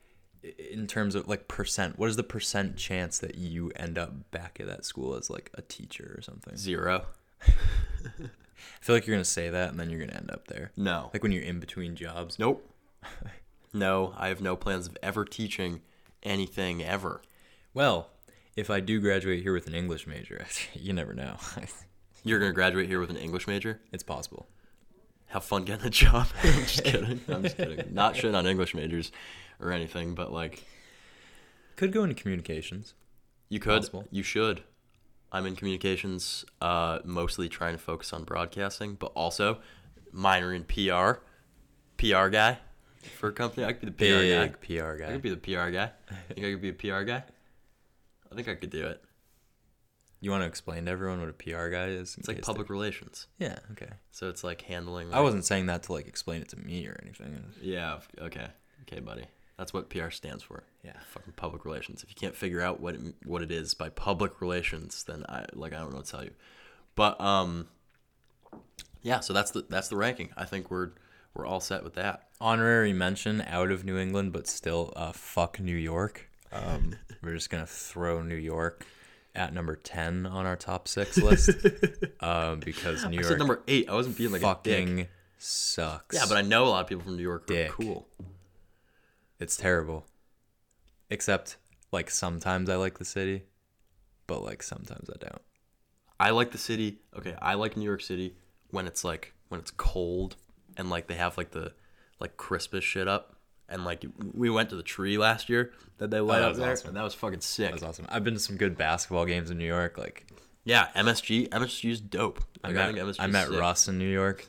in 0.58 0.86
terms 0.86 1.14
of 1.14 1.28
like 1.28 1.48
percent, 1.48 1.98
what 1.98 2.08
is 2.08 2.16
the 2.16 2.22
percent 2.22 2.76
chance 2.76 3.18
that 3.18 3.36
you 3.36 3.72
end 3.76 3.98
up 3.98 4.30
back 4.30 4.58
at 4.60 4.66
that 4.66 4.84
school 4.84 5.14
as 5.14 5.30
like 5.30 5.50
a 5.54 5.62
teacher 5.62 6.14
or 6.16 6.22
something? 6.22 6.56
Zero. 6.56 7.06
I 7.42 8.28
feel 8.80 8.96
like 8.96 9.06
you're 9.06 9.16
gonna 9.16 9.24
say 9.24 9.50
that 9.50 9.70
and 9.70 9.80
then 9.80 9.90
you're 9.90 10.00
gonna 10.00 10.18
end 10.18 10.30
up 10.30 10.48
there. 10.48 10.72
No. 10.76 11.10
Like 11.12 11.22
when 11.22 11.32
you're 11.32 11.42
in 11.42 11.60
between 11.60 11.96
jobs. 11.96 12.38
Nope. 12.38 12.68
no, 13.72 14.14
I 14.16 14.28
have 14.28 14.40
no 14.40 14.56
plans 14.56 14.86
of 14.86 14.96
ever 15.02 15.24
teaching 15.24 15.80
anything 16.22 16.82
ever. 16.82 17.22
Well, 17.74 18.08
if 18.56 18.70
I 18.70 18.80
do 18.80 19.00
graduate 19.00 19.42
here 19.42 19.52
with 19.52 19.66
an 19.66 19.74
English 19.74 20.06
major, 20.06 20.46
you 20.74 20.92
never 20.92 21.14
know. 21.14 21.36
You're 22.24 22.38
gonna 22.40 22.52
graduate 22.52 22.88
here 22.88 23.00
with 23.00 23.10
an 23.10 23.16
English 23.16 23.46
major. 23.46 23.80
it's 23.92 24.02
possible. 24.02 24.46
Have 25.28 25.44
fun 25.44 25.64
getting 25.64 25.86
a 25.86 25.90
job. 25.90 26.28
I'm 26.42 26.52
just 26.62 26.84
kidding. 26.84 27.20
I'm 27.28 27.42
just 27.42 27.56
kidding. 27.56 27.92
Not 27.92 28.14
shitting 28.14 28.36
on 28.36 28.46
English 28.46 28.74
majors 28.74 29.10
or 29.60 29.72
anything, 29.72 30.14
but 30.14 30.32
like 30.32 30.64
Could 31.76 31.92
go 31.92 32.02
into 32.02 32.14
communications. 32.14 32.94
you 33.48 33.58
could, 33.58 33.80
Possible. 33.82 34.04
you 34.10 34.22
should. 34.22 34.62
I'm 35.32 35.44
in 35.46 35.56
communications, 35.56 36.44
uh, 36.60 37.00
mostly 37.04 37.48
trying 37.48 37.74
to 37.74 37.78
focus 37.82 38.12
on 38.12 38.24
broadcasting, 38.24 38.94
but 38.94 39.06
also 39.14 39.58
minor 40.12 40.54
in 40.54 40.64
PR. 40.64 41.20
PR 41.98 42.28
guy 42.28 42.58
for 43.18 43.28
a 43.28 43.32
company. 43.32 43.66
I 43.66 43.72
could 43.72 43.96
be 43.96 44.10
the 44.10 44.14
PR 44.18 44.26
guy. 44.28 44.46
Big 44.46 44.60
PR 44.80 45.04
I 45.04 45.12
could 45.12 45.22
be 45.22 45.30
the 45.30 45.36
PR 45.36 45.70
guy. 45.70 45.90
Think 46.28 46.46
I 46.46 46.50
could 46.52 46.60
be 46.60 46.68
a 46.68 46.72
PR 46.72 47.02
guy? 47.04 47.22
I 48.30 48.34
think 48.34 48.48
I 48.48 48.54
could 48.54 48.70
do 48.70 48.86
it. 48.86 49.02
You 50.20 50.30
want 50.30 50.42
to 50.42 50.46
explain 50.46 50.86
to 50.86 50.90
everyone 50.90 51.20
what 51.20 51.28
a 51.28 51.32
PR 51.32 51.68
guy 51.68 51.86
is? 51.88 52.16
It's 52.18 52.28
like 52.28 52.42
public 52.42 52.70
relations. 52.70 53.26
Yeah. 53.38 53.58
Okay. 53.72 53.90
So 54.10 54.28
it's 54.28 54.42
like 54.42 54.62
handling. 54.62 55.12
I 55.12 55.20
wasn't 55.20 55.44
saying 55.44 55.66
that 55.66 55.84
to 55.84 55.92
like 55.92 56.06
explain 56.06 56.42
it 56.42 56.48
to 56.50 56.56
me 56.58 56.86
or 56.86 56.98
anything. 57.02 57.44
Yeah. 57.60 57.98
Okay. 58.20 58.46
Okay, 58.82 59.00
buddy. 59.00 59.26
That's 59.58 59.72
what 59.72 59.88
PR 59.88 60.10
stands 60.10 60.42
for. 60.42 60.64
Yeah. 60.84 60.92
Fucking 61.12 61.32
public 61.36 61.64
relations. 61.64 62.02
If 62.02 62.10
you 62.10 62.14
can't 62.14 62.36
figure 62.36 62.60
out 62.60 62.80
what 62.80 62.94
it, 62.94 63.00
what 63.24 63.42
it 63.42 63.50
is 63.50 63.72
by 63.74 63.88
public 63.88 64.40
relations, 64.40 65.04
then 65.04 65.24
I 65.28 65.46
like 65.54 65.72
I 65.72 65.78
don't 65.78 65.90
know 65.90 65.96
what 65.96 66.04
to 66.06 66.10
tell 66.12 66.24
you. 66.24 66.32
But 66.94 67.20
um, 67.20 67.68
yeah. 69.02 69.20
So 69.20 69.32
that's 69.32 69.50
the 69.52 69.64
that's 69.68 69.88
the 69.88 69.96
ranking. 69.96 70.30
I 70.36 70.44
think 70.44 70.70
we're 70.70 70.90
we're 71.34 71.46
all 71.46 71.60
set 71.60 71.84
with 71.84 71.94
that. 71.94 72.28
Honorary 72.40 72.92
mention 72.92 73.42
out 73.42 73.70
of 73.70 73.84
New 73.84 73.96
England, 73.98 74.32
but 74.32 74.46
still, 74.46 74.92
uh, 74.96 75.12
fuck 75.12 75.58
New 75.58 75.76
York. 75.76 76.28
Um, 76.52 76.96
we're 77.22 77.34
just 77.34 77.48
gonna 77.50 77.66
throw 77.66 78.22
New 78.22 78.36
York 78.36 78.84
at 79.34 79.54
number 79.54 79.76
ten 79.76 80.26
on 80.26 80.44
our 80.44 80.56
top 80.56 80.86
six 80.86 81.16
list, 81.16 81.50
um, 82.20 82.60
because 82.64 83.04
New 83.04 83.10
I 83.18 83.20
York 83.20 83.24
said 83.24 83.38
number 83.38 83.62
eight. 83.68 83.88
I 83.88 83.94
wasn't 83.94 84.18
being 84.18 84.32
like 84.32 84.42
a 84.42 84.58
dick. 84.62 84.78
fucking 84.78 85.06
sucks. 85.38 86.14
Yeah, 86.14 86.24
but 86.28 86.36
I 86.36 86.42
know 86.42 86.64
a 86.64 86.68
lot 86.68 86.80
of 86.82 86.88
people 86.88 87.04
from 87.04 87.16
New 87.16 87.22
York 87.22 87.48
who 87.48 87.54
are 87.54 87.56
Dick. 87.56 87.70
cool. 87.70 88.06
It's 89.38 89.56
terrible. 89.56 90.06
Except, 91.10 91.56
like 91.92 92.10
sometimes 92.10 92.68
I 92.68 92.76
like 92.76 92.98
the 92.98 93.04
city, 93.04 93.44
but 94.26 94.42
like 94.42 94.62
sometimes 94.62 95.08
I 95.08 95.16
don't. 95.18 95.42
I 96.18 96.30
like 96.30 96.50
the 96.50 96.58
city. 96.58 96.98
Okay, 97.16 97.34
I 97.40 97.54
like 97.54 97.76
New 97.76 97.84
York 97.84 98.02
City 98.02 98.34
when 98.70 98.86
it's 98.86 99.04
like 99.04 99.32
when 99.48 99.60
it's 99.60 99.70
cold 99.70 100.36
and 100.76 100.90
like 100.90 101.06
they 101.06 101.14
have 101.14 101.36
like 101.36 101.50
the 101.50 101.72
like 102.20 102.36
crispest 102.36 102.86
shit 102.86 103.08
up. 103.08 103.32
And 103.68 103.84
like 103.84 104.04
we 104.32 104.48
went 104.48 104.70
to 104.70 104.76
the 104.76 104.82
tree 104.84 105.18
last 105.18 105.48
year 105.48 105.72
that 105.98 106.10
they 106.10 106.20
lit 106.20 106.38
that 106.38 106.50
up 106.50 106.56
there, 106.56 106.72
awesome. 106.72 106.88
and 106.88 106.96
that 106.96 107.02
was 107.02 107.14
fucking 107.14 107.40
sick. 107.40 107.66
That 107.66 107.74
was 107.74 107.82
awesome. 107.82 108.06
I've 108.08 108.22
been 108.22 108.34
to 108.34 108.40
some 108.40 108.56
good 108.56 108.78
basketball 108.78 109.26
games 109.26 109.50
in 109.50 109.58
New 109.58 109.66
York. 109.66 109.98
Like 109.98 110.24
Yeah, 110.64 110.88
MSG. 110.94 111.48
MSG 111.48 111.90
is 111.90 112.00
dope. 112.00 112.44
I 112.62 112.70
met, 112.70 112.94
MSG 112.94 113.16
I 113.18 113.26
met. 113.26 113.50
Russ 113.50 113.88
in 113.88 113.98
New 113.98 114.08
York. 114.08 114.48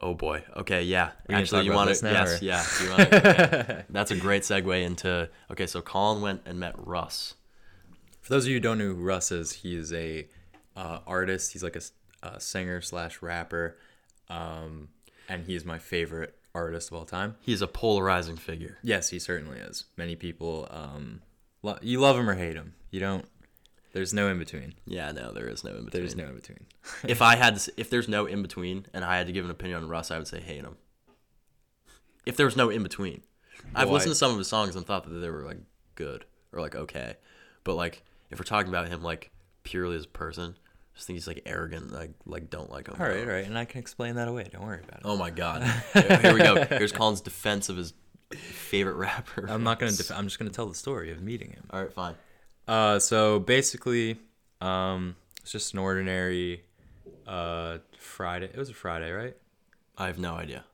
Oh 0.00 0.14
boy. 0.14 0.44
Okay, 0.56 0.82
yeah. 0.84 1.10
We 1.28 1.34
Actually, 1.34 1.64
you 1.64 1.72
want 1.72 1.94
to? 1.94 2.04
now, 2.04 2.12
Yes, 2.12 2.40
or- 2.40 2.44
yeah. 2.44 2.64
You 2.82 2.90
want 2.90 3.00
okay. 3.14 3.84
That's 3.90 4.10
a 4.10 4.16
great 4.16 4.42
segue 4.42 4.82
into. 4.84 5.28
Okay, 5.50 5.66
so 5.66 5.80
Colin 5.82 6.22
went 6.22 6.42
and 6.46 6.60
met 6.60 6.74
Russ. 6.78 7.34
For 8.20 8.34
those 8.34 8.44
of 8.44 8.48
you 8.50 8.56
who 8.56 8.60
don't 8.60 8.78
know 8.78 8.84
who 8.86 8.94
Russ 8.94 9.32
is, 9.32 9.52
he 9.52 9.74
is 9.76 9.92
a 9.92 10.28
uh, 10.76 11.00
artist. 11.06 11.52
He's 11.52 11.62
like 11.64 11.74
a, 11.74 11.78
s- 11.78 11.92
a 12.22 12.38
singer 12.40 12.80
slash 12.80 13.22
rapper, 13.22 13.76
um, 14.28 14.88
and 15.28 15.44
he 15.44 15.54
is 15.56 15.64
my 15.64 15.78
favorite 15.78 16.36
artist 16.54 16.90
of 16.90 16.96
all 16.98 17.04
time. 17.04 17.36
He's 17.40 17.62
a 17.62 17.66
polarizing 17.66 18.36
figure. 18.36 18.78
Yes, 18.82 19.10
he 19.10 19.18
certainly 19.18 19.58
is. 19.58 19.84
Many 19.96 20.14
people, 20.16 20.68
um, 20.70 21.22
lo- 21.62 21.78
you 21.82 22.00
love 22.00 22.16
him 22.16 22.28
or 22.28 22.34
hate 22.34 22.54
him. 22.54 22.74
You 22.90 23.00
don't. 23.00 23.24
There's 23.98 24.14
no 24.14 24.28
in 24.28 24.38
between. 24.38 24.74
Yeah, 24.86 25.10
no, 25.10 25.32
there 25.32 25.48
is 25.48 25.64
no 25.64 25.70
in 25.70 25.86
between. 25.86 26.02
There's 26.02 26.14
no 26.14 26.26
in 26.26 26.36
between. 26.36 26.66
if 27.08 27.20
I 27.20 27.34
had, 27.34 27.56
to, 27.56 27.72
if 27.76 27.90
there's 27.90 28.06
no 28.06 28.26
in 28.26 28.42
between, 28.42 28.86
and 28.94 29.04
I 29.04 29.16
had 29.16 29.26
to 29.26 29.32
give 29.32 29.44
an 29.44 29.50
opinion 29.50 29.82
on 29.82 29.88
Russ, 29.88 30.12
I 30.12 30.18
would 30.18 30.28
say 30.28 30.38
hate 30.38 30.62
him. 30.62 30.76
If 32.24 32.36
there 32.36 32.46
was 32.46 32.56
no 32.56 32.70
in 32.70 32.84
between, 32.84 33.22
I've 33.74 33.90
listened 33.90 34.12
to 34.12 34.14
some 34.14 34.30
of 34.30 34.38
his 34.38 34.46
songs 34.46 34.76
and 34.76 34.86
thought 34.86 35.02
that 35.02 35.18
they 35.18 35.30
were 35.30 35.42
like 35.42 35.58
good 35.96 36.26
or 36.52 36.60
like 36.60 36.76
okay, 36.76 37.16
but 37.64 37.74
like 37.74 38.04
if 38.30 38.38
we're 38.38 38.44
talking 38.44 38.68
about 38.68 38.86
him 38.86 39.02
like 39.02 39.32
purely 39.64 39.96
as 39.96 40.04
a 40.04 40.08
person, 40.08 40.54
I 40.56 40.94
just 40.94 41.08
think 41.08 41.16
he's 41.16 41.26
like 41.26 41.42
arrogant. 41.44 41.90
Like 41.90 42.12
like 42.24 42.50
don't 42.50 42.70
like 42.70 42.86
him. 42.86 42.94
all 43.00 43.04
right, 43.04 43.18
all 43.18 43.32
right, 43.32 43.46
and 43.46 43.58
I 43.58 43.64
can 43.64 43.80
explain 43.80 44.14
that 44.14 44.28
away. 44.28 44.48
Don't 44.52 44.64
worry 44.64 44.78
about 44.78 45.00
it. 45.00 45.06
Oh 45.06 45.16
my 45.16 45.30
god. 45.30 45.62
Here 45.92 46.18
here 46.22 46.34
we 46.34 46.38
go. 46.38 46.64
Here's 46.66 46.92
Colin's 46.92 47.20
defense 47.20 47.68
of 47.68 47.76
his 47.76 47.94
favorite 48.32 48.94
rapper. 49.06 49.46
I'm 49.50 49.64
not 49.64 49.80
gonna. 49.80 49.90
Def- 49.90 50.12
I'm 50.12 50.26
just 50.26 50.38
gonna 50.38 50.50
tell 50.50 50.66
the 50.66 50.76
story 50.76 51.10
of 51.10 51.20
meeting 51.20 51.50
him. 51.50 51.64
All 51.70 51.82
right, 51.82 51.92
fine. 51.92 52.14
Uh, 52.68 52.98
so 52.98 53.38
basically, 53.40 54.18
um, 54.60 55.16
it's 55.40 55.50
just 55.50 55.72
an 55.72 55.78
ordinary, 55.78 56.62
uh, 57.26 57.78
Friday. 57.98 58.46
It 58.46 58.56
was 58.56 58.70
a 58.70 58.74
Friday, 58.74 59.10
right? 59.10 59.36
I 59.96 60.06
have 60.06 60.18
no 60.18 60.34
idea. 60.34 60.64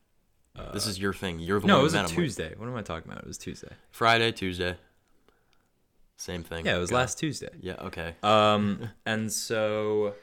this 0.73 0.87
is 0.87 0.99
your 0.99 1.13
thing. 1.13 1.39
You're 1.39 1.61
the 1.61 1.67
No, 1.67 1.81
it 1.81 1.83
was 1.85 1.95
a 1.95 2.03
with. 2.03 2.11
Tuesday. 2.13 2.55
What 2.57 2.69
am 2.69 2.77
I 2.77 2.83
talking 2.83 3.11
about? 3.11 3.23
It 3.23 3.29
was 3.29 3.39
Tuesday. 3.39 3.73
Friday, 3.91 4.33
Tuesday. 4.33 4.77
Same 6.17 6.43
thing. 6.43 6.67
Yeah, 6.67 6.77
it 6.77 6.81
was 6.81 6.93
last 6.93 7.19
Tuesday. 7.19 7.51
Yeah. 7.61 7.75
Okay. 7.81 8.15
Um, 8.23 8.91
and 9.07 9.33
so 9.33 10.15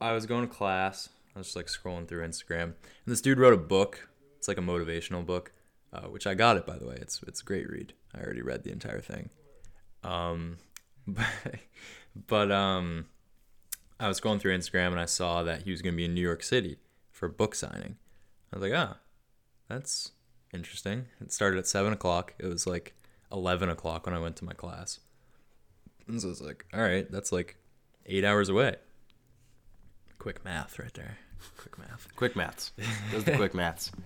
I 0.00 0.12
was 0.12 0.26
going 0.26 0.46
to 0.46 0.52
class. 0.52 1.08
I 1.34 1.38
was 1.38 1.48
just 1.48 1.56
like 1.56 1.66
scrolling 1.66 2.06
through 2.08 2.26
Instagram, 2.26 2.62
and 2.62 2.74
this 3.06 3.20
dude 3.20 3.38
wrote 3.38 3.52
a 3.52 3.58
book. 3.58 4.08
It's 4.38 4.48
like 4.48 4.58
a 4.58 4.62
motivational 4.62 5.24
book, 5.26 5.52
uh, 5.92 6.02
which 6.02 6.26
I 6.26 6.34
got 6.34 6.56
it 6.56 6.64
by 6.66 6.76
the 6.76 6.86
way. 6.86 6.96
It's 7.00 7.22
it's 7.26 7.40
a 7.42 7.44
great 7.44 7.68
read. 7.68 7.92
I 8.14 8.20
already 8.20 8.42
read 8.42 8.62
the 8.62 8.70
entire 8.70 9.00
thing. 9.00 9.30
Um, 10.04 10.58
but, 11.06 11.26
but 12.26 12.52
um, 12.52 13.06
I 13.98 14.08
was 14.08 14.20
going 14.20 14.38
through 14.38 14.56
Instagram 14.56 14.88
and 14.88 15.00
I 15.00 15.06
saw 15.06 15.42
that 15.42 15.62
he 15.62 15.70
was 15.70 15.82
going 15.82 15.94
to 15.94 15.96
be 15.96 16.04
in 16.04 16.14
New 16.14 16.20
York 16.20 16.42
City 16.42 16.78
for 17.10 17.26
a 17.26 17.30
book 17.30 17.54
signing. 17.54 17.96
I 18.52 18.58
was 18.58 18.62
like, 18.70 18.78
ah, 18.78 18.98
that's 19.68 20.12
interesting. 20.52 21.06
It 21.20 21.32
started 21.32 21.58
at 21.58 21.66
seven 21.66 21.92
o'clock. 21.92 22.34
It 22.38 22.46
was 22.46 22.66
like 22.66 22.94
eleven 23.32 23.68
o'clock 23.68 24.06
when 24.06 24.14
I 24.14 24.18
went 24.18 24.36
to 24.36 24.44
my 24.44 24.52
class. 24.52 25.00
And 26.06 26.20
so 26.20 26.30
it's 26.30 26.40
like, 26.40 26.66
all 26.74 26.80
right, 26.80 27.10
that's 27.10 27.32
like 27.32 27.56
eight 28.06 28.24
hours 28.24 28.48
away. 28.48 28.76
Quick 30.18 30.44
math 30.44 30.78
right 30.78 30.92
there. 30.94 31.18
Quick 31.56 31.78
math. 31.78 32.08
Quick 32.16 32.36
maths. 32.36 32.72
Those 33.12 33.24
the 33.24 33.32
quick 33.32 33.54
maths. 33.54 33.90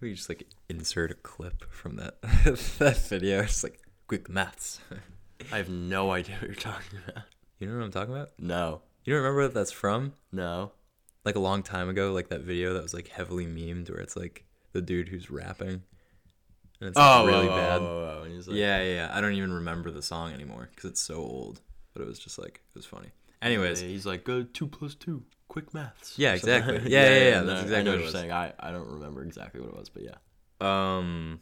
We 0.00 0.14
just 0.14 0.30
like 0.30 0.46
insert 0.70 1.10
a 1.10 1.14
clip 1.14 1.70
from 1.70 1.96
that 1.96 2.22
that 2.78 2.96
video. 3.08 3.42
It's 3.42 3.62
like 3.62 3.78
quick 4.06 4.30
maths. 4.30 4.80
I 5.52 5.56
have 5.58 5.68
no 5.68 6.10
idea 6.10 6.36
what 6.36 6.46
you're 6.46 6.54
talking 6.54 6.98
about. 7.06 7.24
You 7.58 7.68
know 7.68 7.76
what 7.76 7.84
I'm 7.84 7.92
talking 7.92 8.14
about? 8.14 8.30
No. 8.38 8.82
You 9.04 9.14
don't 9.14 9.22
remember 9.22 9.42
what 9.42 9.54
that's 9.54 9.72
from? 9.72 10.14
No. 10.32 10.72
Like 11.24 11.36
a 11.36 11.40
long 11.40 11.62
time 11.62 11.88
ago, 11.88 12.12
like 12.12 12.28
that 12.28 12.40
video 12.40 12.74
that 12.74 12.82
was 12.82 12.94
like 12.94 13.08
heavily 13.08 13.46
memed 13.46 13.90
where 13.90 14.00
it's 14.00 14.16
like 14.16 14.44
the 14.72 14.80
dude 14.80 15.08
who's 15.08 15.30
rapping. 15.30 15.82
And 16.80 16.88
it's 16.88 16.96
like, 16.96 17.26
really 17.26 17.48
oh, 17.48 17.56
bad. 17.56 17.80
Oh, 17.80 17.84
oh, 17.84 18.18
oh. 18.20 18.22
And 18.24 18.34
he's 18.34 18.48
like, 18.48 18.56
yeah, 18.56 18.82
yeah, 18.82 18.94
yeah. 18.94 19.10
I 19.12 19.20
don't 19.20 19.34
even 19.34 19.52
remember 19.52 19.90
the 19.90 20.02
song 20.02 20.32
anymore 20.32 20.70
because 20.74 20.90
it's 20.90 21.00
so 21.00 21.16
old. 21.16 21.60
But 21.92 22.02
it 22.02 22.08
was 22.08 22.18
just 22.18 22.38
like 22.38 22.62
it 22.74 22.78
was 22.78 22.86
funny. 22.86 23.08
Anyways, 23.42 23.80
He's 23.80 24.06
like, 24.06 24.24
go 24.24 24.42
two 24.42 24.66
plus 24.66 24.94
two. 24.94 25.24
Quick 25.48 25.74
maths. 25.74 26.18
Yeah, 26.18 26.34
exactly. 26.34 26.76
Yeah, 26.86 27.08
yeah, 27.08 27.28
yeah, 27.30 27.40
no, 27.40 27.46
that's 27.46 27.60
I 27.60 27.62
exactly 27.62 27.84
know 27.84 27.90
what 27.90 27.96
what 27.96 28.02
you're 28.04 28.12
saying. 28.12 28.32
I, 28.32 28.52
I 28.60 28.70
don't 28.70 28.88
remember 28.88 29.22
exactly 29.22 29.60
what 29.60 29.70
it 29.70 29.76
was, 29.76 29.88
but 29.88 30.02
yeah. 30.04 30.16
Um 30.60 31.40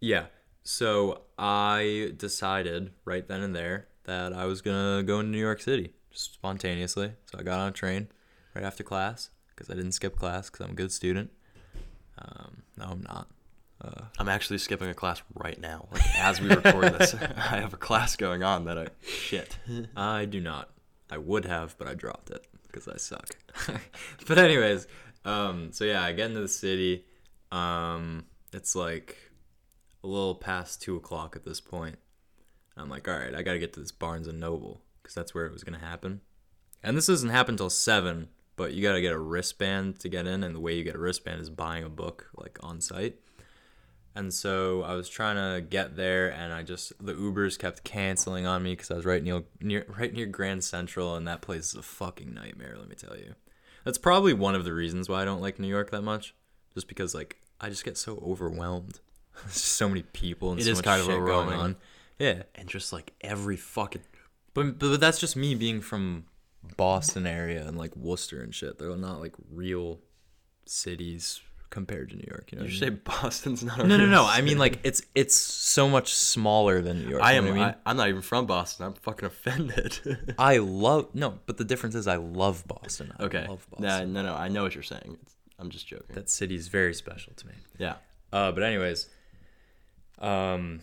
Yeah. 0.00 0.26
So 0.70 1.22
I 1.38 2.12
decided 2.18 2.92
right 3.06 3.26
then 3.26 3.40
and 3.40 3.56
there 3.56 3.88
that 4.04 4.34
I 4.34 4.44
was 4.44 4.60
gonna 4.60 5.02
go 5.02 5.18
into 5.18 5.32
New 5.32 5.38
York 5.38 5.62
City 5.62 5.94
just 6.10 6.34
spontaneously. 6.34 7.14
So 7.24 7.38
I 7.38 7.42
got 7.42 7.58
on 7.58 7.68
a 7.68 7.72
train 7.72 8.08
right 8.54 8.62
after 8.62 8.84
class 8.84 9.30
because 9.48 9.70
I 9.70 9.74
didn't 9.74 9.92
skip 9.92 10.14
class 10.14 10.50
because 10.50 10.66
I'm 10.66 10.72
a 10.72 10.74
good 10.74 10.92
student. 10.92 11.30
Um, 12.18 12.64
no, 12.76 12.84
I'm 12.84 13.02
not. 13.02 13.28
Uh, 13.82 14.02
I'm 14.18 14.28
actually 14.28 14.58
skipping 14.58 14.90
a 14.90 14.94
class 14.94 15.22
right 15.34 15.58
now. 15.58 15.88
Like 15.90 16.02
as 16.18 16.38
we 16.38 16.50
record 16.50 16.92
this, 16.98 17.14
I 17.36 17.60
have 17.60 17.72
a 17.72 17.78
class 17.78 18.14
going 18.14 18.42
on 18.42 18.66
that 18.66 18.76
I 18.76 18.88
shit. 19.02 19.56
I 19.96 20.26
do 20.26 20.38
not. 20.38 20.68
I 21.10 21.16
would 21.16 21.46
have, 21.46 21.76
but 21.78 21.88
I 21.88 21.94
dropped 21.94 22.28
it 22.28 22.46
because 22.66 22.86
I 22.86 22.98
suck. 22.98 23.38
but 24.26 24.36
anyways, 24.36 24.86
um, 25.24 25.72
so 25.72 25.84
yeah, 25.84 26.02
I 26.02 26.12
get 26.12 26.26
into 26.26 26.42
the 26.42 26.46
city. 26.48 27.06
Um, 27.50 28.26
it's 28.52 28.76
like 28.76 29.27
a 30.02 30.06
little 30.06 30.34
past 30.34 30.82
two 30.82 30.96
o'clock 30.96 31.36
at 31.36 31.44
this 31.44 31.60
point. 31.60 31.98
I'm 32.76 32.88
like, 32.88 33.08
all 33.08 33.18
right, 33.18 33.34
I 33.34 33.42
gotta 33.42 33.58
get 33.58 33.72
to 33.74 33.80
this 33.80 33.92
Barnes 33.92 34.28
and 34.28 34.38
Noble 34.38 34.82
because 35.02 35.14
that's 35.14 35.34
where 35.34 35.46
it 35.46 35.52
was 35.52 35.64
gonna 35.64 35.78
happen. 35.78 36.20
And 36.82 36.96
this 36.96 37.06
doesn't 37.06 37.30
happen 37.30 37.56
till 37.56 37.70
seven, 37.70 38.28
but 38.56 38.72
you 38.72 38.82
gotta 38.82 39.00
get 39.00 39.12
a 39.12 39.18
wristband 39.18 39.98
to 40.00 40.08
get 40.08 40.26
in, 40.26 40.44
and 40.44 40.54
the 40.54 40.60
way 40.60 40.74
you 40.74 40.84
get 40.84 40.94
a 40.94 40.98
wristband 40.98 41.40
is 41.40 41.50
buying 41.50 41.84
a 41.84 41.88
book 41.88 42.28
like 42.36 42.58
on 42.62 42.80
site. 42.80 43.16
And 44.14 44.32
so 44.32 44.82
I 44.82 44.94
was 44.94 45.08
trying 45.08 45.36
to 45.36 45.60
get 45.60 45.96
there, 45.96 46.28
and 46.28 46.52
I 46.52 46.62
just 46.62 46.92
the 47.04 47.14
Ubers 47.14 47.58
kept 47.58 47.84
canceling 47.84 48.46
on 48.46 48.62
me 48.62 48.72
because 48.72 48.90
I 48.90 48.94
was 48.94 49.04
right 49.04 49.22
near 49.22 49.44
near 49.60 49.86
right 49.96 50.12
near 50.12 50.26
Grand 50.26 50.64
Central, 50.64 51.14
and 51.14 51.26
that 51.28 51.40
place 51.40 51.68
is 51.68 51.74
a 51.74 51.82
fucking 51.82 52.34
nightmare. 52.34 52.76
Let 52.78 52.88
me 52.88 52.96
tell 52.96 53.16
you, 53.16 53.34
that's 53.84 53.98
probably 53.98 54.32
one 54.32 54.54
of 54.54 54.64
the 54.64 54.72
reasons 54.74 55.08
why 55.08 55.22
I 55.22 55.24
don't 55.24 55.40
like 55.40 55.58
New 55.58 55.68
York 55.68 55.90
that 55.90 56.02
much, 56.02 56.34
just 56.74 56.88
because 56.88 57.14
like 57.14 57.36
I 57.60 57.68
just 57.68 57.84
get 57.84 57.96
so 57.96 58.22
overwhelmed. 58.26 59.00
There's 59.44 59.60
so 59.62 59.88
many 59.88 60.02
people 60.02 60.52
and 60.52 60.60
It 60.60 60.64
so 60.64 60.70
is 60.70 60.78
much 60.78 60.84
kind 60.84 61.00
of 61.00 61.06
shit 61.06 61.24
going 61.24 61.48
on. 61.52 61.76
Yeah, 62.18 62.42
And 62.56 62.68
just 62.68 62.92
like 62.92 63.12
every 63.20 63.56
fucking 63.56 64.02
but, 64.54 64.78
but 64.78 64.98
that's 65.00 65.20
just 65.20 65.36
me 65.36 65.54
being 65.54 65.80
from 65.80 66.24
Boston 66.76 67.26
area 67.26 67.66
and 67.66 67.78
like 67.78 67.94
Worcester 67.94 68.40
and 68.42 68.52
shit. 68.54 68.78
They're 68.78 68.96
not 68.96 69.20
like 69.20 69.34
real 69.52 70.00
cities 70.66 71.40
compared 71.70 72.10
to 72.10 72.16
New 72.16 72.24
York. 72.28 72.50
You 72.52 72.58
know, 72.58 72.64
you 72.64 72.74
I 72.74 72.78
say 72.78 72.90
mean? 72.90 73.00
Boston's 73.04 73.62
not 73.62 73.78
a 73.80 73.86
no, 73.86 73.96
no, 73.96 74.06
no. 74.06 74.24
I 74.24 74.36
city. 74.36 74.48
mean, 74.48 74.58
like 74.58 74.80
it's 74.84 75.02
it's 75.14 75.34
so 75.34 75.88
much 75.88 76.12
smaller 76.14 76.80
than 76.80 77.02
New 77.04 77.10
York. 77.10 77.22
I 77.22 77.32
you 77.32 77.38
am. 77.38 77.44
know 77.44 77.50
I 77.52 77.54
I 77.54 77.66
mean, 77.66 77.74
I'm 77.86 77.96
not 77.96 78.08
even 78.08 78.22
from 78.22 78.46
Boston. 78.46 78.86
I'm 78.86 78.94
fucking 78.94 79.26
offended. 79.26 80.34
I 80.38 80.58
love 80.58 81.14
no, 81.14 81.38
but 81.46 81.56
the 81.58 81.64
difference 81.64 81.94
is 81.94 82.06
I 82.08 82.16
love 82.16 82.66
Boston. 82.66 83.12
I 83.18 83.24
okay. 83.24 83.46
love 83.48 83.66
Nah, 83.78 83.88
Boston. 83.88 84.12
no, 84.12 84.22
no. 84.22 84.34
I 84.34 84.48
know 84.48 84.62
what 84.64 84.74
you're 84.74 84.82
saying. 84.82 85.18
It's, 85.22 85.34
I'm 85.58 85.70
just 85.70 85.86
joking. 85.86 86.14
That 86.14 86.28
city 86.30 86.54
is 86.54 86.68
very 86.68 86.94
special 86.94 87.32
to 87.36 87.46
me. 87.46 87.52
yeah. 87.78 87.94
Uh, 88.32 88.52
but 88.52 88.62
anyways, 88.62 89.08
um, 90.20 90.80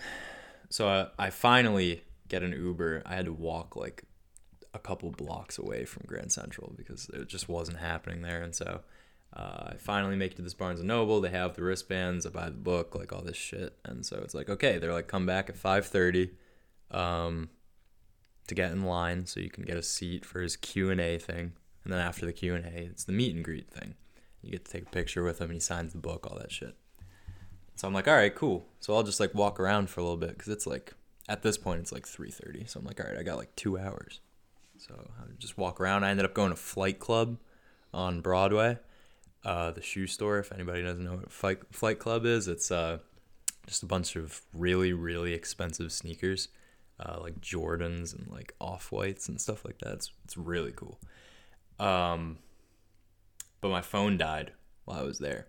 so 0.70 0.88
I, 0.88 1.26
I 1.26 1.30
finally 1.30 2.04
get 2.28 2.44
an 2.44 2.52
Uber. 2.52 3.04
I 3.06 3.16
had 3.16 3.26
to 3.26 3.34
walk 3.34 3.76
like 3.76 4.04
a 4.74 4.80
couple 4.80 5.10
blocks 5.12 5.58
away 5.58 5.86
from 5.86 6.04
Grand 6.06 6.32
Central 6.32 6.74
because 6.76 7.10
it 7.10 7.28
just 7.28 7.48
wasn't 7.48 7.80
happening 7.80 8.22
there, 8.22 8.42
and 8.42 8.54
so 8.54 8.82
uh, 9.36 9.70
I 9.72 9.76
finally 9.78 10.16
make 10.16 10.34
it 10.34 10.36
to 10.36 10.42
this 10.42 10.54
Barnes 10.54 10.80
and 10.80 10.88
Noble. 10.88 11.22
They 11.22 11.30
have 11.30 11.56
the 11.56 11.64
wristbands. 11.64 12.26
I 12.26 12.30
buy 12.30 12.46
the 12.46 12.58
book, 12.58 12.96
like 12.96 13.14
all 13.14 13.22
this 13.22 13.38
shit, 13.38 13.78
and 13.86 14.06
so 14.06 14.20
it's 14.24 14.34
like 14.34 14.50
okay, 14.50 14.78
they're 14.78 14.94
like 14.94 15.08
come 15.08 15.26
back 15.26 15.50
at 15.50 15.58
five 15.58 15.86
thirty, 15.86 16.32
um, 16.92 17.50
to 18.48 18.56
get 18.56 18.72
in 18.72 18.84
line 18.84 19.26
so 19.26 19.40
you 19.40 19.50
can 19.50 19.64
get 19.64 19.78
a 19.78 19.84
seat 19.84 20.26
for 20.26 20.42
his 20.42 20.58
Q 20.58 20.90
and 20.90 21.02
A 21.02 21.18
thing, 21.18 21.54
and 21.84 21.94
then 21.94 22.00
after 22.00 22.26
the 22.26 22.34
Q 22.34 22.56
and 22.56 22.66
A, 22.66 22.84
it's 22.86 23.04
the 23.04 23.14
meet 23.14 23.36
and 23.36 23.44
greet 23.44 23.70
thing. 23.70 23.96
You 24.42 24.52
get 24.52 24.66
to 24.66 24.72
take 24.72 24.84
a 24.84 24.92
picture 24.92 25.24
with 25.24 25.40
him, 25.40 25.46
and 25.46 25.56
he 25.56 25.60
signs 25.60 25.94
the 25.94 26.00
book, 26.00 26.28
all 26.30 26.38
that 26.38 26.52
shit. 26.52 26.76
So 27.76 27.88
I'm 27.88 27.94
like, 27.94 28.08
all 28.08 28.16
right, 28.16 28.34
cool. 28.34 28.66
So 28.80 28.96
I'll 28.96 29.04
just 29.04 29.20
like 29.20 29.34
walk 29.34 29.60
around 29.60 29.90
for 29.90 30.00
a 30.00 30.04
little 30.04 30.18
bit 30.18 30.38
because 30.38 30.48
it's 30.48 30.66
like 30.66 30.94
at 31.28 31.44
this 31.44 31.58
point 31.58 31.82
it's 31.82 31.92
like 31.92 32.06
3:30. 32.06 32.70
So 32.70 32.80
I'm 32.80 32.86
like, 32.86 33.00
all 33.00 33.08
right, 33.08 33.18
I 33.18 33.24
got 33.24 33.38
like 33.38 33.56
two 33.56 33.78
hours. 33.78 34.20
So 34.78 34.94
I 35.20 35.24
just 35.38 35.58
walk 35.58 35.80
around. 35.80 36.04
I 36.04 36.10
ended 36.12 36.26
up 36.26 36.34
going 36.34 36.52
to 36.52 36.56
Flight 36.56 37.00
Club 37.00 37.38
on 37.94 38.22
Broadway, 38.22 38.78
uh, 39.44 39.72
the 39.72 39.82
shoe 39.82 40.08
store. 40.08 40.40
If 40.40 40.52
anybody 40.52 40.84
doesn't 40.84 41.04
know 41.04 41.16
what 41.16 41.32
Flight 41.32 41.60
Flight 41.72 42.00
Club 42.00 42.26
is, 42.26 42.48
it's 42.48 42.72
uh, 42.72 43.00
just 43.68 43.84
a 43.84 43.88
bunch 43.88 44.16
of 44.16 44.42
really 44.54 44.94
really 44.94 45.34
expensive 45.34 45.92
sneakers, 45.92 46.48
uh, 47.00 47.18
like 47.20 47.42
Jordans 47.42 48.14
and 48.14 48.28
like 48.32 48.54
off 48.62 48.92
whites 48.92 49.28
and 49.28 49.40
stuff 49.40 49.66
like 49.66 49.80
that. 49.80 49.94
It's 49.94 50.12
it's 50.24 50.38
really 50.38 50.72
cool. 50.72 51.00
Um, 51.78 52.38
but 53.60 53.70
my 53.70 53.82
phone 53.82 54.18
died 54.18 54.54
while 54.86 55.00
I 55.00 55.04
was 55.04 55.20
there, 55.20 55.48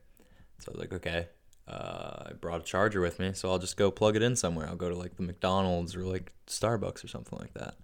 so 0.58 0.70
I 0.70 0.72
was 0.72 0.80
like, 0.80 0.92
okay. 0.92 1.28
Uh, 1.68 2.24
I 2.26 2.32
brought 2.40 2.60
a 2.60 2.64
charger 2.64 3.00
with 3.00 3.18
me, 3.18 3.32
so 3.34 3.50
I'll 3.50 3.58
just 3.58 3.76
go 3.76 3.90
plug 3.90 4.14
it 4.16 4.22
in 4.22 4.36
somewhere. 4.36 4.68
I'll 4.68 4.76
go 4.76 4.88
to 4.88 4.94
like 4.94 5.16
the 5.16 5.22
McDonald's 5.22 5.96
or 5.96 6.04
like 6.04 6.32
Starbucks 6.46 7.04
or 7.04 7.08
something 7.08 7.38
like 7.38 7.54
that. 7.54 7.74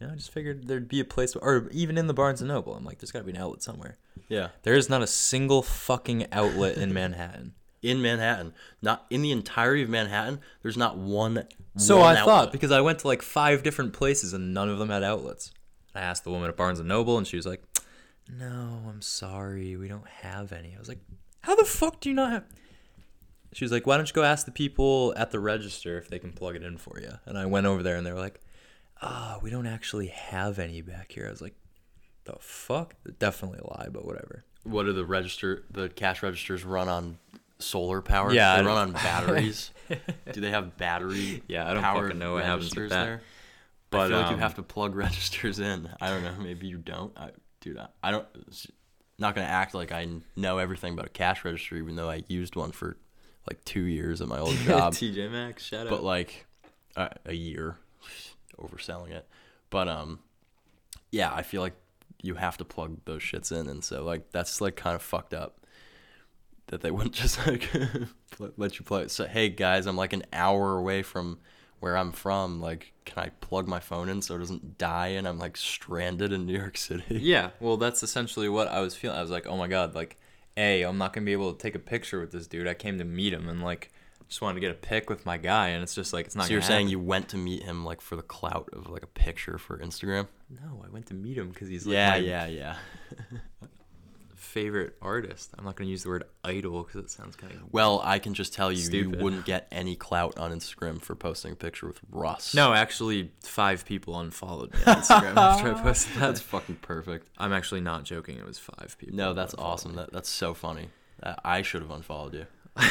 You 0.00 0.06
know, 0.06 0.12
I 0.12 0.16
just 0.16 0.32
figured 0.32 0.66
there'd 0.68 0.88
be 0.88 1.00
a 1.00 1.04
place, 1.04 1.34
or 1.36 1.68
even 1.72 1.98
in 1.98 2.06
the 2.06 2.14
Barnes 2.14 2.40
and 2.40 2.48
Noble. 2.48 2.74
I'm 2.74 2.84
like, 2.84 2.98
there's 2.98 3.10
got 3.12 3.20
to 3.20 3.24
be 3.24 3.32
an 3.32 3.36
outlet 3.38 3.62
somewhere. 3.62 3.96
Yeah. 4.28 4.48
There 4.62 4.74
is 4.74 4.88
not 4.88 5.02
a 5.02 5.06
single 5.06 5.62
fucking 5.62 6.26
outlet 6.32 6.76
in 6.78 6.92
Manhattan. 6.92 7.54
In 7.80 8.02
Manhattan, 8.02 8.54
not 8.82 9.06
in 9.08 9.22
the 9.22 9.30
entirety 9.30 9.84
of 9.84 9.88
Manhattan. 9.88 10.40
There's 10.62 10.76
not 10.76 10.96
one. 10.98 11.46
So 11.76 11.98
one 11.98 12.06
I 12.06 12.10
outlet. 12.18 12.24
thought 12.26 12.52
because 12.52 12.72
I 12.72 12.80
went 12.80 12.98
to 12.98 13.06
like 13.06 13.22
five 13.22 13.62
different 13.62 13.92
places 13.92 14.32
and 14.32 14.52
none 14.52 14.68
of 14.68 14.80
them 14.80 14.88
had 14.88 15.04
outlets. 15.04 15.52
I 15.94 16.00
asked 16.00 16.24
the 16.24 16.30
woman 16.30 16.48
at 16.48 16.56
Barnes 16.56 16.80
and 16.80 16.88
Noble 16.88 17.16
and 17.18 17.24
she 17.24 17.36
was 17.36 17.46
like, 17.46 17.62
"No, 18.28 18.80
I'm 18.88 19.00
sorry, 19.00 19.76
we 19.76 19.86
don't 19.86 20.08
have 20.08 20.50
any." 20.50 20.74
I 20.74 20.78
was 20.80 20.88
like, 20.88 20.98
"How 21.42 21.54
the 21.54 21.64
fuck 21.64 22.00
do 22.00 22.08
you 22.08 22.16
not 22.16 22.32
have?" 22.32 22.44
She 23.58 23.64
was 23.64 23.72
like, 23.72 23.88
"Why 23.88 23.96
don't 23.96 24.08
you 24.08 24.14
go 24.14 24.22
ask 24.22 24.46
the 24.46 24.52
people 24.52 25.12
at 25.16 25.32
the 25.32 25.40
register 25.40 25.98
if 25.98 26.06
they 26.06 26.20
can 26.20 26.30
plug 26.32 26.54
it 26.54 26.62
in 26.62 26.76
for 26.78 27.00
you?" 27.00 27.10
And 27.26 27.36
I 27.36 27.46
went 27.46 27.66
over 27.66 27.82
there 27.82 27.96
and 27.96 28.06
they 28.06 28.12
were 28.12 28.20
like, 28.20 28.40
"Ah, 29.02 29.40
we 29.42 29.50
don't 29.50 29.66
actually 29.66 30.06
have 30.06 30.60
any 30.60 30.80
back 30.80 31.10
here." 31.10 31.26
I 31.26 31.30
was 31.30 31.42
like, 31.42 31.56
"The 32.24 32.36
fuck?" 32.38 32.94
Definitely 33.18 33.58
a 33.58 33.66
lie, 33.66 33.88
but 33.90 34.04
whatever. 34.04 34.44
What 34.62 34.84
do 34.84 34.92
the 34.92 35.04
register, 35.04 35.64
the 35.72 35.88
cash 35.88 36.22
registers 36.22 36.64
run 36.64 36.88
on 36.88 37.18
solar 37.58 38.00
power? 38.00 38.32
Yeah, 38.32 38.54
they 38.54 38.62
I 38.62 38.64
run 38.64 38.76
don't- 38.76 38.96
on 38.96 39.02
batteries. 39.02 39.72
do 40.32 40.40
they 40.40 40.50
have 40.50 40.76
battery? 40.76 41.42
Yeah, 41.48 41.68
I 41.68 41.74
don't 41.74 41.82
fucking 41.82 42.16
know 42.16 42.34
what 42.34 42.44
happens 42.44 42.70
with 42.70 42.78
registers 42.78 42.90
that. 42.90 43.04
there? 43.06 43.22
But, 43.90 43.98
I 44.02 44.08
feel 44.08 44.18
like 44.18 44.28
you 44.28 44.34
um, 44.34 44.40
have 44.40 44.54
to 44.54 44.62
plug 44.62 44.94
registers 45.04 45.58
in. 45.58 45.90
I 46.00 46.10
don't 46.10 46.22
know. 46.22 46.36
Maybe 46.40 46.68
you 46.68 46.78
don't. 46.78 47.10
I, 47.18 47.30
dude, 47.60 47.76
I, 47.78 47.88
I 48.04 48.12
don't. 48.12 48.26
Not 49.18 49.34
gonna 49.34 49.48
act 49.48 49.74
like 49.74 49.90
I 49.90 50.06
know 50.36 50.58
everything 50.58 50.92
about 50.92 51.06
a 51.06 51.08
cash 51.08 51.44
register, 51.44 51.74
even 51.74 51.96
though 51.96 52.08
I 52.08 52.22
used 52.28 52.54
one 52.54 52.70
for 52.70 52.96
like 53.48 53.64
two 53.64 53.82
years 53.82 54.20
at 54.20 54.28
my 54.28 54.38
old 54.38 54.54
job. 54.66 54.92
TJ 54.94 55.30
Maxx, 55.30 55.64
shout 55.64 55.88
but 55.88 56.02
like 56.02 56.46
uh, 56.96 57.08
a 57.26 57.34
year 57.34 57.76
overselling 58.58 59.10
it 59.10 59.24
but 59.70 59.88
um 59.88 60.18
yeah 61.12 61.32
i 61.32 61.42
feel 61.42 61.62
like 61.62 61.76
you 62.20 62.34
have 62.34 62.56
to 62.56 62.64
plug 62.64 62.96
those 63.04 63.22
shits 63.22 63.52
in 63.52 63.68
and 63.68 63.84
so 63.84 64.02
like 64.02 64.32
that's 64.32 64.60
like 64.60 64.74
kind 64.74 64.96
of 64.96 65.02
fucked 65.02 65.32
up 65.32 65.58
that 66.68 66.80
they 66.80 66.90
wouldn't 66.92 67.14
just 67.14 67.44
like 67.46 67.68
let 68.56 68.78
you 68.78 68.84
play. 68.84 69.08
So 69.08 69.26
hey 69.26 69.48
guys, 69.48 69.86
I'm 69.86 69.96
like 69.96 70.12
an 70.12 70.24
hour 70.32 70.76
away 70.76 71.02
from 71.02 71.38
where 71.80 71.96
I'm 71.96 72.12
from. 72.12 72.60
Like, 72.60 72.92
can 73.04 73.22
I 73.22 73.28
plug 73.40 73.68
my 73.68 73.80
phone 73.80 74.08
in 74.08 74.22
so 74.22 74.34
it 74.36 74.38
doesn't 74.38 74.78
die 74.78 75.08
and 75.08 75.26
I'm 75.26 75.38
like 75.38 75.56
stranded 75.56 76.32
in 76.32 76.46
New 76.46 76.56
York 76.56 76.76
City? 76.76 77.18
Yeah, 77.20 77.50
well, 77.60 77.76
that's 77.76 78.02
essentially 78.02 78.48
what 78.48 78.68
I 78.68 78.80
was 78.80 78.94
feeling. 78.96 79.18
I 79.18 79.22
was 79.22 79.30
like, 79.30 79.46
oh 79.46 79.56
my 79.56 79.68
god, 79.68 79.94
like, 79.94 80.18
a, 80.58 80.82
I'm 80.82 80.98
not 80.98 81.12
gonna 81.12 81.24
be 81.24 81.32
able 81.32 81.52
to 81.52 81.58
take 81.58 81.74
a 81.74 81.80
picture 81.80 82.20
with 82.20 82.32
this 82.32 82.46
dude. 82.46 82.66
I 82.66 82.74
came 82.74 82.98
to 82.98 83.04
meet 83.04 83.32
him 83.32 83.48
and 83.48 83.62
like 83.62 83.90
just 84.28 84.42
wanted 84.42 84.54
to 84.54 84.60
get 84.60 84.70
a 84.70 84.74
pic 84.74 85.08
with 85.08 85.24
my 85.24 85.38
guy, 85.38 85.68
and 85.68 85.82
it's 85.82 85.94
just 85.94 86.12
like 86.12 86.26
it's 86.26 86.36
not. 86.36 86.46
So 86.46 86.52
you're 86.52 86.60
gonna 86.60 86.68
saying 86.68 86.86
happen. 86.86 86.90
you 86.90 87.00
went 87.00 87.28
to 87.30 87.38
meet 87.38 87.62
him 87.62 87.84
like 87.84 88.00
for 88.00 88.16
the 88.16 88.22
clout 88.22 88.68
of 88.72 88.90
like 88.90 89.02
a 89.02 89.08
picture 89.08 89.56
for 89.56 89.78
Instagram? 89.78 90.26
No, 90.50 90.84
I 90.84 90.90
went 90.90 91.06
to 91.06 91.14
meet 91.14 91.38
him 91.38 91.48
because 91.48 91.68
he's 91.68 91.86
like 91.86 91.94
yeah, 91.94 92.10
my 92.10 92.16
yeah, 92.16 92.46
yeah. 92.46 92.76
favorite 94.48 94.96
artist. 95.02 95.50
I'm 95.58 95.64
not 95.64 95.76
gonna 95.76 95.90
use 95.90 96.02
the 96.04 96.08
word 96.08 96.24
idol 96.42 96.82
because 96.82 97.04
it 97.04 97.10
sounds 97.10 97.36
kind 97.36 97.52
of. 97.52 97.72
Well, 97.72 98.00
I 98.02 98.18
can 98.18 98.34
just 98.34 98.52
tell 98.54 98.72
you, 98.72 98.78
Stupid. 98.78 99.18
you 99.18 99.24
wouldn't 99.24 99.44
get 99.44 99.68
any 99.70 99.94
clout 99.94 100.38
on 100.38 100.50
Instagram 100.52 101.00
for 101.02 101.14
posting 101.14 101.52
a 101.52 101.56
picture 101.56 101.86
with 101.86 102.00
Russ. 102.10 102.54
No, 102.54 102.72
actually, 102.72 103.30
five 103.42 103.84
people 103.84 104.18
unfollowed 104.18 104.72
me 104.72 104.80
on 104.86 104.96
Instagram 104.96 105.36
after 105.36 105.74
I 105.74 105.80
posted 105.82 106.14
that. 106.14 106.20
that's 106.20 106.40
fucking 106.40 106.76
perfect. 106.76 107.28
I'm 107.38 107.52
actually 107.52 107.82
not 107.82 108.04
joking. 108.04 108.38
It 108.38 108.46
was 108.46 108.58
five 108.58 108.96
people. 108.98 109.16
No, 109.16 109.34
that's 109.34 109.54
awesome. 109.58 109.94
That 109.96 110.12
that's 110.12 110.28
so 110.30 110.54
funny. 110.54 110.88
Uh, 111.22 111.34
I 111.44 111.62
should 111.62 111.82
have 111.82 111.90
unfollowed 111.90 112.34
you. 112.34 112.46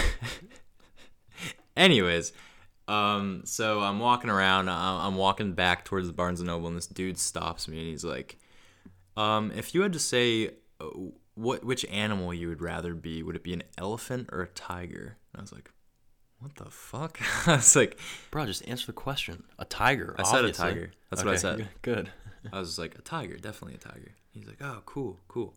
Anyways, 1.75 2.33
um, 2.87 3.41
so 3.45 3.81
I'm 3.81 3.99
walking 3.99 4.29
around. 4.29 4.69
I'm 4.69 5.15
walking 5.15 5.53
back 5.53 5.85
towards 5.85 6.07
the 6.07 6.13
Barnes 6.13 6.39
and 6.39 6.47
Noble, 6.47 6.67
and 6.67 6.75
this 6.77 6.87
dude 6.87 7.19
stops 7.19 7.67
me, 7.67 7.77
and 7.79 7.87
he's 7.87 8.03
like, 8.03 8.37
um, 9.15 9.51
"If 9.55 9.75
you 9.75 9.81
had 9.81 9.93
to 9.93 9.99
say 9.99 10.51
uh, 10.81 10.87
what 11.37 11.63
which 11.63 11.85
animal 11.85 12.33
you 12.33 12.49
would 12.49 12.61
rather 12.61 12.93
be, 12.93 13.23
would 13.23 13.35
it 13.35 13.43
be 13.43 13.53
an 13.53 13.63
elephant 13.77 14.29
or 14.31 14.41
a 14.41 14.47
tiger?" 14.47 15.17
And 15.33 15.39
I 15.39 15.41
was 15.41 15.53
like, 15.53 15.71
"What 16.39 16.55
the 16.55 16.69
fuck?" 16.69 17.19
I 17.47 17.57
was 17.57 17.75
like, 17.75 17.99
Bro, 18.31 18.47
just 18.47 18.67
answer 18.67 18.87
the 18.87 18.93
question. 18.93 19.43
A 19.59 19.65
tiger. 19.65 20.15
I 20.17 20.23
said 20.23 20.45
a 20.45 20.51
tiger. 20.51 20.91
That's 21.09 21.23
what 21.23 21.33
I 21.33 21.37
said. 21.37 21.69
Good. 21.81 22.11
I 22.51 22.59
was 22.59 22.79
like, 22.79 22.95
a 22.95 23.01
tiger, 23.01 23.37
definitely 23.37 23.75
a 23.75 23.77
tiger. 23.77 24.15
He's 24.31 24.47
like, 24.47 24.61
oh, 24.61 24.81
cool, 24.85 25.19
cool. 25.27 25.53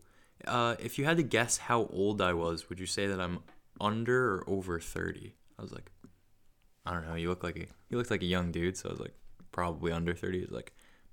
Uh, 0.46 0.76
if 0.78 0.98
you 0.98 1.04
had 1.04 1.18
to 1.18 1.22
guess 1.22 1.58
how 1.58 1.86
old 1.92 2.20
I 2.20 2.32
was, 2.32 2.68
would 2.68 2.80
you 2.80 2.86
say 2.86 3.06
that 3.06 3.20
I'm 3.20 3.40
under 3.80 4.36
or 4.36 4.44
over 4.48 4.80
30? 4.80 5.34
I 5.58 5.62
was 5.62 5.72
like, 5.72 5.90
I 6.86 6.92
don't 6.92 7.06
know. 7.06 7.14
You 7.14 7.28
look 7.28 7.44
like 7.44 7.56
a 7.56 7.66
you 7.88 7.98
look 7.98 8.10
like 8.10 8.22
a 8.22 8.26
young 8.26 8.50
dude, 8.50 8.76
so 8.76 8.88
I 8.88 8.92
was 8.92 9.00
like, 9.00 9.14
probably 9.52 9.92
under 9.92 10.14
30. 10.14 10.40
He's 10.40 10.50
like, 10.50 10.72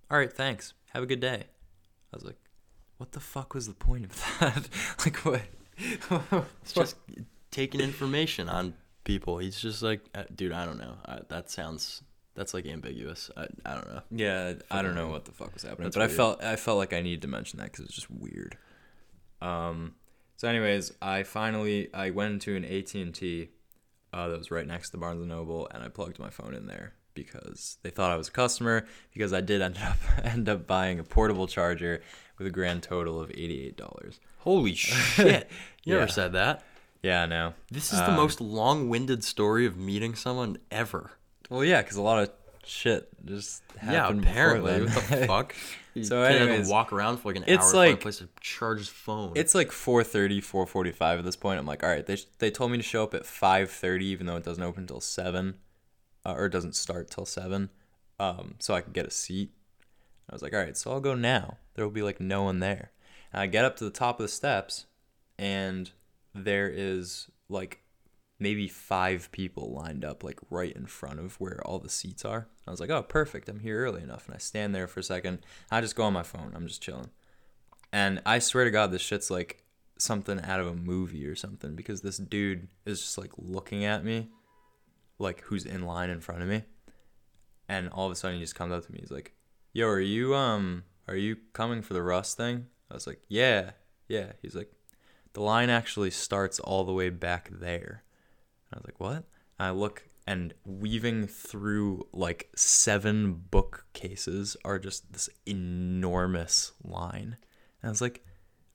all 0.09 0.17
right, 0.17 0.31
thanks. 0.31 0.73
Have 0.93 1.03
a 1.03 1.07
good 1.07 1.19
day. 1.19 1.43
I 2.13 2.15
was 2.15 2.23
like, 2.23 2.37
what 2.97 3.11
the 3.11 3.19
fuck 3.19 3.53
was 3.53 3.67
the 3.67 3.73
point 3.73 4.05
of 4.05 4.39
that? 4.39 4.69
like 5.05 5.17
what? 5.17 5.41
It's 6.63 6.73
just 6.73 6.95
taking 7.51 7.81
information 7.81 8.49
on 8.49 8.73
people. 9.03 9.37
He's 9.37 9.59
just 9.59 9.83
like, 9.83 10.01
uh, 10.15 10.23
dude, 10.35 10.51
I 10.51 10.65
don't 10.65 10.79
know. 10.79 10.95
I, 11.05 11.19
that 11.29 11.51
sounds. 11.51 12.01
That's 12.35 12.53
like 12.53 12.65
ambiguous. 12.67 13.31
I, 13.35 13.47
I 13.65 13.73
don't 13.73 13.87
know. 13.87 14.01
Yeah, 14.11 14.53
I 14.69 14.81
don't 14.81 14.95
know 14.95 15.07
what 15.07 15.25
the 15.25 15.31
fuck 15.31 15.53
was 15.53 15.63
happening, 15.63 15.89
but 15.91 16.01
I 16.01 16.07
felt 16.07 16.43
I 16.43 16.55
felt 16.55 16.77
like 16.77 16.93
I 16.93 17.01
needed 17.01 17.23
to 17.23 17.27
mention 17.27 17.59
that 17.59 17.71
because 17.71 17.85
it's 17.85 17.95
just 17.95 18.11
weird. 18.11 18.57
Um, 19.41 19.95
so 20.35 20.47
anyways, 20.47 20.93
I 21.01 21.23
finally 21.23 21.91
I 21.93 22.11
went 22.11 22.33
into 22.33 22.55
an 22.55 22.63
AT 22.63 22.93
and 22.95 23.13
T, 23.13 23.49
uh, 24.13 24.27
that 24.27 24.37
was 24.37 24.51
right 24.51 24.67
next 24.67 24.91
to 24.91 24.97
Barnes 24.97 25.19
and 25.19 25.29
Noble, 25.29 25.67
and 25.73 25.83
I 25.83 25.89
plugged 25.89 26.19
my 26.19 26.29
phone 26.29 26.53
in 26.53 26.67
there 26.67 26.93
because 27.13 27.77
they 27.81 27.89
thought 27.89 28.11
I 28.11 28.17
was 28.17 28.27
a 28.27 28.31
customer 28.31 28.85
because 29.11 29.33
I 29.33 29.41
did 29.41 29.61
end 29.61 29.79
up 29.83 29.97
end 30.23 30.47
up 30.47 30.67
buying 30.67 30.99
a 30.99 31.03
portable 31.03 31.47
charger 31.47 32.01
with 32.37 32.47
a 32.47 32.51
grand 32.51 32.83
total 32.83 33.19
of 33.19 33.29
eighty 33.31 33.65
eight 33.65 33.77
dollars. 33.77 34.19
Holy 34.39 34.73
shit! 34.75 35.49
You 35.83 35.93
Yeah. 35.93 35.99
never 35.99 36.11
said 36.11 36.33
that. 36.33 36.63
Yeah, 37.03 37.23
I 37.23 37.25
know. 37.27 37.53
This 37.71 37.93
is 37.93 37.99
the 37.99 38.09
Um, 38.09 38.15
most 38.15 38.41
long-winded 38.41 39.23
story 39.23 39.65
of 39.65 39.77
meeting 39.77 40.15
someone 40.15 40.57
ever. 40.71 41.11
Well, 41.49 41.63
yeah, 41.63 41.81
because 41.81 41.95
a 41.95 42.01
lot 42.01 42.23
of 42.23 42.31
shit 42.65 43.07
just 43.23 43.61
happened. 43.77 44.23
yeah, 44.23 44.29
apparently. 44.31 44.81
What 44.85 44.93
the 45.07 45.25
fuck? 45.27 45.55
You 45.93 46.03
So 46.03 46.21
can't 46.23 46.35
even 46.35 46.47
anyways, 46.49 46.69
walk 46.69 46.91
around 46.91 47.17
for 47.17 47.29
like 47.29 47.37
an 47.37 47.43
it's 47.47 47.65
hour 47.65 47.71
to 47.71 47.77
find 47.77 47.87
a 47.87 47.91
like- 47.91 48.01
place 48.01 48.17
to 48.17 48.29
charge 48.41 48.79
his 48.79 48.89
phone. 48.89 49.33
It's 49.35 49.55
like 49.55 49.69
4:30, 49.71 50.41
4:45 50.41 51.19
at 51.19 51.23
this 51.25 51.35
point. 51.35 51.59
I'm 51.59 51.65
like, 51.65 51.83
all 51.83 51.89
right. 51.89 52.05
They 52.05 52.17
they 52.39 52.51
told 52.51 52.71
me 52.71 52.77
to 52.77 52.83
show 52.83 53.03
up 53.03 53.13
at 53.13 53.23
5:30, 53.23 54.01
even 54.01 54.25
though 54.25 54.35
it 54.35 54.43
doesn't 54.43 54.63
open 54.63 54.83
until 54.83 54.99
seven, 54.99 55.55
uh, 56.25 56.33
or 56.33 56.45
it 56.47 56.51
doesn't 56.51 56.75
start 56.75 57.09
till 57.09 57.25
seven, 57.25 57.69
um, 58.19 58.55
so 58.59 58.73
I 58.73 58.81
could 58.81 58.93
get 58.93 59.05
a 59.05 59.11
seat. 59.11 59.51
I 60.29 60.33
was 60.33 60.41
like, 60.41 60.53
all 60.53 60.59
right, 60.59 60.75
so 60.75 60.91
I'll 60.91 60.99
go 60.99 61.15
now. 61.15 61.57
There 61.73 61.85
will 61.85 61.91
be 61.91 62.01
like 62.01 62.19
no 62.19 62.43
one 62.43 62.59
there. 62.59 62.91
And 63.31 63.41
I 63.41 63.47
get 63.47 63.65
up 63.65 63.77
to 63.77 63.83
the 63.83 63.89
top 63.89 64.19
of 64.19 64.23
the 64.23 64.31
steps, 64.31 64.85
and 65.37 65.91
there 66.33 66.69
is 66.69 67.29
like 67.49 67.81
maybe 68.39 68.67
five 68.67 69.31
people 69.31 69.73
lined 69.73 70.05
up 70.05 70.23
like 70.23 70.39
right 70.49 70.75
in 70.75 70.85
front 70.85 71.19
of 71.19 71.39
where 71.39 71.59
all 71.65 71.79
the 71.79 71.89
seats 71.89 72.23
are. 72.23 72.47
I 72.67 72.71
was 72.71 72.79
like, 72.79 72.89
oh, 72.89 73.01
perfect. 73.01 73.49
I'm 73.49 73.59
here 73.59 73.83
early 73.83 74.03
enough. 74.03 74.27
And 74.27 74.35
I 74.35 74.37
stand 74.37 74.75
there 74.75 74.87
for 74.87 74.99
a 74.99 75.03
second. 75.03 75.39
I 75.71 75.81
just 75.81 75.95
go 75.95 76.03
on 76.03 76.13
my 76.13 76.23
phone. 76.23 76.53
I'm 76.55 76.67
just 76.67 76.81
chilling. 76.81 77.09
And 77.91 78.21
I 78.25 78.39
swear 78.39 78.65
to 78.65 78.71
God, 78.71 78.91
this 78.91 79.01
shit's 79.01 79.31
like 79.31 79.63
something 79.97 80.39
out 80.41 80.59
of 80.59 80.67
a 80.67 80.75
movie 80.75 81.25
or 81.25 81.35
something 81.35 81.75
because 81.75 82.01
this 82.01 82.17
dude 82.17 82.67
is 82.85 83.01
just 83.01 83.17
like 83.17 83.31
looking 83.37 83.85
at 83.85 84.03
me, 84.03 84.29
like 85.17 85.41
who's 85.41 85.65
in 85.65 85.85
line 85.85 86.09
in 86.09 86.21
front 86.21 86.41
of 86.43 86.47
me. 86.47 86.63
And 87.69 87.89
all 87.89 88.05
of 88.05 88.11
a 88.11 88.15
sudden 88.15 88.37
he 88.37 88.43
just 88.43 88.55
comes 88.55 88.73
up 88.73 88.85
to 88.85 88.91
me. 88.91 88.99
He's 89.01 89.11
like, 89.11 89.33
Yo, 89.77 89.87
are 89.87 89.99
you 89.99 90.33
um 90.33 90.83
are 91.07 91.15
you 91.15 91.37
coming 91.53 91.83
for 91.83 91.93
the 91.93 92.01
Russ 92.01 92.33
thing? 92.33 92.65
I 92.89 92.95
was 92.95 93.05
like, 93.05 93.21
Yeah, 93.27 93.73
yeah. 94.07 94.31
He's 94.41 94.55
like, 94.55 94.71
The 95.33 95.41
line 95.41 95.69
actually 95.69 96.09
starts 96.09 96.59
all 96.59 96.83
the 96.83 96.93
way 96.93 97.11
back 97.11 97.51
there. 97.51 98.01
I 98.73 98.77
was 98.77 98.85
like, 98.85 98.99
What? 98.99 99.17
And 99.59 99.67
I 99.67 99.69
look 99.69 100.07
and 100.25 100.55
weaving 100.65 101.27
through 101.27 102.07
like 102.11 102.49
seven 102.55 103.33
bookcases 103.51 104.57
are 104.65 104.79
just 104.79 105.13
this 105.13 105.29
enormous 105.45 106.71
line. 106.83 107.37
And 107.83 107.87
I 107.87 107.89
was 107.89 108.01
like, 108.01 108.25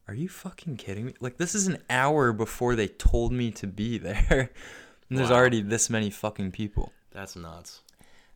are 0.06 0.14
you 0.14 0.28
fucking 0.28 0.76
kidding 0.76 1.06
me? 1.06 1.14
Like, 1.20 1.36
this 1.36 1.56
is 1.56 1.66
an 1.66 1.78
hour 1.90 2.32
before 2.32 2.76
they 2.76 2.86
told 2.86 3.32
me 3.32 3.50
to 3.50 3.66
be 3.66 3.98
there. 3.98 4.50
and 5.08 5.18
there's 5.18 5.30
Wow. 5.30 5.36
already 5.36 5.62
this 5.62 5.90
many 5.90 6.10
fucking 6.10 6.52
people. 6.52 6.92
That's 7.10 7.34
nuts. 7.34 7.80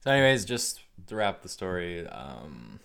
So, 0.00 0.10
anyways, 0.10 0.44
just 0.44 0.80
to 1.06 1.16
wrap 1.16 1.42
the 1.42 1.48
story, 1.48 2.06
um, 2.06 2.80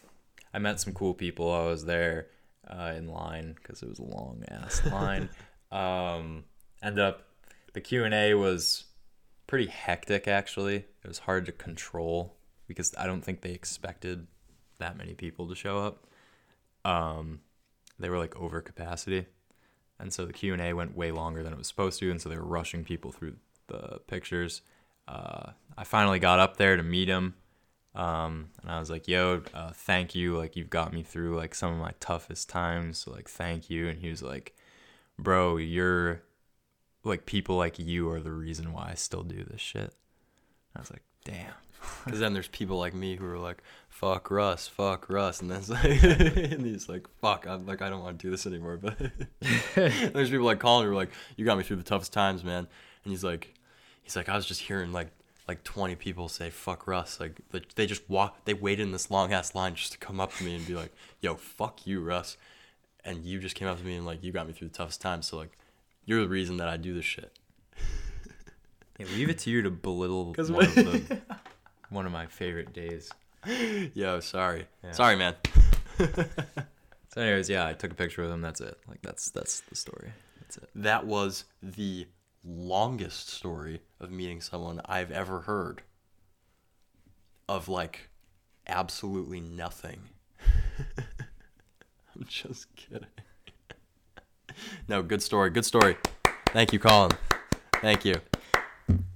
I 0.53 0.59
met 0.59 0.79
some 0.79 0.93
cool 0.93 1.13
people. 1.13 1.51
I 1.51 1.65
was 1.65 1.85
there 1.85 2.27
uh, 2.69 2.93
in 2.95 3.07
line 3.07 3.55
because 3.55 3.81
it 3.81 3.89
was 3.89 3.99
a 3.99 4.03
long 4.03 4.43
ass 4.47 4.81
line. 4.91 5.29
um, 5.71 6.43
ended 6.83 7.03
up, 7.03 7.23
the 7.73 7.81
Q 7.81 8.03
and 8.03 8.13
A 8.13 8.33
was 8.33 8.85
pretty 9.47 9.67
hectic. 9.67 10.27
Actually, 10.27 10.75
it 10.75 11.07
was 11.07 11.19
hard 11.19 11.45
to 11.45 11.51
control 11.51 12.35
because 12.67 12.93
I 12.97 13.05
don't 13.05 13.21
think 13.21 13.41
they 13.41 13.51
expected 13.51 14.27
that 14.79 14.97
many 14.97 15.13
people 15.13 15.47
to 15.47 15.55
show 15.55 15.79
up. 15.79 16.07
Um, 16.83 17.41
they 17.99 18.09
were 18.09 18.17
like 18.17 18.35
over 18.35 18.61
capacity, 18.61 19.25
and 19.99 20.11
so 20.11 20.25
the 20.25 20.33
Q 20.33 20.53
and 20.53 20.61
A 20.61 20.73
went 20.73 20.97
way 20.97 21.11
longer 21.11 21.43
than 21.43 21.53
it 21.53 21.57
was 21.57 21.67
supposed 21.67 21.99
to, 21.99 22.09
and 22.09 22.19
so 22.19 22.29
they 22.29 22.37
were 22.37 22.45
rushing 22.45 22.83
people 22.83 23.11
through 23.11 23.35
the 23.67 23.99
pictures. 24.07 24.61
Uh, 25.07 25.51
I 25.77 25.83
finally 25.83 26.19
got 26.19 26.39
up 26.39 26.57
there 26.57 26.75
to 26.75 26.83
meet 26.83 27.07
him, 27.07 27.35
um, 27.93 28.49
and 28.61 28.71
I 28.71 28.79
was 28.79 28.89
like, 28.89 29.07
"Yo, 29.07 29.43
uh, 29.53 29.71
thank 29.73 30.15
you. 30.15 30.37
Like 30.37 30.55
you've 30.55 30.69
got 30.69 30.93
me 30.93 31.03
through 31.03 31.35
like 31.35 31.53
some 31.53 31.73
of 31.73 31.79
my 31.79 31.91
toughest 31.99 32.49
times. 32.49 32.99
So 32.99 33.11
like 33.11 33.29
thank 33.29 33.69
you." 33.69 33.87
And 33.87 33.99
he 33.99 34.09
was 34.09 34.23
like, 34.23 34.55
"Bro, 35.19 35.57
you're 35.57 36.21
like 37.03 37.25
people 37.25 37.57
like 37.57 37.79
you 37.79 38.09
are 38.09 38.21
the 38.21 38.31
reason 38.31 38.71
why 38.73 38.89
I 38.91 38.95
still 38.95 39.23
do 39.23 39.43
this 39.43 39.61
shit." 39.61 39.93
I 40.75 40.79
was 40.79 40.91
like, 40.91 41.03
"Damn." 41.23 41.53
Because 42.05 42.19
then 42.19 42.33
there's 42.33 42.47
people 42.47 42.77
like 42.77 42.93
me 42.93 43.15
who 43.15 43.25
are 43.25 43.39
like, 43.39 43.63
"Fuck 43.89 44.29
Russ, 44.29 44.67
fuck 44.67 45.09
Russ," 45.09 45.41
and 45.41 45.49
then 45.49 45.63
like, 45.67 46.03
and 46.03 46.63
he's 46.63 46.87
like, 46.87 47.07
"Fuck," 47.19 47.47
I'm 47.47 47.65
like, 47.65 47.81
I 47.81 47.89
don't 47.89 48.03
want 48.03 48.19
to 48.19 48.23
do 48.27 48.29
this 48.29 48.45
anymore. 48.45 48.77
But 48.77 48.99
there's 49.75 50.29
people 50.29 50.45
like 50.45 50.59
Colin 50.59 50.85
who 50.85 50.91
are 50.91 50.95
like, 50.95 51.09
"You 51.35 51.43
got 51.43 51.57
me 51.57 51.63
through 51.63 51.77
the 51.77 51.83
toughest 51.83 52.13
times, 52.13 52.43
man," 52.43 52.67
and 53.03 53.11
he's 53.11 53.23
like, 53.23 53.55
he's 54.03 54.15
like, 54.15 54.29
I 54.29 54.35
was 54.35 54.45
just 54.45 54.61
hearing 54.61 54.93
like 54.93 55.09
like 55.51 55.63
20 55.63 55.95
people 55.95 56.29
say 56.29 56.49
"fuck 56.49 56.87
Russ," 56.87 57.19
like 57.19 57.39
they- 57.51 57.61
they 57.75 57.85
just 57.85 58.09
walk, 58.09 58.45
they 58.45 58.53
waited 58.53 58.83
in 58.83 58.91
this 58.93 59.11
long 59.11 59.33
ass 59.33 59.53
line 59.53 59.75
just 59.75 59.91
to 59.91 59.97
come 59.97 60.19
up 60.19 60.33
to 60.35 60.43
me 60.43 60.55
and 60.55 60.65
be 60.65 60.75
like, 60.75 60.93
"Yo, 61.19 61.35
fuck 61.35 61.85
you, 61.85 61.99
Russ," 62.01 62.37
and 63.03 63.25
you 63.25 63.39
just 63.39 63.55
came 63.55 63.67
up 63.67 63.77
to 63.79 63.83
me 63.83 63.95
and 63.95 64.05
like, 64.05 64.23
you 64.23 64.31
got 64.31 64.47
me 64.47 64.53
through 64.53 64.69
the 64.69 64.73
toughest 64.73 65.01
times, 65.01 65.27
so 65.27 65.37
like, 65.37 65.51
you're 66.05 66.21
the 66.21 66.29
reason 66.29 66.57
that 66.57 66.67
I 66.69 66.77
do 66.77 66.93
this 66.93 67.05
shit. 67.05 67.31
Yeah, 68.99 69.07
leave 69.15 69.29
it 69.29 69.39
to 69.39 69.49
you 69.49 69.61
to 69.63 69.71
belittle 69.71 70.33
one 70.37 70.65
of, 70.65 70.75
the, 70.75 71.21
one 71.89 72.05
of 72.05 72.11
my 72.11 72.27
favorite 72.27 72.71
days. 72.71 73.09
Yo, 73.95 74.19
sorry, 74.19 74.67
Yeah. 74.83 74.91
sorry, 74.91 75.15
man. 75.15 75.35
So, 75.97 77.21
anyways, 77.21 77.49
yeah, 77.49 77.65
I 77.65 77.73
took 77.73 77.91
a 77.91 77.95
picture 77.95 78.21
with 78.21 78.31
him. 78.31 78.41
That's 78.41 78.61
it. 78.61 78.77
Like 78.87 79.01
that's 79.01 79.31
that's 79.31 79.61
the 79.61 79.75
story. 79.75 80.11
That's 80.39 80.57
it. 80.57 80.69
That 80.75 81.05
was 81.07 81.45
the 81.63 82.05
longest 82.43 83.29
story 83.29 83.81
of 83.99 84.11
meeting 84.11 84.41
someone 84.41 84.81
I've 84.85 85.11
ever 85.11 85.41
heard. 85.41 85.83
Of 87.47 87.67
like 87.67 88.09
absolutely 88.67 89.39
nothing. 89.39 90.09
I'm 92.15 92.25
just 92.27 92.73
kidding. 92.75 93.07
no, 94.87 95.01
good 95.01 95.21
story. 95.21 95.49
Good 95.49 95.65
story. 95.65 95.97
Thank 96.47 96.73
you, 96.73 96.79
Colin. 96.79 97.11
Thank 97.81 98.05
you. 98.05 98.15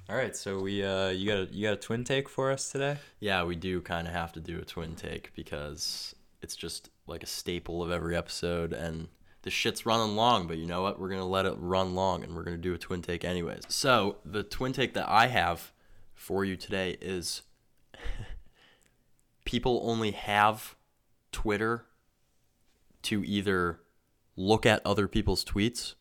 All 0.07 0.15
right, 0.15 0.35
so 0.35 0.59
we 0.59 0.83
uh, 0.83 1.09
you 1.09 1.27
got 1.27 1.37
a, 1.37 1.53
you 1.53 1.65
got 1.65 1.73
a 1.73 1.77
twin 1.77 2.03
take 2.03 2.29
for 2.29 2.51
us 2.51 2.71
today? 2.71 2.97
Yeah, 3.19 3.43
we 3.43 3.55
do 3.55 3.81
kind 3.81 4.07
of 4.07 4.13
have 4.13 4.31
to 4.33 4.39
do 4.39 4.59
a 4.59 4.65
twin 4.65 4.95
take 4.95 5.33
because 5.35 6.13
it's 6.41 6.55
just 6.55 6.89
like 7.07 7.23
a 7.23 7.27
staple 7.27 7.81
of 7.81 7.89
every 7.89 8.15
episode, 8.15 8.71
and 8.71 9.07
the 9.45 9.51
shit's 9.51 9.85
running 9.85 10.15
long. 10.15 10.47
But 10.47 10.57
you 10.57 10.65
know 10.65 10.81
what? 10.81 10.99
We're 10.99 11.09
gonna 11.09 11.25
let 11.25 11.45
it 11.45 11.53
run 11.57 11.95
long, 11.95 12.23
and 12.23 12.35
we're 12.35 12.43
gonna 12.43 12.57
do 12.57 12.73
a 12.73 12.77
twin 12.77 13.01
take 13.01 13.23
anyways. 13.23 13.63
So 13.69 14.17
the 14.25 14.43
twin 14.43 14.73
take 14.73 14.93
that 14.95 15.07
I 15.07 15.27
have 15.27 15.71
for 16.13 16.43
you 16.43 16.57
today 16.57 16.97
is 16.99 17.43
people 19.45 19.81
only 19.83 20.11
have 20.11 20.75
Twitter 21.31 21.85
to 23.03 23.23
either 23.23 23.79
look 24.35 24.65
at 24.65 24.81
other 24.83 25.07
people's 25.07 25.45
tweets 25.45 25.93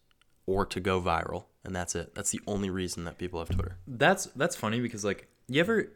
or 0.47 0.65
to 0.65 0.81
go 0.81 1.01
viral, 1.01 1.45
and 1.63 1.77
that's 1.77 1.95
it. 1.95 2.15
That's 2.15 2.31
the 2.31 2.41
only 2.47 2.71
reason 2.71 3.05
that 3.05 3.19
people 3.19 3.39
have 3.39 3.51
Twitter. 3.51 3.77
That's 3.87 4.25
that's 4.35 4.57
funny 4.57 4.81
because 4.81 5.05
like 5.05 5.29
you 5.49 5.61
ever 5.61 5.93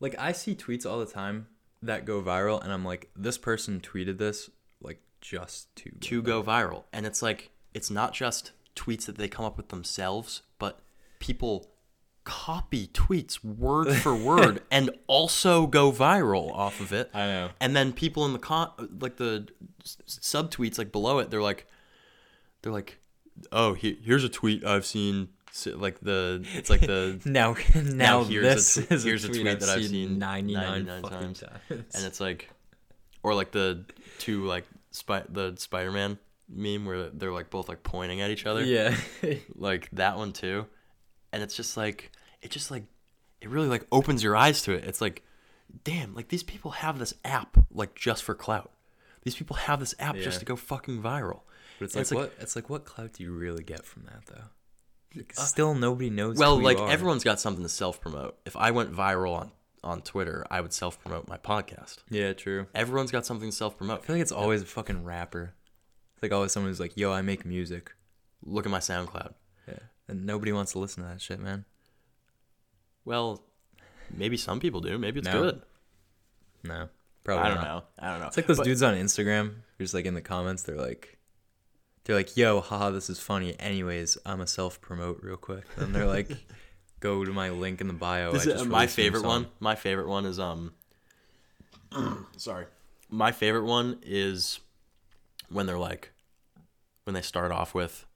like 0.00 0.16
I 0.18 0.32
see 0.32 0.56
tweets 0.56 0.84
all 0.84 0.98
the 0.98 1.06
time 1.06 1.46
that 1.80 2.04
go 2.04 2.20
viral, 2.20 2.60
and 2.60 2.72
I'm 2.72 2.84
like, 2.84 3.08
this 3.14 3.38
person 3.38 3.80
tweeted 3.80 4.18
this 4.18 4.50
like 4.80 5.00
just 5.20 5.74
to 5.76 5.90
to 5.90 6.22
go 6.22 6.42
viral. 6.42 6.84
And 6.92 7.06
it's 7.06 7.22
like 7.22 7.50
it's 7.74 7.90
not 7.90 8.12
just 8.14 8.52
tweets 8.76 9.06
that 9.06 9.16
they 9.18 9.28
come 9.28 9.44
up 9.44 9.56
with 9.56 9.68
themselves, 9.68 10.42
but 10.58 10.80
people 11.18 11.70
copy 12.24 12.88
tweets 12.88 13.42
word 13.42 13.94
for 13.96 14.14
word 14.30 14.60
and 14.70 14.90
also 15.06 15.66
go 15.66 15.90
viral 15.90 16.52
off 16.52 16.80
of 16.80 16.92
it. 16.92 17.10
I 17.14 17.26
know. 17.26 17.50
And 17.60 17.74
then 17.74 17.92
people 17.92 18.24
in 18.26 18.32
the 18.32 18.38
con 18.38 18.70
like 19.00 19.16
the 19.16 19.48
sub 20.06 20.50
tweets 20.50 20.78
like 20.78 20.92
below 20.92 21.18
it, 21.18 21.30
they're 21.30 21.42
like 21.42 21.66
they're 22.62 22.72
like, 22.72 22.98
"Oh, 23.52 23.74
he- 23.74 23.98
here's 24.02 24.24
a 24.24 24.28
tweet 24.28 24.64
I've 24.64 24.84
seen 24.84 25.28
s- 25.50 25.66
like 25.68 26.00
the 26.00 26.44
it's 26.54 26.68
like 26.70 26.80
the 26.80 27.20
now 27.24 27.56
now, 27.74 28.24
here's 28.24 28.76
a 28.78 28.92
is 28.94 29.04
here's 29.04 29.24
a 29.24 29.28
tweet, 29.28 29.46
I've 29.46 29.60
that 29.60 29.68
I've 29.70 29.82
seen 29.82 29.90
seen 30.10 30.18
99, 30.18 30.84
99 30.84 31.02
times. 31.10 31.40
times. 31.40 31.96
and 31.96 32.04
it's 32.04 32.20
like 32.20 32.50
or 33.22 33.34
like 33.34 33.52
the 33.52 33.84
two 34.18 34.44
like 34.44 34.64
spy 34.90 35.22
the 35.28 35.54
Spider-Man 35.56 36.18
meme 36.48 36.86
where 36.86 37.10
they're 37.10 37.32
like 37.32 37.50
both 37.50 37.68
like 37.68 37.82
pointing 37.82 38.20
at 38.20 38.30
each 38.30 38.46
other. 38.46 38.64
yeah. 38.64 38.96
like 39.54 39.88
that 39.92 40.16
one 40.16 40.32
too 40.32 40.66
and 41.32 41.42
it's 41.42 41.54
just 41.54 41.76
like 41.76 42.10
it 42.40 42.50
just 42.50 42.70
like 42.70 42.84
it 43.40 43.48
really 43.50 43.68
like 43.68 43.86
opens 43.92 44.22
your 44.22 44.34
eyes 44.34 44.62
to 44.62 44.72
it 44.72 44.84
it's 44.84 45.00
like 45.02 45.22
damn 45.84 46.14
like 46.14 46.28
these 46.28 46.42
people 46.42 46.70
have 46.70 46.98
this 46.98 47.12
app 47.24 47.58
like 47.70 47.94
just 47.94 48.22
for 48.22 48.34
clout 48.34 48.70
these 49.24 49.34
people 49.34 49.56
have 49.56 49.78
this 49.80 49.94
app 49.98 50.16
Yeah. 50.16 50.22
just 50.22 50.38
to 50.40 50.46
go 50.46 50.56
fucking 50.56 51.02
viral 51.02 51.40
But 51.78 51.84
it's 51.86 51.94
And 51.94 51.96
like, 51.96 52.00
it's 52.00 52.10
like- 52.12 52.18
what 52.18 52.32
it's 52.40 52.56
like 52.56 52.70
what 52.70 52.84
clout 52.86 53.12
do 53.12 53.22
you 53.24 53.32
really 53.32 53.62
get 53.62 53.84
from 53.84 54.04
that 54.04 54.24
though? 54.26 54.44
Like, 55.14 55.34
uh, 55.36 55.42
Still 55.42 55.74
nobody 55.74 56.08
knows. 56.08 56.38
well 56.38 56.58
like 56.58 56.78
everyone's 56.78 57.24
got 57.24 57.40
something 57.40 57.62
to 57.62 57.68
self-promote 57.68 58.38
if 58.46 58.56
i 58.56 58.70
went 58.70 58.92
viral 58.94 59.36
on 59.36 59.50
on 59.84 60.02
twitter 60.02 60.44
i 60.50 60.60
would 60.60 60.72
self-promote 60.72 61.28
my 61.28 61.36
podcast 61.36 61.98
Yeah, 62.10 62.32
true. 62.32 62.66
everyone's 62.74 63.10
got 63.10 63.24
something 63.26 63.50
to 63.50 63.56
self-promote 63.56 64.00
I 64.00 64.02
feel 64.02 64.16
like 64.16 64.22
it's 64.22 64.32
always 64.32 64.62
a 64.62 64.66
fucking 64.66 65.04
rapper. 65.04 65.54
It's 66.14 66.22
like 66.22 66.32
always 66.32 66.50
someone 66.52 66.70
who's 66.70 66.80
like, 66.80 66.96
"Yo, 66.96 67.12
I 67.12 67.22
make 67.22 67.44
music," 67.46 67.92
look 68.44 68.66
at 68.66 68.72
my 68.72 68.80
soundcloud 68.80 69.34
yeah, 69.68 69.78
and 70.08 70.26
nobody 70.26 70.50
wants 70.52 70.72
to 70.72 70.78
listen 70.80 71.02
to 71.04 71.08
that 71.10 71.20
shit, 71.20 71.38
man. 71.40 71.64
well 73.04 73.42
maybe 74.10 74.36
some 74.36 74.60
people 74.60 74.80
do 74.80 74.98
maybe 74.98 75.18
it's 75.20 75.28
No. 75.28 75.42
good 75.42 75.62
No, 76.64 76.88
probably. 77.24 77.44
i 77.44 77.48
don't 77.48 77.58
not. 77.62 77.64
know 77.64 77.82
i 78.00 78.10
don't 78.10 78.20
know 78.20 78.26
It's 78.26 78.36
like 78.36 78.46
those 78.46 78.56
But- 78.58 78.64
dudes 78.64 78.82
on 78.82 78.94
Instagram 78.94 79.56
who's 79.78 79.94
like 79.94 80.06
in 80.06 80.14
the 80.14 80.20
comments. 80.20 80.64
They're 80.64 80.74
like, 80.76 81.18
they're 82.04 82.16
like, 82.16 82.36
"Yo, 82.36 82.60
haha, 82.60 82.90
this 82.90 83.08
is 83.10 83.20
funny." 83.20 83.54
Anyways, 83.60 84.18
I'm 84.26 84.40
a 84.40 84.46
self 84.46 84.80
promote 84.80 85.20
real 85.22 85.36
quick. 85.36 85.64
And 85.76 85.94
they're 85.94 86.06
like, 86.06 86.30
"Go 87.00 87.24
to 87.24 87.32
my 87.32 87.50
link 87.50 87.80
in 87.80 87.88
the 87.88 87.94
bio." 87.94 88.32
This 88.32 88.44
just 88.44 88.66
my 88.66 88.84
a 88.84 88.86
new 88.86 88.92
favorite 88.92 89.24
one. 89.24 89.46
My 89.60 89.74
favorite 89.74 90.08
one 90.08 90.26
is 90.26 90.38
um. 90.38 90.72
sorry, 92.36 92.66
my 93.08 93.32
favorite 93.32 93.64
one 93.64 93.98
is 94.02 94.60
when 95.48 95.66
they're 95.66 95.78
like, 95.78 96.12
when 97.04 97.14
they 97.14 97.22
start 97.22 97.50
off 97.52 97.74
with, 97.74 98.06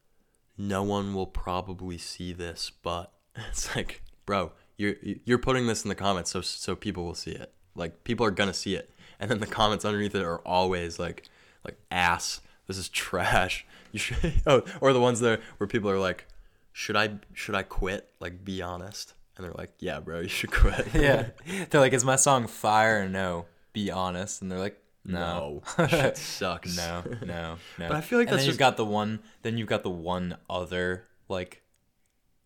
"No 0.59 0.83
one 0.83 1.15
will 1.15 1.27
probably 1.27 1.99
see 1.99 2.33
this, 2.33 2.71
but 2.83 3.13
it's 3.51 3.75
like, 3.75 4.03
bro, 4.27 4.53
you're 4.77 4.97
you're 5.25 5.39
putting 5.39 5.67
this 5.67 5.85
in 5.85 5.89
the 5.89 5.95
comments 5.95 6.31
so 6.31 6.41
so 6.41 6.75
people 6.77 7.05
will 7.05 7.15
see 7.15 7.33
it. 7.33 7.53
Like 7.75 8.05
people 8.05 8.27
are 8.27 8.31
gonna 8.31 8.55
see 8.55 8.75
it, 8.75 8.91
and 9.19 9.31
then 9.31 9.41
the 9.41 9.47
comments 9.47 9.85
underneath 9.85 10.15
it 10.15 10.23
are 10.25 10.39
always 10.39 10.99
like, 10.99 11.29
like 11.65 11.79
ass. 11.91 12.41
This 12.67 12.79
is 12.79 12.89
trash. 12.89 13.67
You 13.93 13.99
should. 13.99 14.41
Oh, 14.47 14.63
or 14.81 14.95
the 14.95 15.01
ones 15.01 15.21
there 15.21 15.39
where 15.59 15.67
people 15.67 15.91
are 15.91 15.99
like, 15.99 16.27
should 16.73 16.97
I 16.97 17.19
should 17.35 17.55
I 17.55 17.63
quit? 17.63 18.09
Like, 18.21 18.45
be 18.45 18.63
honest. 18.63 19.15
And 19.37 19.45
they're 19.45 19.55
like, 19.55 19.73
yeah, 19.79 20.01
bro, 20.01 20.21
you 20.23 20.29
should 20.29 20.51
quit. 20.51 20.89
yeah, 20.95 21.29
they're 21.71 21.81
like, 21.81 21.93
"Is 21.93 22.05
my 22.05 22.17
song 22.17 22.47
fire 22.47 23.05
or 23.05 23.09
no?" 23.09 23.47
Be 23.73 23.91
honest, 23.91 24.43
and 24.43 24.51
they're 24.51 24.59
like, 24.59 24.79
"No, 25.05 25.63
No, 25.79 25.87
shit 25.89 26.17
sucks. 26.17 26.77
no, 26.77 27.03
no, 27.25 27.57
no." 27.79 27.89
But 27.89 27.93
I 27.93 28.01
feel 28.03 28.19
like 28.19 28.29
and 28.29 28.35
that's 28.35 28.43
then 28.43 28.49
you've 28.51 28.59
got 28.59 28.77
the 28.77 28.85
one. 28.85 29.21
Then 29.43 29.57
you've 29.57 29.69
got 29.69 29.83
the 29.83 29.91
one 29.91 30.37
other 30.51 31.07
like 31.29 31.63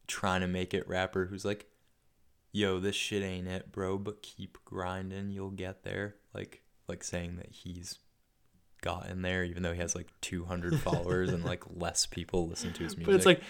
trying 0.06 0.42
to 0.42 0.46
make 0.46 0.72
it 0.74 0.86
rapper 0.88 1.26
who's 1.26 1.44
like, 1.44 1.66
"Yo, 2.52 2.78
this 2.78 2.94
shit 2.94 3.22
ain't 3.24 3.48
it, 3.48 3.72
bro, 3.72 3.98
but 3.98 4.22
keep 4.22 4.58
grinding, 4.64 5.30
you'll 5.30 5.50
get 5.50 5.82
there." 5.82 6.14
Like, 6.32 6.62
like 6.86 7.02
saying 7.02 7.36
that 7.36 7.50
he's 7.50 7.98
gotten 8.82 9.22
there, 9.22 9.42
even 9.42 9.64
though 9.64 9.72
he 9.72 9.80
has 9.80 9.96
like 9.96 10.08
200 10.20 10.78
followers 10.80 11.30
and 11.30 11.44
like 11.44 11.64
less 11.74 12.06
people 12.06 12.46
listen 12.46 12.72
to 12.74 12.84
his 12.84 12.96
music. 12.96 13.06
But 13.06 13.14
it's 13.16 13.26
like, 13.26 13.42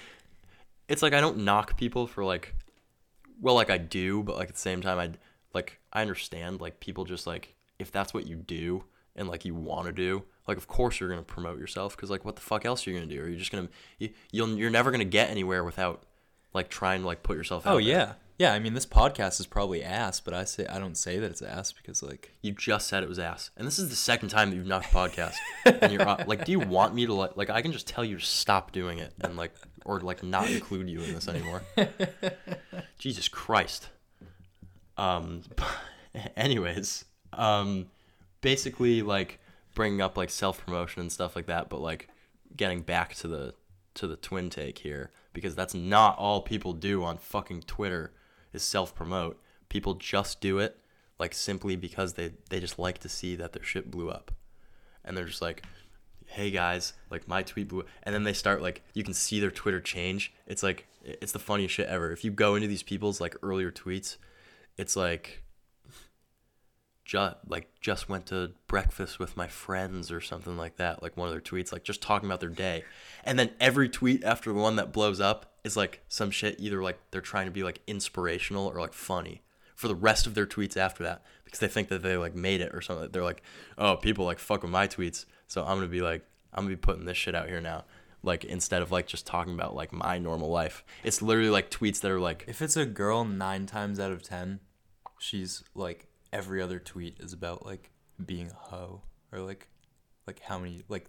it's 0.89 1.03
like 1.03 1.13
I 1.13 1.21
don't 1.21 1.39
knock 1.39 1.77
people 1.77 2.07
for 2.07 2.25
like, 2.25 2.55
well, 3.41 3.55
like 3.55 3.71
I 3.71 3.79
do, 3.79 4.23
but 4.23 4.37
like 4.37 4.49
at 4.49 4.55
the 4.55 4.61
same 4.61 4.81
time, 4.81 4.99
I 4.99 5.11
like 5.55 5.81
I 5.93 6.03
understand 6.03 6.61
like 6.61 6.81
people 6.81 7.05
just 7.05 7.27
like 7.27 7.55
if 7.79 7.91
that's 7.91 8.15
what 8.15 8.27
you 8.27 8.37
do 8.37 8.85
and 9.15 9.29
like 9.29 9.45
you 9.45 9.55
want 9.55 9.87
to 9.87 9.93
do, 9.93 10.25
like 10.47 10.57
of 10.57 10.69
course 10.69 11.01
you're 11.01 11.09
gonna 11.09 11.23
promote 11.23 11.59
yourself 11.59 11.97
because 11.97 12.11
like 12.11 12.25
what 12.25 12.37
the 12.37 12.43
fuck 12.43 12.65
else 12.65 12.87
are 12.87 12.91
you 12.91 12.99
gonna 12.99 13.11
do? 13.11 13.23
Are 13.23 13.29
you 13.29 13.37
just 13.37 13.51
gonna 13.53 13.69
you, 13.99 14.11
you'll 14.31 14.57
you're 14.57 14.71
never 14.71 14.91
gonna 14.91 15.05
get 15.05 15.31
anywhere 15.31 15.65
without 15.65 16.05
like 16.55 16.69
trying 16.69 17.03
to 17.03 17.07
like 17.07 17.23
put 17.23 17.37
yourself 17.37 17.67
out. 17.67 17.75
oh 17.75 17.79
there. 17.79 17.89
yeah, 17.89 18.13
yeah. 18.39 18.53
I 18.53 18.59
mean, 18.59 18.75
this 18.75 18.87
podcast 18.87 19.41
is 19.41 19.47
probably 19.47 19.85
ass, 19.85 20.21
but 20.21 20.35
I 20.35 20.45
say 20.45 20.67
I 20.67 20.79
don't 20.79 20.97
say 20.97 21.19
that 21.19 21.31
it's 21.31 21.43
ass 21.43 21.73
because 21.73 22.03
like 22.03 22.33
You 22.43 22.53
just 22.53 22.89
said 22.89 23.03
it 23.03 23.09
was 23.09 23.19
ass, 23.19 23.51
and 23.57 23.67
this 23.67 23.79
is 23.79 23.91
the 23.91 23.97
second 23.97 24.31
time 24.31 24.51
that 24.51 24.57
you've 24.57 24.67
knocked 24.67 24.91
the 24.91 24.97
podcast. 24.97 25.35
and 25.65 25.93
you're 25.93 26.09
uh, 26.09 26.25
like, 26.27 26.45
do 26.45 26.53
you 26.53 26.61
want 26.61 26.95
me 26.95 27.07
to 27.07 27.13
like, 27.13 27.37
like 27.37 27.51
I 27.51 27.63
can 27.63 27.73
just 27.73 27.87
tell 27.87 28.05
you 28.05 28.19
to 28.19 28.25
stop 28.25 28.73
doing 28.73 28.99
it 28.99 29.13
and 29.21 29.37
like, 29.37 29.53
or 29.87 30.01
like 30.01 30.23
not 30.23 30.51
include 30.51 30.91
you 30.91 31.01
in 31.01 31.15
this 31.15 31.29
anymore. 31.29 31.63
Jesus 32.99 33.29
Christ. 33.29 33.89
Um. 34.99 35.43
Anyways, 36.37 37.05
um, 37.35 37.87
basically 38.41 39.03
like 39.03 39.39
bringing 39.75 40.01
up 40.01 40.17
like 40.17 40.31
self 40.31 40.65
promotion 40.65 41.01
and 41.03 41.13
stuff 41.13 41.37
like 41.37 41.47
that, 41.47 41.69
but 41.69 41.81
like 41.81 42.09
getting 42.57 42.81
back 42.83 43.15
to 43.17 43.29
the 43.29 43.55
to 43.95 44.07
the 44.07 44.17
twin 44.17 44.51
take 44.51 44.79
here 44.79 45.11
because 45.33 45.55
that's 45.55 45.75
not 45.75 46.19
all 46.19 46.43
people 46.43 46.73
do 46.73 47.05
on 47.05 47.17
fucking 47.17 47.63
Twitter 47.63 48.13
is 48.53 48.63
self 48.63 48.95
promote. 48.95 49.41
People 49.69 49.95
just 49.95 50.41
do 50.41 50.59
it 50.59 50.79
like 51.19 51.35
simply 51.35 51.77
because 51.77 52.15
they 52.15 52.33
they 52.51 52.59
just 52.59 52.79
like 52.79 52.99
to 52.99 53.09
see 53.09 53.37
that 53.37 53.53
their 53.53 53.63
shit 53.63 53.91
blew 53.91 54.11
up. 54.11 54.33
And 55.05 55.17
they're 55.17 55.25
just 55.25 55.43
like, 55.43 55.63
"Hey 56.27 56.51
guys, 56.51 56.93
like 57.11 57.29
my 57.29 57.43
tweet 57.43 57.69
blew." 57.69 57.85
And 58.03 58.15
then 58.15 58.25
they 58.25 58.33
start 58.33 58.63
like 58.63 58.83
you 58.95 59.03
can 59.03 59.15
see 59.15 59.41
their 59.41 59.51
Twitter 59.51 59.81
change. 59.81 60.33
It's 60.47 60.63
like 60.63 60.87
it's 61.03 61.33
the 61.33 61.39
funniest 61.39 61.75
shit 61.75 61.89
ever. 61.89 62.13
If 62.13 62.25
you 62.25 62.31
go 62.31 62.55
into 62.55 62.69
these 62.69 62.83
people's 62.83 63.21
like 63.21 63.37
earlier 63.43 63.71
tweets, 63.71 64.17
it's 64.77 64.97
like 64.97 65.43
just 67.07 67.37
like 67.47 67.69
just 67.81 68.09
went 68.09 68.27
to 68.27 68.51
breakfast 68.67 69.19
with 69.19 69.37
my 69.37 69.47
friends 69.47 70.11
or 70.11 70.21
something 70.21 70.57
like 70.57 70.77
that 70.77 71.03
like 71.03 71.17
one 71.17 71.29
of 71.29 71.33
their 71.33 71.41
tweets 71.41 71.73
like 71.73 71.85
just 71.85 72.03
talking 72.03 72.29
about 72.29 72.41
their 72.41 72.49
day 72.49 72.85
and 73.23 73.39
then 73.39 73.49
every 73.61 73.89
tweet 73.89 74.25
after 74.25 74.53
the 74.53 74.59
one 74.59 74.75
that 74.75 74.93
blows 74.93 75.21
up 75.21 75.55
is 75.63 75.77
like 75.77 76.01
some 76.09 76.33
shit 76.33 76.57
either 76.59 76.83
like 76.83 76.99
they're 77.13 77.21
trying 77.21 77.47
to 77.47 77.53
be 77.53 77.63
like 77.63 77.81
inspirational 77.87 78.67
or 78.67 78.81
like 78.81 78.93
funny 78.93 79.41
for 79.77 79.87
the 79.87 79.95
rest 79.95 80.27
of 80.27 80.35
their 80.35 80.47
tweets 80.47 80.77
after 80.77 81.05
that 81.05 81.23
because 81.45 81.61
they 81.61 81.69
think 81.69 81.89
that 81.89 82.03
they 82.03 82.17
like 82.17 82.35
made 82.35 82.61
it 82.61 82.75
or 82.75 82.81
something 82.81 83.09
they're 83.13 83.23
like 83.23 83.43
oh 83.79 83.95
people 83.95 84.25
like 84.25 84.41
fuck 84.41 84.63
with 84.63 84.73
my 84.73 84.89
tweets 84.89 85.27
so 85.49 85.63
i'm 85.63 85.77
gonna 85.77 85.87
be 85.87 86.01
like 86.03 86.25
i'm 86.53 86.65
gonna 86.65 86.75
be 86.75 86.81
putting 86.81 87.05
this 87.05 87.17
shit 87.17 87.35
out 87.35 87.49
here 87.49 87.61
now 87.61 87.85
like 88.23 88.45
instead 88.45 88.83
of 88.83 88.91
like 88.91 89.07
just 89.07 89.27
talking 89.27 89.55
about 89.55 89.75
like 89.75 89.93
my 89.93 90.19
normal 90.19 90.51
life 90.51 90.85
it's 91.05 91.23
literally 91.23 91.51
like 91.51 91.71
tweets 91.71 92.01
that 92.01 92.11
are 92.11 92.19
like 92.21 92.45
If 92.49 92.61
it's 92.63 92.77
a 92.77 92.85
girl, 92.87 93.25
nine 93.25 93.67
times 93.67 94.01
out 94.01 94.11
of 94.11 94.23
ten, 94.23 94.61
she's 95.19 95.63
like 95.75 96.09
every 96.33 96.61
other 96.61 96.79
tweet 96.81 97.19
is 97.21 97.33
about 97.33 97.65
like 97.65 97.91
being 98.25 98.51
a 98.51 98.55
hoe 98.71 99.03
or 99.33 99.41
like 99.41 99.69
like 100.27 100.41
how 100.41 100.59
many 100.59 100.83
like 100.89 101.07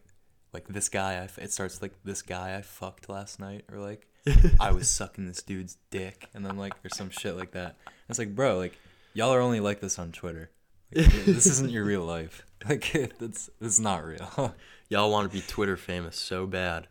like 0.53 0.67
this 0.67 0.89
guy 0.89 1.13
I 1.13 1.23
f- 1.23 1.39
it 1.39 1.51
starts 1.51 1.81
like 1.81 1.93
this 2.03 2.21
guy 2.21 2.55
I 2.55 2.61
fucked 2.61 3.09
last 3.09 3.39
night 3.39 3.65
or 3.71 3.79
like 3.79 4.07
I 4.59 4.71
was 4.71 4.87
sucking 4.87 5.25
this 5.27 5.41
dude's 5.41 5.77
dick 5.89 6.29
and 6.35 6.45
then 6.45 6.57
like 6.57 6.73
or 6.85 6.89
some 6.89 7.09
shit 7.09 7.35
like 7.35 7.51
that. 7.53 7.77
It's 8.09 8.19
like 8.19 8.35
bro, 8.35 8.57
like 8.57 8.77
y'all 9.13 9.33
are 9.33 9.41
only 9.41 9.59
like 9.59 9.79
this 9.79 9.97
on 9.97 10.11
Twitter. 10.11 10.51
Like, 10.93 11.05
this 11.25 11.45
isn't 11.45 11.71
your 11.71 11.83
real 11.83 12.03
life. 12.03 12.43
Like 12.67 12.95
it's 12.95 13.51
it's 13.61 13.79
not 13.79 14.03
real. 14.03 14.55
Y'all 14.89 15.11
want 15.11 15.31
to 15.31 15.37
be 15.37 15.43
Twitter 15.47 15.77
famous 15.77 16.17
so 16.17 16.47
bad. 16.47 16.87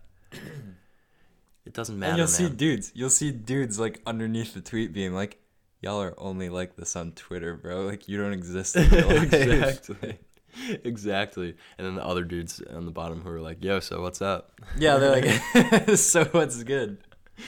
It 1.64 1.74
doesn't 1.74 1.98
matter. 1.98 2.10
and 2.10 2.18
you'll 2.18 2.26
man. 2.28 2.28
see 2.28 2.48
dudes. 2.48 2.92
You'll 2.94 3.10
see 3.10 3.32
dudes 3.32 3.78
like 3.78 4.00
underneath 4.06 4.54
the 4.54 4.60
tweet 4.60 4.92
being 4.92 5.12
like, 5.12 5.38
"Y'all 5.82 6.00
are 6.00 6.14
only 6.18 6.48
like 6.48 6.76
this 6.76 6.94
on 6.94 7.12
Twitter, 7.12 7.56
bro. 7.56 7.82
Like 7.82 8.08
you 8.08 8.16
don't 8.16 8.32
exist 8.32 8.76
in 8.76 8.88
real 8.90 9.08
life." 9.08 9.32
exactly. 9.34 10.18
exactly. 10.84 11.56
And 11.76 11.86
then 11.86 11.96
the 11.96 12.06
other 12.06 12.22
dudes 12.22 12.62
on 12.72 12.86
the 12.86 12.92
bottom 12.92 13.22
who 13.22 13.28
are 13.30 13.40
like, 13.40 13.62
"Yo, 13.62 13.80
so 13.80 14.00
what's 14.02 14.22
up?" 14.22 14.52
yeah, 14.78 14.98
they're 14.98 15.20
like, 15.20 15.98
"So 15.98 16.24
what's 16.26 16.62
good?" 16.62 16.98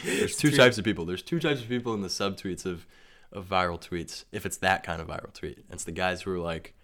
There's 0.04 0.36
two 0.36 0.50
types 0.50 0.76
of 0.76 0.84
people. 0.84 1.04
There's 1.04 1.22
two 1.22 1.38
types 1.38 1.62
of 1.62 1.68
people 1.68 1.94
in 1.94 2.02
the 2.02 2.08
subtweets 2.08 2.66
of 2.66 2.84
of 3.32 3.46
viral 3.48 3.80
tweets. 3.80 4.24
If 4.32 4.46
it's 4.46 4.58
that 4.58 4.82
kind 4.82 5.00
of 5.00 5.08
viral 5.08 5.32
tweet, 5.32 5.64
it's 5.70 5.84
the 5.84 5.92
guys 5.92 6.22
who 6.22 6.32
are 6.32 6.38
like, 6.38 6.74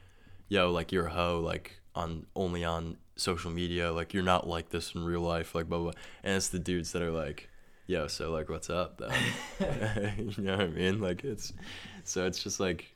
"Yo, 0.49 0.71
like 0.71 0.93
you're 0.93 1.07
a 1.07 1.11
hoe, 1.13 1.41
like 1.41 1.81
on 1.95 2.27
only 2.35 2.65
on 2.65 2.97
social 3.17 3.51
media, 3.51 3.93
like 3.93 4.13
you're 4.13 4.23
not 4.23 4.47
like 4.49 4.71
this 4.71 4.95
in 4.95 5.05
real 5.05 5.21
life, 5.21 5.55
like 5.55 5.69
blah 5.69 5.79
blah." 5.79 5.93
And 6.23 6.37
it's 6.37 6.49
the 6.49 6.59
dudes 6.59 6.93
that 6.93 7.03
are 7.03 7.11
like, 7.11 7.49
"Yo, 7.87 8.07
so 8.07 8.31
like 8.31 8.49
what's 8.49 8.71
up?" 8.71 8.99
Though? 8.99 9.11
you 10.19 10.43
know 10.43 10.57
what 10.57 10.67
I 10.67 10.69
mean? 10.69 11.01
Like 11.01 11.25
it's 11.25 11.53
so 12.05 12.27
it's 12.27 12.43
just 12.43 12.61
like 12.61 12.95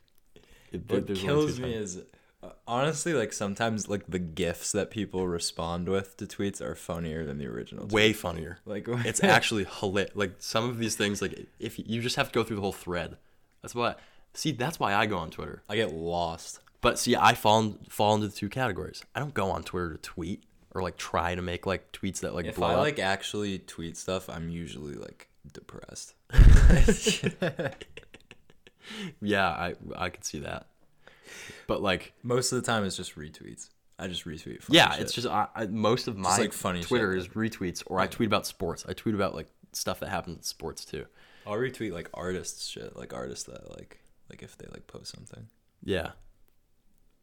it, 0.71 0.83
What 0.87 1.13
kills 1.15 1.59
me 1.59 1.73
is 1.73 1.99
uh, 2.41 2.49
honestly 2.67 3.13
like 3.13 3.33
sometimes 3.33 3.89
like 3.89 4.07
the 4.07 4.19
gifs 4.19 4.71
that 4.71 4.91
people 4.91 5.27
respond 5.27 5.89
with 5.89 6.15
to 6.17 6.25
tweets 6.25 6.61
are 6.61 6.75
funnier 6.75 7.25
than 7.25 7.37
the 7.37 7.47
original. 7.47 7.83
tweet. 7.85 7.93
way 7.93 8.13
funnier. 8.13 8.59
like 8.65 8.85
it's 9.05 9.23
actually 9.23 9.65
hilarious. 9.79 10.15
Like 10.15 10.35
some 10.39 10.69
of 10.69 10.77
these 10.77 10.95
things, 10.95 11.21
like 11.21 11.47
if 11.59 11.79
you 11.79 12.01
just 12.01 12.15
have 12.15 12.27
to 12.27 12.33
go 12.33 12.43
through 12.43 12.57
the 12.57 12.61
whole 12.61 12.71
thread. 12.71 13.17
That's 13.61 13.75
why. 13.75 13.95
See, 14.33 14.51
that's 14.51 14.79
why 14.79 14.93
I 14.93 15.05
go 15.05 15.17
on 15.17 15.31
Twitter. 15.31 15.63
I 15.69 15.75
get 15.75 15.93
lost. 15.93 16.59
But 16.81 16.97
see, 16.99 17.15
I 17.15 17.33
fall 17.33 17.59
in, 17.59 17.73
fall 17.89 18.15
into 18.15 18.27
the 18.27 18.35
two 18.35 18.49
categories. 18.49 19.03
I 19.13 19.19
don't 19.19 19.33
go 19.33 19.49
on 19.51 19.63
Twitter 19.63 19.93
to 19.93 19.97
tweet 19.97 20.43
or 20.73 20.81
like 20.81 20.97
try 20.97 21.35
to 21.35 21.41
make 21.41 21.65
like 21.65 21.91
tweets 21.91 22.21
that 22.21 22.33
like 22.33 22.45
If 22.45 22.55
blow 22.55 22.67
I 22.67 22.73
up. 22.73 22.79
like 22.79 22.99
actually 22.99 23.59
tweet 23.59 23.97
stuff, 23.97 24.29
I'm 24.29 24.49
usually 24.49 24.95
like 24.95 25.29
depressed. 25.51 26.13
yeah, 29.21 29.47
I 29.49 29.73
I 29.95 30.09
could 30.09 30.23
see 30.23 30.39
that. 30.39 30.67
But 31.67 31.81
like, 31.81 32.13
Most 32.23 32.51
of 32.51 32.61
the 32.61 32.65
time, 32.65 32.83
it's 32.83 32.97
just 32.97 33.15
retweets. 33.15 33.69
I 33.99 34.07
just 34.07 34.25
retweet. 34.25 34.63
funny 34.63 34.77
yeah, 34.77 34.91
shit. 34.93 35.01
it's 35.01 35.13
just 35.13 35.27
I, 35.27 35.47
I, 35.53 35.65
most 35.67 36.07
of 36.07 36.15
my 36.17 36.37
like, 36.37 36.53
funny 36.53 36.81
Twitter 36.81 37.13
shit. 37.13 37.21
is 37.21 37.27
retweets 37.29 37.83
or 37.85 37.99
I 37.99 38.07
tweet 38.07 38.27
about 38.27 38.47
sports. 38.47 38.85
I 38.87 38.93
tweet 38.93 39.13
about 39.13 39.35
like 39.35 39.47
stuff 39.73 39.99
that 39.99 40.09
happens 40.09 40.37
in 40.37 40.43
sports 40.43 40.85
too. 40.85 41.05
I'll 41.49 41.57
retweet 41.57 41.91
like 41.93 42.09
artists 42.13 42.67
shit, 42.67 42.95
like 42.95 43.13
artists 43.13 43.45
that 43.45 43.69
like 43.77 43.99
like 44.29 44.43
if 44.43 44.57
they 44.57 44.67
like 44.71 44.87
post 44.87 45.13
something. 45.15 45.47
Yeah. 45.83 46.11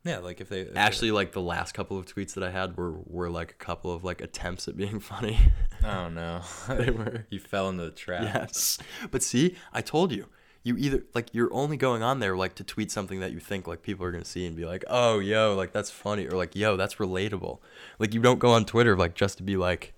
Yeah, 0.05 0.19
like 0.19 0.41
if 0.41 0.49
they 0.49 0.61
if 0.61 0.75
they- 0.75 0.79
Actually, 0.81 1.11
like 1.11 1.33
the 1.33 1.41
last 1.41 1.73
couple 1.73 1.99
of 1.99 2.07
tweets 2.07 2.35
that 2.35 2.45
I 2.45 2.51
had 2.51 2.77
were 2.77 2.93
were 3.07 3.29
like 3.31 3.51
a 3.53 3.55
couple 3.55 3.93
of 3.93 4.05
like 4.05 4.21
attempts 4.21 4.69
at 4.69 4.77
being 4.77 5.01
funny. 5.13 5.39
oh 5.85 6.09
no, 6.09 6.43
They 6.69 6.91
were. 6.91 7.27
you 7.31 7.41
fell 7.41 7.69
into 7.69 7.85
the 7.85 7.91
trap. 7.91 8.23
Yes. 8.23 8.79
But 9.11 9.23
see, 9.23 9.57
I 9.73 9.81
told 9.81 10.13
you. 10.13 10.27
You 10.63 10.77
either 10.79 11.05
like 11.15 11.33
you're 11.33 11.53
only 11.55 11.77
going 11.77 12.03
on 12.03 12.19
there 12.19 12.37
like 12.37 12.57
to 12.57 12.65
tweet 12.65 12.91
something 12.91 13.21
that 13.21 13.31
you 13.31 13.39
think 13.39 13.69
like 13.69 13.83
people 13.83 14.05
are 14.05 14.11
gonna 14.11 14.25
see 14.25 14.47
and 14.47 14.57
be 14.57 14.65
like, 14.65 14.85
oh 14.89 15.21
yo, 15.21 15.55
like 15.55 15.73
that's 15.73 15.91
funny 15.91 16.27
or 16.27 16.33
like 16.37 16.57
yo, 16.57 16.77
that's 16.77 16.97
relatable. 16.97 17.61
Like 18.01 18.13
you 18.15 18.21
don't 18.21 18.41
go 18.41 18.51
on 18.51 18.65
Twitter 18.65 18.97
like 18.97 19.15
just 19.15 19.37
to 19.39 19.45
be 19.45 19.57
like 19.57 19.95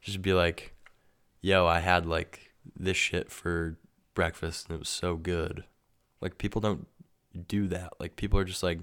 just 0.00 0.20
be 0.20 0.32
like, 0.32 0.74
yo, 1.42 1.64
I 1.64 1.78
had 1.78 2.06
like 2.06 2.43
this 2.76 2.96
shit 2.96 3.30
for 3.30 3.78
breakfast 4.14 4.68
and 4.68 4.76
it 4.76 4.78
was 4.78 4.88
so 4.88 5.16
good. 5.16 5.64
Like 6.20 6.38
people 6.38 6.60
don't 6.60 6.86
do 7.48 7.66
that. 7.68 7.92
Like 7.98 8.16
people 8.16 8.38
are 8.38 8.44
just 8.44 8.62
like 8.62 8.80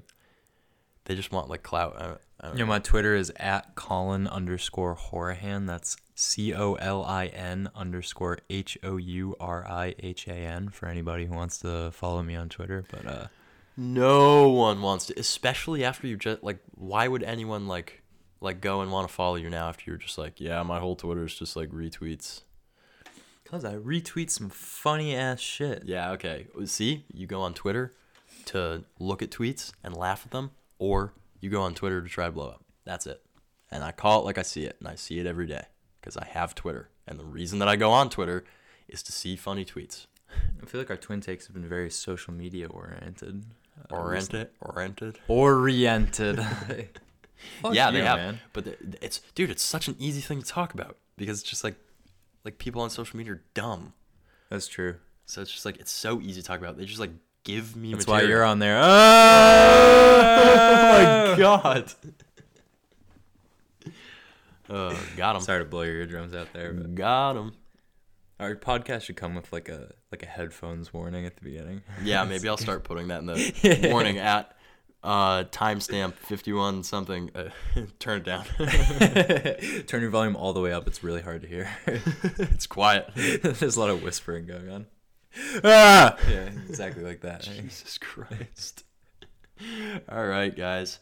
they 1.05 1.15
just 1.15 1.31
want 1.31 1.49
like 1.49 1.63
clout. 1.63 1.95
I 1.99 2.15
I 2.39 2.47
don't 2.47 2.57
You 2.57 2.63
know, 2.65 2.69
my 2.69 2.79
Twitter 2.79 3.15
is 3.15 3.31
at 3.37 3.75
Colin 3.75 4.27
underscore 4.27 4.95
Hourihan. 4.95 5.67
That's 5.67 5.95
C 6.15 6.53
O 6.53 6.73
L 6.75 7.03
I 7.03 7.27
N 7.27 7.69
underscore 7.75 8.39
H 8.49 8.77
O 8.83 8.97
U 8.97 9.35
R 9.39 9.65
I 9.69 9.95
H 9.99 10.27
A 10.27 10.33
N 10.33 10.69
for 10.69 10.87
anybody 10.87 11.25
who 11.25 11.33
wants 11.33 11.59
to 11.59 11.91
follow 11.91 12.21
me 12.23 12.35
on 12.35 12.49
Twitter. 12.49 12.83
But 12.91 13.05
uh, 13.05 13.27
No 13.77 14.49
one 14.49 14.81
wants 14.81 15.07
to, 15.07 15.19
especially 15.19 15.83
after 15.83 16.07
you 16.07 16.17
just 16.17 16.43
like. 16.43 16.59
Why 16.75 17.07
would 17.07 17.23
anyone 17.23 17.67
like, 17.67 18.01
like 18.39 18.59
go 18.59 18.81
and 18.81 18.91
want 18.91 19.07
to 19.07 19.13
follow 19.13 19.35
you 19.35 19.49
now 19.49 19.69
after 19.69 19.89
you're 19.89 19.97
just 19.97 20.17
like, 20.17 20.39
yeah, 20.41 20.61
my 20.63 20.79
whole 20.79 20.95
Twitter 20.95 21.23
is 21.25 21.35
just 21.35 21.55
like 21.55 21.69
retweets. 21.69 22.41
Cause 23.51 23.65
I 23.65 23.75
retweet 23.75 24.29
some 24.29 24.49
funny 24.49 25.15
ass 25.15 25.39
shit. 25.39 25.83
Yeah, 25.85 26.11
okay. 26.11 26.47
See, 26.65 27.05
you 27.13 27.27
go 27.27 27.41
on 27.41 27.53
Twitter 27.53 27.93
to 28.45 28.83
look 28.99 29.21
at 29.21 29.29
tweets 29.29 29.71
and 29.83 29.95
laugh 29.95 30.23
at 30.25 30.31
them, 30.31 30.51
or 30.79 31.13
you 31.39 31.49
go 31.49 31.61
on 31.61 31.73
Twitter 31.75 32.01
to 32.01 32.07
try 32.09 32.25
to 32.25 32.31
blow 32.31 32.47
up. 32.49 32.63
That's 32.85 33.05
it. 33.05 33.21
And 33.69 33.83
I 33.83 33.91
call 33.91 34.21
it 34.21 34.25
like 34.25 34.37
I 34.37 34.41
see 34.41 34.63
it, 34.65 34.77
and 34.79 34.87
I 34.87 34.95
see 34.95 35.19
it 35.19 35.25
every 35.25 35.47
day 35.47 35.65
because 35.99 36.17
I 36.17 36.25
have 36.25 36.55
Twitter. 36.55 36.89
And 37.07 37.19
the 37.19 37.25
reason 37.25 37.59
that 37.59 37.67
I 37.67 37.75
go 37.75 37.91
on 37.91 38.09
Twitter 38.09 38.43
is 38.87 39.03
to 39.03 39.11
see 39.11 39.35
funny 39.35 39.65
tweets. 39.65 40.07
I 40.61 40.65
feel 40.65 40.79
like 40.79 40.89
our 40.89 40.97
twin 40.97 41.19
takes 41.21 41.47
have 41.47 41.53
been 41.53 41.67
very 41.67 41.89
social 41.89 42.33
media 42.33 42.67
oriented. 42.67 43.45
Uh, 43.89 43.95
Oriented, 43.95 44.49
oriented. 44.61 45.19
Oriented. 45.27 46.39
Yeah, 47.71 47.89
you, 47.89 47.97
they 47.97 48.03
have. 48.03 48.17
man. 48.19 48.39
But 48.53 48.65
the, 48.65 48.77
it's 49.01 49.19
dude, 49.33 49.49
it's 49.49 49.63
such 49.63 49.87
an 49.87 49.95
easy 49.97 50.21
thing 50.21 50.41
to 50.43 50.47
talk 50.47 50.75
about 50.75 50.97
because 51.17 51.39
it's 51.41 51.49
just 51.49 51.63
like 51.63 51.75
like 52.43 52.57
people 52.57 52.81
on 52.81 52.89
social 52.89 53.17
media 53.17 53.33
are 53.33 53.41
dumb. 53.53 53.93
That's 54.49 54.67
true. 54.67 54.95
So 55.25 55.41
it's 55.41 55.51
just 55.51 55.65
like 55.65 55.77
it's 55.79 55.91
so 55.91 56.19
easy 56.21 56.41
to 56.41 56.47
talk 56.47 56.59
about. 56.59 56.77
They 56.77 56.85
just 56.85 56.99
like 56.99 57.11
give 57.43 57.75
me 57.75 57.93
That's 57.93 58.07
why 58.07 58.21
you're 58.21 58.43
on 58.43 58.59
there. 58.59 58.79
Oh 60.43 61.33
my 61.33 61.37
god. 61.37 61.93
Uh, 64.69 64.95
got 65.17 65.35
him. 65.35 65.41
Sorry 65.41 65.59
to 65.61 65.65
blow 65.69 65.81
your 65.81 65.95
eardrums 65.95 66.33
out 66.33 66.53
there, 66.53 66.71
but 66.71 66.95
Got 66.95 67.35
him. 67.35 67.51
our 68.39 68.55
podcast 68.55 69.01
should 69.01 69.17
come 69.17 69.35
with 69.35 69.51
like 69.51 69.67
a 69.67 69.91
like 70.13 70.23
a 70.23 70.27
headphones 70.27 70.93
warning 70.93 71.25
at 71.25 71.35
the 71.35 71.41
beginning. 71.41 71.81
Yeah, 72.03 72.23
maybe 72.23 72.47
I'll 72.47 72.55
start 72.69 72.85
putting 72.85 73.09
that 73.09 73.19
in 73.19 73.25
the 73.25 73.89
warning 73.91 74.17
at 74.17 74.55
uh, 75.03 75.45
timestamp 75.45 76.13
51 76.13 76.83
something. 76.83 77.31
Uh, 77.33 77.49
turn 77.99 78.21
it 78.21 78.23
down. 78.23 78.45
Turn 79.87 80.01
your 80.01 80.09
volume 80.09 80.35
all 80.35 80.53
the 80.53 80.61
way 80.61 80.71
up. 80.73 80.87
It's 80.87 81.03
really 81.03 81.21
hard 81.21 81.41
to 81.41 81.47
hear. 81.47 81.69
it's 81.87 82.67
quiet. 82.67 83.09
There's 83.15 83.75
a 83.75 83.79
lot 83.79 83.89
of 83.89 84.03
whispering 84.03 84.45
going 84.45 84.69
on. 84.69 84.85
Ah! 85.63 86.17
Yeah, 86.29 86.49
exactly 86.67 87.03
like 87.03 87.21
that. 87.21 87.41
Jesus 87.41 87.97
Christ. 87.97 88.83
All 90.09 90.25
right, 90.25 90.55
guys. 90.55 90.99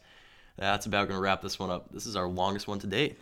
That's 0.56 0.86
about 0.86 1.08
going 1.08 1.18
to 1.18 1.22
wrap 1.22 1.42
this 1.42 1.58
one 1.58 1.70
up. 1.70 1.92
This 1.92 2.06
is 2.06 2.16
our 2.16 2.28
longest 2.28 2.68
one 2.68 2.78
to 2.80 2.86
date. 2.86 3.18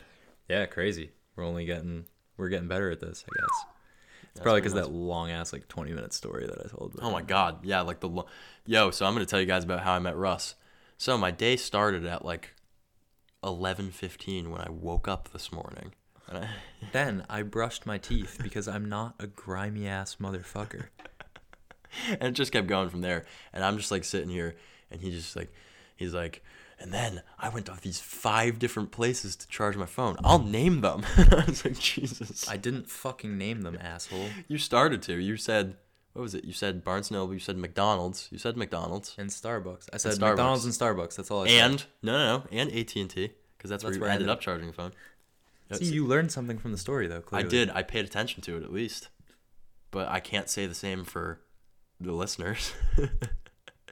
Yeah, 0.48 0.66
crazy. 0.66 1.10
We're 1.36 1.44
only 1.44 1.66
getting 1.66 2.04
we're 2.36 2.48
getting 2.48 2.68
better 2.68 2.90
at 2.90 3.00
this, 3.00 3.24
I 3.24 3.40
guess. 3.40 3.64
It's 4.30 4.40
probably 4.40 4.60
because 4.60 4.74
that 4.74 4.90
long 4.90 5.30
ass 5.30 5.52
like 5.52 5.66
20 5.68 5.92
minute 5.92 6.12
story 6.12 6.46
that 6.46 6.58
I 6.64 6.68
told. 6.68 6.96
Oh 7.00 7.10
my 7.10 7.22
god. 7.22 7.64
Yeah, 7.64 7.80
like 7.82 8.00
the 8.00 8.08
lo- 8.08 8.26
Yo, 8.66 8.90
so 8.90 9.06
I'm 9.06 9.14
going 9.14 9.24
to 9.24 9.30
tell 9.30 9.40
you 9.40 9.46
guys 9.46 9.64
about 9.64 9.80
how 9.80 9.92
I 9.92 9.98
met 9.98 10.16
Russ. 10.16 10.54
So 10.98 11.16
my 11.16 11.30
day 11.30 11.56
started 11.56 12.04
at 12.04 12.24
like 12.24 12.54
11:15 13.44 14.50
when 14.50 14.60
I 14.60 14.68
woke 14.68 15.06
up 15.06 15.30
this 15.30 15.52
morning. 15.52 15.94
And 16.28 16.38
I, 16.44 16.48
Then 16.92 17.24
I 17.30 17.42
brushed 17.42 17.86
my 17.86 17.98
teeth 17.98 18.38
because 18.42 18.66
I'm 18.66 18.88
not 18.88 19.14
a 19.20 19.28
grimy 19.28 19.86
ass 19.86 20.16
motherfucker. 20.16 20.86
and 22.08 22.22
it 22.22 22.32
just 22.32 22.50
kept 22.50 22.66
going 22.66 22.90
from 22.90 23.00
there. 23.00 23.26
And 23.52 23.64
I'm 23.64 23.76
just 23.76 23.92
like 23.92 24.04
sitting 24.04 24.28
here, 24.28 24.56
and 24.90 25.00
he 25.00 25.12
just 25.12 25.36
like, 25.36 25.52
he's 25.96 26.14
like, 26.14 26.42
and 26.80 26.92
then 26.92 27.22
I 27.38 27.48
went 27.48 27.66
to 27.66 27.78
these 27.80 28.00
five 28.00 28.58
different 28.58 28.90
places 28.90 29.36
to 29.36 29.48
charge 29.48 29.76
my 29.76 29.86
phone. 29.86 30.16
I'll 30.24 30.42
name 30.42 30.80
them. 30.80 31.04
I 31.16 31.44
was 31.46 31.64
like, 31.64 31.78
Jesus. 31.78 32.48
I 32.48 32.56
didn't 32.56 32.90
fucking 32.90 33.38
name 33.38 33.62
them, 33.62 33.78
asshole. 33.80 34.28
you 34.48 34.58
started 34.58 35.02
to. 35.02 35.14
You 35.14 35.36
said, 35.36 35.76
what 36.12 36.22
was 36.22 36.34
it? 36.34 36.44
You 36.44 36.52
said 36.52 36.84
Barnes 36.84 37.10
Noble. 37.10 37.34
You 37.34 37.40
said 37.40 37.56
McDonald's. 37.56 38.28
You 38.30 38.38
said 38.38 38.56
McDonald's. 38.56 39.14
And 39.18 39.30
Starbucks. 39.30 39.88
I 39.92 39.98
said 39.98 40.12
Starbucks. 40.14 40.20
McDonald's 40.20 40.64
and 40.64 40.74
Starbucks. 40.74 41.16
That's 41.16 41.30
all 41.30 41.44
I 41.44 41.48
said. 41.48 41.70
And 41.70 41.84
no, 42.02 42.12
no, 42.12 42.36
no, 42.38 42.44
and 42.50 42.70
AT 42.70 42.96
and 42.96 43.10
T, 43.10 43.32
because 43.56 43.70
that's, 43.70 43.84
where 43.84 43.92
you 43.92 44.00
where 44.00 44.10
I 44.10 44.14
ended 44.14 44.28
up 44.28 44.40
charging 44.40 44.72
phone. 44.72 44.92
See, 45.72 45.86
you 45.86 46.06
learned 46.06 46.32
something 46.32 46.58
from 46.58 46.72
the 46.72 46.78
story 46.78 47.06
though. 47.06 47.22
I 47.32 47.42
did. 47.42 47.70
I 47.70 47.82
paid 47.82 48.04
attention 48.04 48.42
to 48.42 48.56
it 48.56 48.62
at 48.62 48.72
least, 48.72 49.08
but 49.90 50.08
I 50.08 50.20
can't 50.20 50.48
say 50.48 50.66
the 50.66 50.74
same 50.74 51.04
for 51.04 51.40
the 52.00 52.12
listeners. 52.12 52.72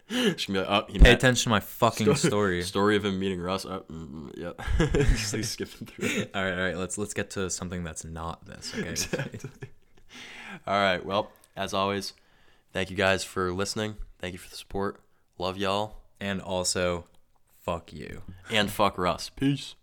Be 0.08 0.34
like, 0.48 0.66
oh, 0.68 0.82
Pay 0.82 0.98
met- 0.98 1.14
attention 1.14 1.44
to 1.44 1.48
my 1.48 1.60
fucking 1.60 2.14
story. 2.14 2.62
Story 2.64 2.94
of 2.96 3.04
him 3.04 3.18
meeting 3.18 3.40
Russ. 3.40 3.66
Oh, 3.66 3.84
mm, 3.90 4.30
mm, 4.30 4.38
yep. 4.38 4.60
Just 4.92 5.34
like 5.34 5.44
skipping 5.44 5.86
through 5.86 6.08
it. 6.08 6.30
all 6.32 6.44
right, 6.44 6.52
all 6.52 6.64
right. 6.64 6.76
Let's 6.76 6.96
let's 6.96 7.12
get 7.12 7.30
to 7.30 7.50
something 7.50 7.82
that's 7.82 8.04
not 8.04 8.46
this. 8.46 8.72
Okay. 8.78 9.28
All 10.66 10.80
right. 10.80 11.04
Well, 11.04 11.32
as 11.56 11.72
always, 11.72 12.12
thank 12.72 12.90
you 12.90 12.96
guys 12.96 13.24
for 13.24 13.52
listening. 13.52 13.96
Thank 14.18 14.32
you 14.32 14.38
for 14.38 14.50
the 14.50 14.56
support. 14.56 15.00
Love 15.38 15.56
y'all. 15.56 16.02
and 16.18 16.40
also, 16.40 17.04
fuck 17.62 17.92
you. 17.92 18.22
And 18.50 18.70
fuck 18.70 18.98
Russ. 18.98 19.28
Peace. 19.28 19.76